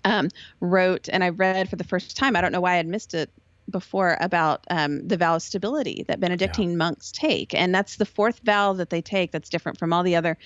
um, 0.04 0.28
wrote, 0.60 1.08
and 1.12 1.22
I 1.24 1.30
read 1.30 1.68
for 1.68 1.76
the 1.76 1.84
first 1.84 2.16
time. 2.16 2.36
I 2.36 2.40
don't 2.40 2.52
know 2.52 2.60
why 2.60 2.74
I 2.74 2.76
had 2.76 2.86
missed 2.86 3.14
it 3.14 3.30
before 3.70 4.16
about 4.20 4.64
um, 4.70 5.06
the 5.06 5.16
vow 5.16 5.36
of 5.36 5.42
stability 5.42 6.04
that 6.08 6.20
Benedictine 6.20 6.76
monks 6.76 7.12
take, 7.12 7.54
and 7.54 7.74
that's 7.74 7.96
the 7.96 8.06
fourth 8.06 8.40
vow 8.44 8.72
that 8.74 8.90
they 8.90 9.02
take. 9.02 9.32
That's 9.32 9.48
different 9.48 9.78
from 9.78 9.92
all 9.92 10.02
the 10.02 10.16
other 10.16 10.36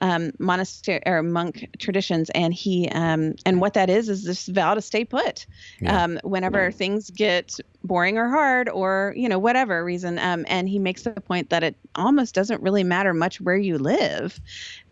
um, 0.00 0.32
monastery 0.38 1.00
or 1.06 1.22
monk 1.22 1.68
traditions. 1.78 2.30
And 2.30 2.52
he 2.52 2.88
um, 2.88 3.34
and 3.46 3.60
what 3.60 3.74
that 3.74 3.90
is 3.90 4.08
is 4.08 4.24
this 4.24 4.46
vow 4.46 4.74
to 4.74 4.82
stay 4.82 5.04
put 5.04 5.46
Yeah. 5.80 6.04
um, 6.04 6.18
whenever 6.24 6.72
things 6.72 7.10
get 7.10 7.58
boring 7.82 8.18
or 8.18 8.28
hard 8.28 8.68
or 8.68 9.12
you 9.16 9.28
know 9.28 9.38
whatever 9.38 9.84
reason. 9.84 10.18
Um, 10.18 10.44
and 10.48 10.68
he 10.68 10.78
makes 10.78 11.02
the 11.02 11.12
point 11.12 11.50
that 11.50 11.62
it 11.62 11.76
almost 11.94 12.34
doesn't 12.34 12.62
really 12.62 12.82
matter 12.84 13.14
much 13.14 13.40
where 13.40 13.56
you 13.56 13.78
live 13.78 14.40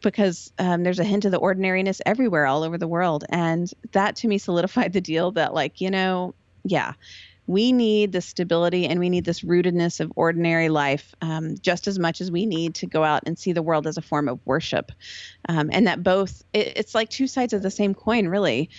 because 0.02 0.52
um, 0.58 0.82
there's 0.82 0.98
a 1.00 1.04
hint 1.04 1.24
of 1.24 1.32
the 1.32 1.38
ordinariness 1.38 2.00
everywhere 2.06 2.46
all 2.46 2.62
over 2.62 2.78
the 2.78 2.88
world 2.88 3.24
and 3.30 3.68
that 3.92 4.16
to 4.16 4.28
me 4.28 4.38
solidified 4.38 4.92
the 4.92 5.00
deal 5.00 5.32
that 5.32 5.54
like 5.54 5.80
you 5.80 5.90
know 5.90 6.35
yeah 6.64 6.92
we 7.53 7.71
need 7.71 8.12
the 8.12 8.23
stability 8.23 8.87
and 8.87 8.99
we 8.99 9.11
need 9.11 9.25
this 9.27 9.43
rootedness 9.43 10.01
of 10.01 10.11
ordinary 10.17 10.71
life 10.71 11.15
um, 11.21 11.57
just 11.61 11.87
as 11.87 11.99
much 11.99 12.23
as 12.23 12.31
we 12.31 12.47
need 12.47 12.75
to 12.77 12.87
go 12.87 13.05
out 13.05 13.25
and 13.27 13.38
see 13.38 13.53
the 13.53 13.62
world 13.62 13.87
as 13.87 13.99
a 13.99 14.03
form 14.03 14.27
of 14.27 14.41
worship. 14.47 14.91
Um, 15.49 15.69
and 15.71 15.87
that 15.87 16.03
both 16.03 16.43
it, 16.55 16.73
it's 16.77 16.95
like 16.95 17.11
two 17.11 17.27
sides 17.27 17.53
of 17.53 17.62
the 17.62 17.71
same 17.71 17.95
coin 17.95 18.27
really. 18.27 18.71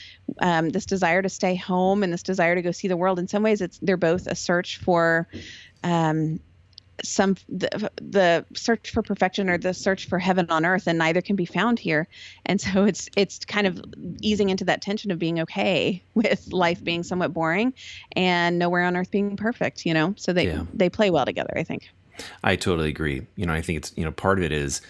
Um, 0.41 0.69
this 0.69 0.87
desire 0.87 1.21
to 1.21 1.29
stay 1.29 1.55
home 1.55 2.01
and 2.01 2.11
this 2.11 2.23
desire 2.23 2.55
to 2.55 2.63
go 2.63 2.71
see 2.71 2.87
the 2.87 2.97
world. 2.97 3.19
In 3.19 3.27
some 3.27 3.43
ways 3.43 3.61
it's 3.61 3.77
they're 3.79 3.95
both 3.95 4.25
a 4.25 4.35
search 4.35 4.79
for 4.79 5.27
um, 5.83 6.39
some 7.03 7.35
the, 7.49 7.91
the 8.01 8.45
search 8.55 8.91
for 8.91 9.01
perfection 9.01 9.49
or 9.49 9.57
the 9.57 9.73
search 9.73 10.07
for 10.07 10.19
heaven 10.19 10.45
on 10.49 10.65
earth 10.65 10.85
and 10.87 10.99
neither 10.99 11.21
can 11.21 11.35
be 11.35 11.45
found 11.45 11.79
here 11.79 12.07
and 12.45 12.61
so 12.61 12.85
it's 12.85 13.09
it's 13.17 13.39
kind 13.45 13.65
of 13.65 13.81
easing 14.21 14.49
into 14.49 14.63
that 14.65 14.81
tension 14.81 15.09
of 15.09 15.17
being 15.17 15.39
okay 15.39 16.03
with 16.13 16.47
life 16.51 16.83
being 16.83 17.03
somewhat 17.03 17.33
boring 17.33 17.73
and 18.15 18.59
nowhere 18.59 18.83
on 18.83 18.95
earth 18.95 19.09
being 19.11 19.35
perfect 19.35 19.85
you 19.85 19.93
know 19.93 20.13
so 20.17 20.33
they 20.33 20.47
Yeah. 20.47 20.65
they 20.73 20.89
play 20.89 21.09
well 21.09 21.25
together 21.25 21.53
i 21.55 21.63
think 21.63 21.89
I 22.43 22.55
totally 22.55 22.89
agree. 22.89 23.25
You 23.35 23.47
know, 23.47 23.53
I 23.53 23.61
think 23.61 23.77
it's 23.77 23.91
you 23.95 24.05
know 24.05 24.11
part 24.11 24.37
of 24.37 24.43
it 24.43 24.51
is 24.51 24.81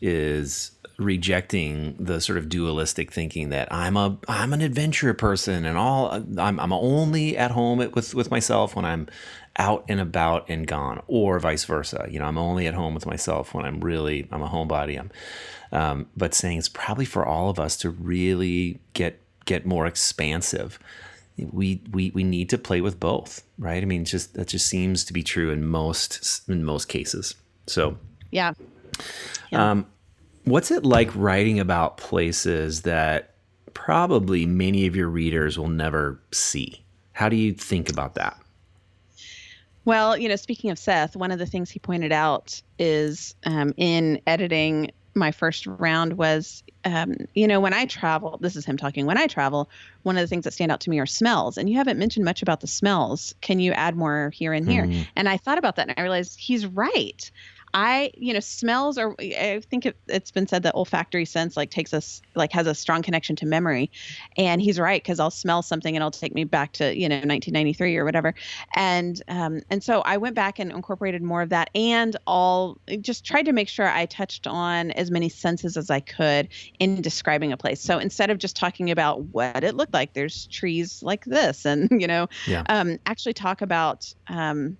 is 0.00 0.72
rejecting 0.98 1.94
the 1.98 2.20
sort 2.20 2.36
of 2.38 2.48
dualistic 2.48 3.12
thinking 3.12 3.50
that 3.50 3.72
I'm 3.72 3.96
a 3.96 4.18
I'm 4.26 4.52
an 4.52 4.60
adventure 4.60 5.14
person 5.14 5.64
and 5.64 5.78
all 5.78 6.10
I'm 6.38 6.58
I'm 6.58 6.72
only 6.72 7.36
at 7.36 7.52
home 7.52 7.78
with 7.78 8.14
with 8.14 8.30
myself 8.30 8.74
when 8.74 8.84
I'm 8.84 9.08
out 9.56 9.84
and 9.88 10.00
about 10.00 10.48
and 10.48 10.66
gone 10.66 11.00
or 11.06 11.38
vice 11.38 11.64
versa. 11.64 12.06
You 12.10 12.18
know, 12.18 12.26
I'm 12.26 12.38
only 12.38 12.66
at 12.66 12.74
home 12.74 12.94
with 12.94 13.06
myself 13.06 13.54
when 13.54 13.64
I'm 13.64 13.80
really 13.80 14.28
I'm 14.32 14.42
a 14.42 14.48
homebody. 14.48 14.98
I'm 14.98 15.10
um, 15.70 16.06
but 16.16 16.34
saying 16.34 16.58
it's 16.58 16.68
probably 16.68 17.04
for 17.04 17.24
all 17.26 17.48
of 17.50 17.58
us 17.60 17.76
to 17.78 17.90
really 17.90 18.80
get 18.94 19.20
get 19.44 19.64
more 19.64 19.86
expansive 19.86 20.78
we 21.52 21.80
we 21.92 22.10
we 22.10 22.24
need 22.24 22.50
to 22.50 22.58
play 22.58 22.80
with 22.80 22.98
both 22.98 23.42
right 23.58 23.82
i 23.82 23.86
mean 23.86 24.04
just 24.04 24.34
that 24.34 24.48
just 24.48 24.66
seems 24.66 25.04
to 25.04 25.12
be 25.12 25.22
true 25.22 25.50
in 25.50 25.64
most 25.64 26.42
in 26.48 26.64
most 26.64 26.86
cases 26.86 27.34
so 27.66 27.96
yeah 28.30 28.52
Yeah. 29.50 29.70
um 29.70 29.86
what's 30.50 30.70
it 30.70 30.84
like 30.84 31.14
writing 31.14 31.60
about 31.60 31.96
places 31.96 32.82
that 32.82 33.34
probably 33.74 34.46
many 34.46 34.86
of 34.86 34.96
your 34.96 35.08
readers 35.08 35.58
will 35.58 35.68
never 35.68 36.20
see 36.32 36.82
how 37.12 37.28
do 37.28 37.36
you 37.36 37.52
think 37.52 37.90
about 37.90 38.14
that 38.14 38.38
Well, 39.84 40.18
you 40.18 40.28
know, 40.28 40.36
speaking 40.36 40.70
of 40.70 40.78
Seth, 40.78 41.16
one 41.16 41.30
of 41.30 41.38
the 41.38 41.46
things 41.46 41.70
he 41.70 41.78
pointed 41.78 42.12
out 42.12 42.60
is 42.78 43.34
um, 43.44 43.72
in 43.78 44.20
editing 44.26 44.90
my 45.18 45.32
first 45.32 45.66
round 45.66 46.14
was, 46.14 46.62
um, 46.84 47.16
you 47.34 47.46
know, 47.46 47.60
when 47.60 47.74
I 47.74 47.86
travel, 47.86 48.38
this 48.40 48.56
is 48.56 48.64
him 48.64 48.76
talking, 48.76 49.04
when 49.04 49.18
I 49.18 49.26
travel, 49.26 49.68
one 50.02 50.16
of 50.16 50.22
the 50.22 50.26
things 50.26 50.44
that 50.44 50.52
stand 50.52 50.72
out 50.72 50.80
to 50.80 50.90
me 50.90 50.98
are 51.00 51.06
smells. 51.06 51.58
And 51.58 51.68
you 51.68 51.76
haven't 51.76 51.98
mentioned 51.98 52.24
much 52.24 52.40
about 52.40 52.60
the 52.60 52.66
smells. 52.66 53.34
Can 53.40 53.60
you 53.60 53.72
add 53.72 53.96
more 53.96 54.30
here 54.30 54.52
and 54.52 54.68
here? 54.68 54.86
Hmm. 54.86 55.02
And 55.16 55.28
I 55.28 55.36
thought 55.36 55.58
about 55.58 55.76
that 55.76 55.88
and 55.88 55.98
I 55.98 56.02
realized 56.02 56.38
he's 56.38 56.66
right. 56.66 57.30
I, 57.74 58.10
you 58.14 58.32
know, 58.32 58.40
smells 58.40 58.98
are, 58.98 59.14
I 59.20 59.60
think 59.70 59.86
it, 59.86 59.98
it's 60.08 60.30
been 60.30 60.46
said 60.46 60.62
that 60.62 60.74
olfactory 60.74 61.24
sense 61.24 61.56
like 61.56 61.70
takes 61.70 61.92
us, 61.94 62.20
like 62.34 62.52
has 62.52 62.66
a 62.66 62.74
strong 62.74 63.02
connection 63.02 63.36
to 63.36 63.46
memory. 63.46 63.90
And 64.36 64.60
he's 64.60 64.78
right, 64.78 65.02
because 65.02 65.20
I'll 65.20 65.30
smell 65.30 65.62
something 65.62 65.94
and 65.94 66.02
it'll 66.02 66.10
take 66.10 66.34
me 66.34 66.44
back 66.44 66.72
to, 66.74 66.96
you 66.98 67.08
know, 67.08 67.20
1993 67.20 67.96
or 67.96 68.04
whatever. 68.04 68.34
And, 68.74 69.20
um, 69.28 69.60
and 69.70 69.82
so 69.82 70.00
I 70.02 70.16
went 70.16 70.34
back 70.34 70.58
and 70.58 70.70
incorporated 70.72 71.22
more 71.22 71.42
of 71.42 71.50
that 71.50 71.70
and 71.74 72.16
all 72.26 72.78
just 73.00 73.24
tried 73.24 73.44
to 73.44 73.52
make 73.52 73.68
sure 73.68 73.88
I 73.88 74.06
touched 74.06 74.46
on 74.46 74.90
as 74.92 75.10
many 75.10 75.28
senses 75.28 75.76
as 75.76 75.90
I 75.90 76.00
could 76.00 76.48
in 76.78 77.00
describing 77.02 77.52
a 77.52 77.56
place. 77.56 77.82
So 77.82 77.98
instead 77.98 78.30
of 78.30 78.38
just 78.38 78.56
talking 78.56 78.90
about 78.90 79.24
what 79.26 79.64
it 79.64 79.74
looked 79.74 79.94
like, 79.94 80.14
there's 80.14 80.46
trees 80.48 81.00
like 81.02 81.24
this 81.24 81.64
and, 81.64 81.88
you 82.00 82.06
know, 82.06 82.28
Yeah. 82.46 82.64
um, 82.68 82.98
actually 83.06 83.34
talk 83.34 83.62
about, 83.62 84.06
um, 84.28 84.78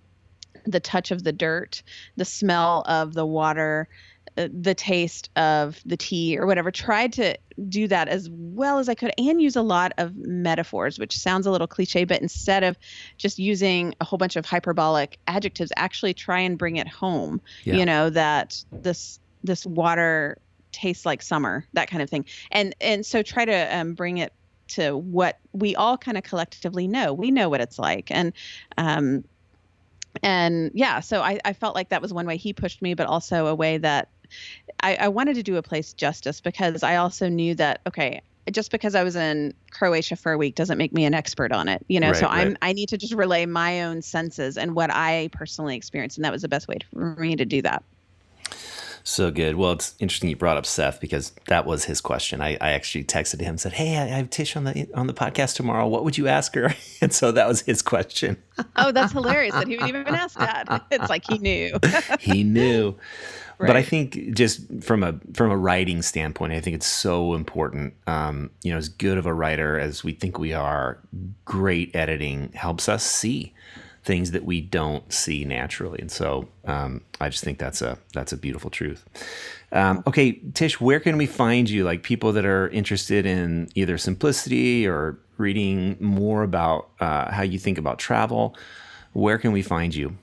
the 0.70 0.80
touch 0.80 1.10
of 1.10 1.24
the 1.24 1.32
dirt, 1.32 1.82
the 2.16 2.24
smell 2.24 2.82
of 2.86 3.14
the 3.14 3.26
water, 3.26 3.88
uh, 4.36 4.48
the 4.52 4.74
taste 4.74 5.30
of 5.36 5.80
the 5.84 5.96
tea 5.96 6.38
or 6.38 6.46
whatever. 6.46 6.70
Tried 6.70 7.12
to 7.14 7.36
do 7.68 7.88
that 7.88 8.06
as 8.06 8.30
well 8.30 8.78
as 8.78 8.88
i 8.88 8.94
could 8.94 9.10
and 9.18 9.42
use 9.42 9.56
a 9.56 9.62
lot 9.62 9.90
of 9.98 10.14
metaphors 10.14 10.96
which 10.96 11.18
sounds 11.18 11.44
a 11.44 11.50
little 11.50 11.66
cliche 11.66 12.04
but 12.04 12.22
instead 12.22 12.62
of 12.62 12.78
just 13.16 13.36
using 13.36 13.92
a 14.00 14.04
whole 14.04 14.16
bunch 14.16 14.36
of 14.36 14.46
hyperbolic 14.46 15.18
adjectives 15.26 15.72
actually 15.74 16.14
try 16.14 16.38
and 16.38 16.56
bring 16.56 16.76
it 16.76 16.86
home 16.86 17.40
yeah. 17.64 17.74
you 17.74 17.84
know 17.84 18.10
that 18.10 18.62
this 18.70 19.18
this 19.42 19.66
water 19.66 20.38
tastes 20.72 21.06
like 21.06 21.22
summer 21.22 21.64
that 21.72 21.88
kind 21.88 22.02
of 22.02 22.10
thing. 22.10 22.24
And 22.50 22.74
and 22.80 23.04
so 23.04 23.22
try 23.22 23.44
to 23.44 23.76
um, 23.76 23.94
bring 23.94 24.18
it 24.18 24.32
to 24.68 24.96
what 24.96 25.38
we 25.52 25.74
all 25.74 25.96
kind 25.96 26.18
of 26.18 26.24
collectively 26.24 26.86
know. 26.86 27.12
We 27.12 27.30
know 27.30 27.48
what 27.48 27.60
it's 27.60 27.78
like. 27.78 28.10
And 28.10 28.32
um 28.76 29.24
and 30.22 30.70
yeah 30.74 31.00
so 31.00 31.20
I, 31.20 31.38
I 31.44 31.52
felt 31.52 31.74
like 31.74 31.90
that 31.90 32.02
was 32.02 32.12
one 32.12 32.26
way 32.26 32.36
he 32.36 32.52
pushed 32.52 32.82
me 32.82 32.94
but 32.94 33.06
also 33.06 33.46
a 33.46 33.54
way 33.54 33.78
that 33.78 34.08
I, 34.82 34.96
I 34.96 35.08
wanted 35.08 35.34
to 35.34 35.42
do 35.42 35.56
a 35.56 35.62
place 35.62 35.92
justice 35.92 36.40
because 36.40 36.82
i 36.82 36.96
also 36.96 37.28
knew 37.28 37.54
that 37.56 37.80
okay 37.86 38.22
just 38.50 38.70
because 38.70 38.94
I 38.94 39.02
was 39.02 39.16
in 39.16 39.54
Croatia 39.70 40.16
for 40.16 40.32
a 40.32 40.38
week 40.38 40.54
doesn't 40.54 40.78
make 40.78 40.92
me 40.92 41.04
an 41.04 41.14
expert 41.14 41.52
on 41.52 41.68
it, 41.68 41.84
you 41.88 42.00
know. 42.00 42.08
Right, 42.08 42.16
so 42.16 42.26
I'm 42.26 42.56
I 42.62 42.72
need 42.72 42.88
to 42.90 42.98
just 42.98 43.12
relay 43.12 43.46
my 43.46 43.82
own 43.82 44.02
senses 44.02 44.56
and 44.56 44.74
what 44.74 44.90
I 44.90 45.28
personally 45.32 45.76
experienced, 45.76 46.16
and 46.16 46.24
that 46.24 46.32
was 46.32 46.42
the 46.42 46.48
best 46.48 46.68
way 46.68 46.78
for 46.90 47.16
me 47.16 47.36
to 47.36 47.44
do 47.44 47.62
that. 47.62 47.82
So 49.04 49.30
good. 49.30 49.56
Well, 49.56 49.72
it's 49.72 49.94
interesting 49.98 50.30
you 50.30 50.36
brought 50.36 50.56
up 50.56 50.66
Seth 50.66 51.00
because 51.00 51.32
that 51.48 51.66
was 51.66 51.84
his 51.84 52.00
question. 52.00 52.40
I, 52.40 52.56
I 52.60 52.70
actually 52.70 53.04
texted 53.04 53.40
him 53.40 53.50
and 53.50 53.60
said, 53.60 53.72
"Hey, 53.72 53.96
I 53.96 54.06
have 54.06 54.30
Tsh 54.30 54.56
on 54.56 54.64
the 54.64 54.88
on 54.94 55.06
the 55.06 55.14
podcast 55.14 55.56
tomorrow. 55.56 55.86
What 55.86 56.04
would 56.04 56.18
you 56.18 56.28
ask 56.28 56.54
her?" 56.54 56.74
And 57.00 57.12
so 57.12 57.30
that 57.30 57.46
was 57.46 57.60
his 57.62 57.80
question. 57.80 58.36
oh, 58.76 58.90
that's 58.90 59.12
hilarious 59.12 59.54
that 59.54 59.68
he 59.68 59.76
would 59.76 59.88
even 59.88 60.06
ask 60.08 60.36
that. 60.38 60.86
It's 60.90 61.08
like 61.08 61.22
he 61.28 61.38
knew. 61.38 61.78
he 62.18 62.42
knew. 62.42 62.96
Right. 63.58 63.68
But 63.68 63.76
I 63.76 63.82
think 63.82 64.34
just 64.34 64.60
from 64.82 65.02
a 65.02 65.14
from 65.34 65.50
a 65.50 65.56
writing 65.56 66.02
standpoint, 66.02 66.52
I 66.52 66.60
think 66.60 66.74
it's 66.74 66.86
so 66.86 67.34
important. 67.34 67.94
Um, 68.06 68.50
you 68.62 68.72
know, 68.72 68.78
as 68.78 68.88
good 68.88 69.18
of 69.18 69.26
a 69.26 69.34
writer 69.34 69.78
as 69.78 70.02
we 70.02 70.12
think 70.12 70.38
we 70.38 70.52
are, 70.52 70.98
great 71.44 71.94
editing 71.94 72.52
helps 72.52 72.88
us 72.88 73.04
see 73.04 73.54
things 74.08 74.30
that 74.30 74.46
we 74.46 74.62
don't 74.62 75.12
see 75.12 75.44
naturally. 75.44 75.98
And 76.00 76.10
so 76.10 76.48
um, 76.64 77.02
I 77.20 77.28
just 77.28 77.44
think 77.44 77.58
that's 77.58 77.82
a 77.82 77.98
that's 78.14 78.32
a 78.32 78.38
beautiful 78.38 78.70
truth. 78.70 79.04
Um, 79.70 80.02
okay, 80.06 80.40
Tsh, 80.54 80.80
where 80.80 80.98
can 80.98 81.18
we 81.18 81.26
find 81.26 81.68
you? 81.68 81.84
Like 81.84 82.02
people 82.02 82.32
that 82.32 82.46
are 82.46 82.70
interested 82.70 83.26
in 83.26 83.68
either 83.74 83.98
simplicity 83.98 84.88
or 84.88 85.18
reading 85.36 85.98
more 86.00 86.42
about 86.42 86.88
uh, 87.00 87.30
how 87.30 87.42
you 87.42 87.58
think 87.58 87.76
about 87.76 87.98
travel. 87.98 88.56
Where 89.12 89.36
can 89.36 89.52
we 89.52 89.60
find 89.60 89.94
you? 89.94 90.16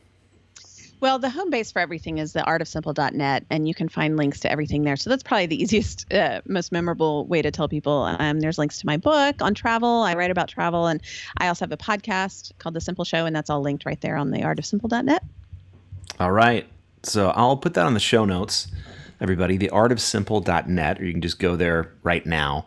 Well, 1.05 1.19
the 1.19 1.29
home 1.29 1.51
base 1.51 1.71
for 1.71 1.77
everything 1.77 2.17
is 2.17 2.33
the 2.33 2.39
artofsimple.net, 2.39 3.45
and 3.51 3.67
you 3.67 3.75
can 3.75 3.89
find 3.89 4.17
links 4.17 4.39
to 4.39 4.51
everything 4.51 4.81
there. 4.81 4.95
So 4.95 5.11
that's 5.11 5.21
probably 5.21 5.45
the 5.45 5.61
easiest, 5.61 6.11
uh, 6.11 6.41
most 6.47 6.71
memorable 6.71 7.27
way 7.27 7.43
to 7.43 7.51
tell 7.51 7.67
people. 7.67 8.11
Um, 8.17 8.39
there's 8.39 8.57
links 8.57 8.79
to 8.79 8.87
my 8.87 8.97
book 8.97 9.39
on 9.39 9.53
travel. 9.53 10.01
I 10.01 10.15
write 10.15 10.31
about 10.31 10.47
travel, 10.47 10.87
and 10.87 10.99
I 11.37 11.47
also 11.47 11.63
have 11.63 11.71
a 11.71 11.77
podcast 11.77 12.53
called 12.57 12.73
The 12.73 12.81
Simple 12.81 13.05
Show, 13.05 13.27
and 13.27 13.35
that's 13.35 13.51
all 13.51 13.61
linked 13.61 13.85
right 13.85 14.01
there 14.01 14.17
on 14.17 14.31
the 14.31 14.39
artofsimple.net. 14.39 15.23
All 16.19 16.31
right. 16.31 16.65
So 17.03 17.29
I'll 17.35 17.57
put 17.57 17.75
that 17.75 17.85
on 17.85 17.93
the 17.93 17.99
show 17.99 18.25
notes 18.25 18.71
everybody 19.21 19.57
the 19.57 19.69
artofsimple.net 19.71 20.99
or 20.99 21.05
you 21.05 21.13
can 21.13 21.21
just 21.21 21.39
go 21.39 21.55
there 21.55 21.93
right 22.03 22.25
now 22.25 22.65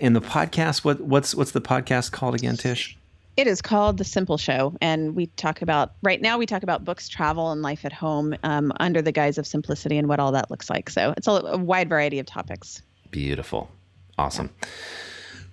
in 0.00 0.12
the 0.12 0.20
podcast 0.20 0.84
what 0.84 1.00
what's 1.00 1.36
what's 1.36 1.52
the 1.52 1.60
podcast 1.60 2.10
called 2.10 2.34
again 2.34 2.56
Tsh 2.56 2.96
it 3.36 3.46
is 3.46 3.60
called 3.60 3.98
The 3.98 4.04
Simple 4.04 4.36
Show, 4.36 4.76
and 4.80 5.14
we 5.14 5.26
talk 5.26 5.62
about 5.62 5.94
right 6.02 6.20
now. 6.20 6.38
We 6.38 6.46
talk 6.46 6.62
about 6.62 6.84
books, 6.84 7.08
travel, 7.08 7.50
and 7.50 7.62
life 7.62 7.84
at 7.84 7.92
home 7.92 8.36
um, 8.42 8.72
under 8.80 9.02
the 9.02 9.12
guise 9.12 9.38
of 9.38 9.46
simplicity 9.46 9.98
and 9.98 10.08
what 10.08 10.20
all 10.20 10.32
that 10.32 10.50
looks 10.50 10.70
like. 10.70 10.90
So 10.90 11.14
it's 11.16 11.26
a, 11.26 11.32
a 11.32 11.58
wide 11.58 11.88
variety 11.88 12.18
of 12.18 12.26
topics. 12.26 12.82
Beautiful, 13.10 13.70
awesome. 14.18 14.50
Yeah. 14.62 14.68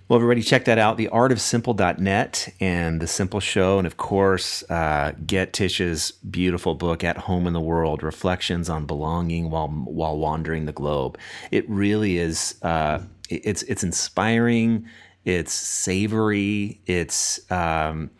Well, 0.08 0.18
everybody, 0.18 0.42
check 0.42 0.66
that 0.66 0.76
out. 0.76 0.98
The 0.98 1.08
Art 1.08 1.32
of 1.32 1.40
Simple.net 1.40 2.52
and 2.60 3.00
The 3.00 3.06
Simple 3.06 3.40
Show, 3.40 3.78
and 3.78 3.86
of 3.86 3.96
course, 3.96 4.62
uh, 4.68 5.12
get 5.24 5.54
Tsh's 5.54 6.12
beautiful 6.30 6.74
book, 6.74 7.02
At 7.02 7.16
Home 7.16 7.46
in 7.46 7.54
the 7.54 7.60
World: 7.60 8.02
Reflections 8.02 8.68
on 8.68 8.84
Belonging 8.84 9.48
While 9.48 9.68
While 9.68 10.18
Wandering 10.18 10.66
the 10.66 10.72
Globe. 10.72 11.16
It 11.50 11.66
really 11.66 12.18
is. 12.18 12.56
Uh, 12.60 12.98
it's 13.30 13.62
it's 13.62 13.82
inspiring 13.82 14.86
it's 15.24 15.52
savory, 15.52 16.80
it's 16.86 17.50
um, 17.50 18.10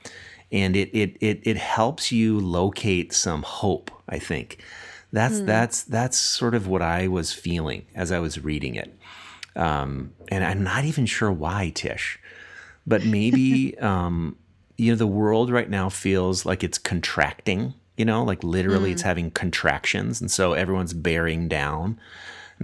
and 0.50 0.76
it, 0.76 0.90
it 0.92 1.16
it 1.20 1.40
it 1.44 1.56
helps 1.56 2.12
you 2.12 2.38
locate 2.38 3.12
some 3.12 3.42
hope. 3.42 3.90
I 4.08 4.18
think 4.18 4.62
that's 5.12 5.40
mm. 5.40 5.46
that's 5.46 5.82
that's 5.84 6.16
sort 6.16 6.54
of 6.54 6.68
what 6.68 6.82
I 6.82 7.08
was 7.08 7.32
feeling 7.32 7.86
as 7.94 8.12
I 8.12 8.20
was 8.20 8.42
reading 8.42 8.74
it, 8.74 8.96
um, 9.56 10.12
and 10.28 10.44
I'm 10.44 10.62
not 10.62 10.84
even 10.84 11.06
sure 11.06 11.32
why 11.32 11.70
Tsh, 11.74 12.18
but 12.86 13.04
maybe 13.04 13.76
um, 13.80 14.36
you 14.76 14.92
know 14.92 14.96
the 14.96 15.06
world 15.06 15.50
right 15.50 15.68
now 15.68 15.88
feels 15.88 16.46
like 16.46 16.62
it's 16.62 16.78
contracting. 16.78 17.74
You 17.96 18.06
know, 18.06 18.24
like 18.24 18.42
literally, 18.42 18.90
mm. 18.90 18.92
it's 18.94 19.02
having 19.02 19.30
contractions, 19.30 20.20
and 20.20 20.30
so 20.30 20.54
everyone's 20.54 20.94
bearing 20.94 21.48
down. 21.48 22.00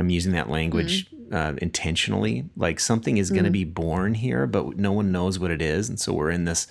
I'm 0.01 0.11
using 0.11 0.33
that 0.33 0.49
language 0.49 1.11
mm 1.11 1.19
uh, 1.33 1.55
intentionally. 1.59 2.45
Like 2.57 2.81
something 2.81 3.19
is 3.19 3.31
going 3.31 3.45
to 3.45 3.51
be 3.51 3.65
born 3.65 4.15
here, 4.15 4.47
but 4.47 4.77
no 4.77 4.93
one 4.93 5.13
knows 5.13 5.39
what 5.39 5.51
it 5.51 5.61
is, 5.61 5.89
and 5.89 5.99
so 5.99 6.13
we're 6.13 6.31
in 6.31 6.45
this 6.45 6.67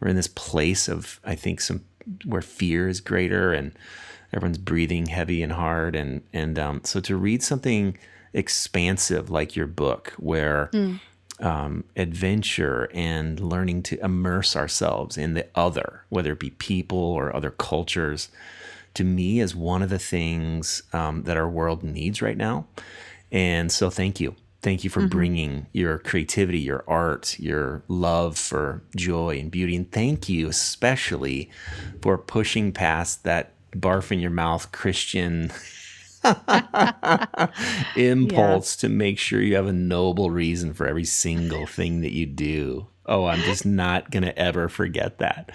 we're 0.00 0.08
in 0.08 0.16
this 0.16 0.28
place 0.28 0.88
of 0.88 1.20
I 1.24 1.34
think 1.34 1.60
some 1.60 1.84
where 2.24 2.42
fear 2.42 2.88
is 2.88 3.00
greater 3.00 3.52
and 3.52 3.72
everyone's 4.32 4.58
breathing 4.58 5.06
heavy 5.06 5.42
and 5.42 5.52
hard, 5.52 5.96
and 5.96 6.22
and 6.32 6.58
um, 6.58 6.80
so 6.84 7.00
to 7.00 7.16
read 7.16 7.42
something 7.42 7.98
expansive 8.32 9.30
like 9.30 9.56
your 9.56 9.66
book, 9.66 10.12
where 10.18 10.70
mm. 10.72 11.00
um, 11.40 11.84
adventure 11.96 12.88
and 12.92 13.40
learning 13.40 13.82
to 13.84 14.04
immerse 14.04 14.54
ourselves 14.54 15.16
in 15.16 15.34
the 15.34 15.46
other, 15.54 16.04
whether 16.10 16.32
it 16.32 16.40
be 16.40 16.50
people 16.50 16.98
or 16.98 17.34
other 17.34 17.50
cultures, 17.50 18.28
to 18.96 19.04
me 19.04 19.40
is 19.40 19.54
one 19.54 19.82
of 19.82 19.90
the 19.90 19.98
things 19.98 20.82
um, 20.92 21.22
that 21.24 21.36
our 21.36 21.48
world 21.48 21.82
needs 21.82 22.22
right 22.22 22.36
now. 22.36 22.66
And 23.30 23.70
so 23.70 23.90
thank 23.90 24.20
you. 24.20 24.34
Thank 24.62 24.84
you 24.84 24.90
for 24.90 25.00
mm-hmm. 25.00 25.10
bringing 25.10 25.66
your 25.72 25.98
creativity, 25.98 26.58
your 26.58 26.82
art, 26.88 27.38
your 27.38 27.82
love 27.88 28.36
for 28.38 28.82
joy 28.96 29.38
and 29.38 29.50
beauty. 29.50 29.76
And 29.76 29.90
thank 29.92 30.28
you 30.28 30.48
especially 30.48 31.50
for 32.02 32.18
pushing 32.18 32.72
past 32.72 33.22
that 33.24 33.52
barf 33.72 34.10
in 34.10 34.18
your 34.18 34.30
mouth 34.30 34.72
Christian 34.72 35.52
impulse 37.96 38.76
yeah. 38.76 38.80
to 38.80 38.88
make 38.88 39.18
sure 39.18 39.40
you 39.40 39.56
have 39.56 39.66
a 39.66 39.72
noble 39.72 40.30
reason 40.30 40.72
for 40.74 40.86
every 40.86 41.04
single 41.04 41.66
thing 41.66 42.00
that 42.00 42.12
you 42.12 42.26
do. 42.26 42.88
Oh, 43.08 43.26
I'm 43.26 43.40
just 43.40 43.64
not 43.64 44.10
gonna 44.10 44.32
ever 44.36 44.68
forget 44.68 45.18
that. 45.18 45.52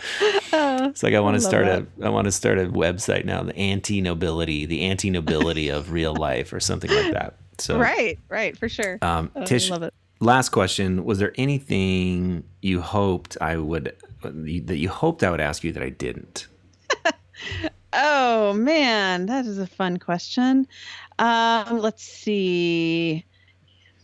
Uh, 0.53 0.89
it's 0.89 1.03
like 1.03 1.13
I 1.13 1.19
want 1.19 1.35
to 1.35 1.41
start 1.41 1.65
that. 1.65 1.83
a 2.01 2.05
I 2.05 2.09
want 2.09 2.25
to 2.25 2.31
start 2.31 2.57
a 2.57 2.65
website 2.65 3.25
now, 3.25 3.43
the 3.43 3.55
anti 3.55 4.01
nobility, 4.01 4.65
the 4.65 4.81
anti 4.81 5.09
nobility 5.09 5.69
of 5.69 5.91
real 5.91 6.15
life, 6.15 6.53
or 6.53 6.59
something 6.59 6.91
like 6.91 7.13
that. 7.13 7.35
So 7.57 7.77
right, 7.77 8.19
right, 8.29 8.57
for 8.57 8.67
sure. 8.67 8.97
Um, 9.01 9.31
oh, 9.35 9.45
Tsh, 9.45 9.69
love 9.69 9.83
it. 9.83 9.93
Last 10.19 10.49
question: 10.49 11.05
Was 11.05 11.19
there 11.19 11.33
anything 11.37 12.43
you 12.61 12.81
hoped 12.81 13.37
I 13.39 13.57
would 13.57 13.95
that 14.23 14.77
you 14.77 14.89
hoped 14.89 15.23
I 15.23 15.31
would 15.31 15.41
ask 15.41 15.63
you 15.63 15.71
that 15.71 15.83
I 15.83 15.89
didn't? 15.89 16.47
oh 17.93 18.53
man, 18.53 19.27
that 19.27 19.45
is 19.45 19.57
a 19.57 19.67
fun 19.67 19.97
question. 19.97 20.67
Um, 21.19 21.79
let's 21.79 22.03
see 22.03 23.25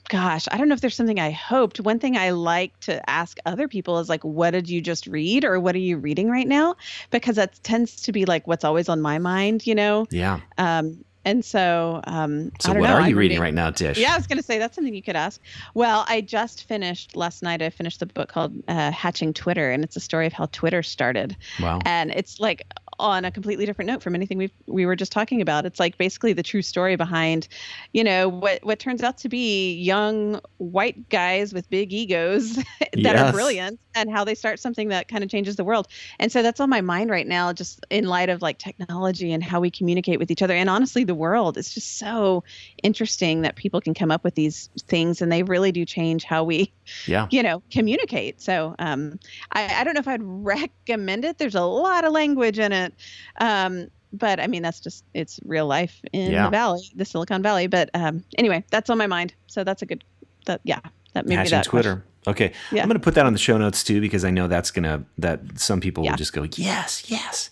gosh, 0.09 0.47
I 0.51 0.57
don't 0.57 0.67
know 0.67 0.73
if 0.73 0.81
there's 0.81 0.95
something 0.95 1.19
I 1.19 1.31
hoped. 1.31 1.79
One 1.79 1.99
thing 1.99 2.17
I 2.17 2.31
like 2.31 2.77
to 2.81 3.07
ask 3.09 3.37
other 3.45 3.67
people 3.67 3.99
is 3.99 4.09
like, 4.09 4.23
what 4.23 4.51
did 4.51 4.69
you 4.69 4.81
just 4.81 5.07
read 5.07 5.45
or 5.45 5.59
what 5.59 5.75
are 5.75 5.79
you 5.79 5.97
reading 5.97 6.29
right 6.29 6.47
now? 6.47 6.75
Because 7.11 7.35
that 7.35 7.61
tends 7.63 8.01
to 8.03 8.11
be 8.11 8.25
like 8.25 8.47
what's 8.47 8.63
always 8.63 8.89
on 8.89 9.01
my 9.01 9.19
mind, 9.19 9.67
you 9.67 9.75
know? 9.75 10.07
Yeah. 10.11 10.39
Um, 10.57 11.03
and 11.27 11.43
so, 11.43 11.99
um, 12.05 12.53
so 12.61 12.71
what 12.71 12.83
know, 12.83 12.93
are 12.93 13.01
you 13.01 13.07
reading, 13.07 13.17
reading, 13.17 13.39
right 13.41 13.53
now, 13.53 13.69
Tsh? 13.69 13.97
Yeah, 13.97 14.13
I 14.13 14.15
was 14.15 14.27
going 14.27 14.37
to 14.37 14.43
say 14.43 14.59
that's 14.59 14.75
something 14.75 14.93
you 14.93 15.03
could 15.03 15.17
ask. 15.17 15.41
Well, 15.73 16.05
I 16.07 16.21
just 16.21 16.63
finished 16.63 17.17
last 17.17 17.43
night. 17.43 17.61
I 17.61 17.69
finished 17.69 17.99
the 17.99 18.05
book 18.05 18.29
called 18.29 18.53
uh, 18.69 18.91
Hatching 18.91 19.33
Twitter, 19.33 19.69
and 19.69 19.83
it's 19.83 19.97
a 19.97 19.99
story 19.99 20.25
of 20.25 20.31
how 20.31 20.45
Twitter 20.53 20.81
started. 20.81 21.35
Wow! 21.59 21.81
And 21.83 22.11
it's 22.11 22.39
like 22.39 22.65
on 22.99 23.25
a 23.25 23.31
completely 23.31 23.65
different 23.65 23.87
note 23.87 24.01
from 24.01 24.15
anything 24.15 24.37
we 24.37 24.51
we 24.65 24.85
were 24.85 24.95
just 24.95 25.11
talking 25.11 25.41
about. 25.41 25.65
It's 25.65 25.79
like 25.79 25.97
basically 25.97 26.33
the 26.33 26.43
true 26.43 26.61
story 26.61 26.95
behind, 26.95 27.47
you 27.93 28.03
know, 28.03 28.27
what 28.27 28.63
what 28.63 28.79
turns 28.79 29.03
out 29.03 29.17
to 29.19 29.29
be 29.29 29.73
young 29.75 30.39
white 30.57 31.09
guys 31.09 31.53
with 31.53 31.69
big 31.69 31.93
egos 31.93 32.55
that 32.79 32.95
yes. 32.95 33.19
are 33.19 33.31
brilliant 33.31 33.79
and 33.95 34.11
how 34.11 34.23
they 34.23 34.35
start 34.35 34.59
something 34.59 34.89
that 34.89 35.07
kind 35.07 35.23
of 35.23 35.29
changes 35.29 35.55
the 35.55 35.63
world. 35.63 35.87
And 36.19 36.31
so 36.31 36.41
that's 36.41 36.59
on 36.59 36.69
my 36.69 36.81
mind 36.81 37.09
right 37.09 37.27
now 37.27 37.53
just 37.53 37.85
in 37.89 38.05
light 38.05 38.29
of 38.29 38.41
like 38.41 38.57
technology 38.57 39.31
and 39.31 39.43
how 39.43 39.59
we 39.59 39.69
communicate 39.69 40.19
with 40.19 40.31
each 40.31 40.41
other 40.41 40.55
and 40.55 40.69
honestly 40.69 41.03
the 41.03 41.15
world. 41.15 41.57
It's 41.57 41.73
just 41.73 41.97
so 41.97 42.43
interesting 42.83 43.41
that 43.41 43.55
people 43.55 43.81
can 43.81 43.93
come 43.93 44.11
up 44.11 44.23
with 44.23 44.35
these 44.35 44.69
things 44.87 45.21
and 45.21 45.31
they 45.31 45.43
really 45.43 45.71
do 45.71 45.85
change 45.85 46.23
how 46.23 46.43
we 46.43 46.71
yeah. 47.05 47.27
you 47.31 47.43
know, 47.43 47.61
communicate. 47.71 48.41
So 48.41 48.75
um 48.79 49.19
I, 49.51 49.81
I 49.81 49.83
don't 49.83 49.93
know 49.93 49.99
if 49.99 50.07
I'd 50.07 50.21
recommend 50.23 51.25
it. 51.25 51.37
There's 51.37 51.55
a 51.55 51.63
lot 51.63 52.03
of 52.05 52.11
language 52.13 52.59
in 52.59 52.71
it 52.71 52.93
um, 53.39 53.87
but 54.13 54.39
I 54.39 54.47
mean 54.47 54.63
that's 54.63 54.79
just 54.79 55.03
it's 55.13 55.39
real 55.45 55.67
life 55.67 55.99
in 56.13 56.31
Yeah. 56.31 56.45
the 56.45 56.49
valley, 56.51 56.81
the 56.95 57.05
Silicon 57.05 57.41
Valley. 57.43 57.67
But 57.67 57.89
um, 57.93 58.23
anyway, 58.37 58.63
that's 58.71 58.89
on 58.89 58.97
my 58.97 59.07
mind. 59.07 59.33
So 59.47 59.63
that's 59.63 59.81
a 59.81 59.85
good. 59.85 60.03
That 60.45 60.61
yeah, 60.63 60.79
that 61.13 61.25
maybe 61.25 61.37
Passion 61.39 61.57
that 61.57 61.65
Twitter. 61.65 62.05
Okay, 62.25 62.51
Yeah. 62.71 62.81
I'm 62.81 62.87
going 62.89 62.99
to 62.99 63.03
put 63.03 63.15
that 63.15 63.25
on 63.25 63.33
the 63.33 63.39
show 63.39 63.57
notes 63.57 63.83
too 63.83 63.99
because 64.01 64.23
I 64.25 64.31
know 64.31 64.47
that's 64.47 64.71
gonna 64.71 65.03
that 65.17 65.41
some 65.59 65.79
people 65.81 66.03
Yeah. 66.03 66.11
will 66.11 66.17
just 66.17 66.33
go 66.33 66.45
yes, 66.55 67.03
yes. 67.09 67.49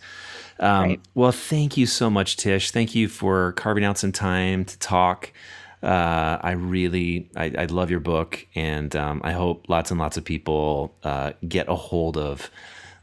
Um, 0.60 0.84
Right. 0.84 1.02
Well, 1.14 1.32
thank 1.34 1.76
you 1.76 1.86
so 1.86 2.10
much, 2.10 2.38
Tsh. 2.38 2.72
Thank 2.72 2.96
you 2.96 3.10
for 3.10 3.52
carving 3.54 3.84
out 3.84 3.98
some 3.98 4.12
time 4.14 4.64
to 4.66 4.80
talk. 4.80 5.34
Uh, 5.86 6.40
I 6.42 6.52
really, 6.54 7.30
I, 7.36 7.52
I 7.58 7.66
love 7.66 7.92
your 7.92 8.00
book, 8.00 8.48
and 8.56 8.96
um, 8.96 9.22
I 9.24 9.34
hope 9.34 9.66
lots 9.70 9.92
and 9.92 10.00
lots 10.00 10.18
of 10.18 10.26
people 10.26 10.96
uh, 11.04 11.34
get 11.48 11.70
a 11.70 11.76
hold 11.76 12.18
of 12.18 12.50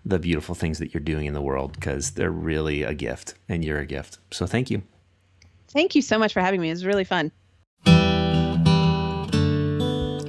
the 0.05 0.19
beautiful 0.19 0.57
things 0.57 0.81
that 0.81 0.93
you're 0.93 1.01
doing 1.01 1.27
in 1.27 1.35
the 1.35 1.41
world 1.41 1.75
because 1.75 2.11
they're 2.11 2.33
really 2.33 2.83
a 2.83 2.93
gift, 2.93 3.35
and 3.49 3.65
you're 3.65 3.79
a 3.79 3.87
gift. 3.87 4.19
So, 4.33 4.47
thank 4.47 4.69
you. 4.69 4.83
Thank 5.69 5.95
you 5.95 6.03
so 6.03 6.19
much 6.19 6.33
for 6.33 6.41
having 6.41 6.61
me. 6.61 6.71
It 6.71 6.73
was 6.73 6.85
really 6.85 7.05
fun. 7.05 7.31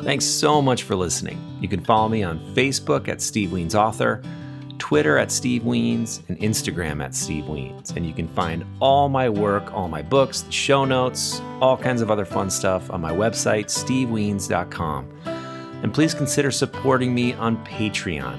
Thanks 0.04 0.26
so 0.26 0.62
much 0.62 0.84
for 0.84 0.96
listening. 0.96 1.40
You 1.60 1.68
can 1.68 1.84
follow 1.84 2.08
me 2.08 2.24
on 2.24 2.40
Facebook 2.54 3.08
at 3.08 3.22
Steve 3.22 3.52
Wiens 3.52 3.74
Author, 3.74 4.22
Twitter 4.84 5.18
at 5.18 5.32
Steve 5.32 5.64
Wiens, 5.64 6.20
and 6.28 6.38
Instagram 6.40 7.02
at 7.02 7.16
Steve 7.16 7.46
Wiens. 7.46 7.92
And 7.96 8.06
you 8.06 8.14
can 8.14 8.28
find 8.28 8.66
all 8.82 9.08
my 9.08 9.30
work, 9.30 9.74
all 9.74 9.88
my 9.88 10.02
books, 10.02 10.42
the 10.42 10.52
show 10.52 10.84
notes, 10.84 11.40
all 11.62 11.78
kinds 11.78 12.02
of 12.02 12.12
other 12.12 12.26
fun 12.26 12.50
stuff 12.50 12.92
on 12.92 13.00
my 13.00 13.14
website, 13.14 13.68
stevewiens.com. 13.68 15.08
And 15.84 15.94
please 15.94 16.14
consider 16.14 16.52
supporting 16.52 17.16
me 17.16 17.32
on 17.32 17.64
Patreon. 17.66 18.38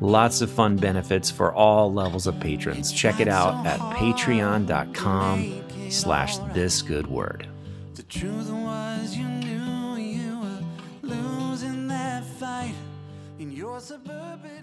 Lots 0.00 0.40
of 0.40 0.50
fun 0.50 0.76
benefits 0.76 1.30
for 1.30 1.52
all 1.52 1.92
levels 1.92 2.26
of 2.26 2.40
patrons. 2.40 2.90
Check 2.90 3.20
it 3.20 3.28
out 3.28 3.66
at 3.66 3.78
patreon.com 3.94 5.62
slash 5.90 6.38
this 6.54 6.80
good 6.80 7.06
word. 7.06 7.46
The 7.96 8.02
truth 8.04 8.48
was 8.48 9.14
you 9.14 9.28
knew 9.28 9.96
you 9.96 10.40
were 10.40 10.62
losing 11.02 11.86
that 11.88 12.24
fight 12.24 12.72
in 13.38 13.52
your 13.52 13.78
suburban. 13.78 14.61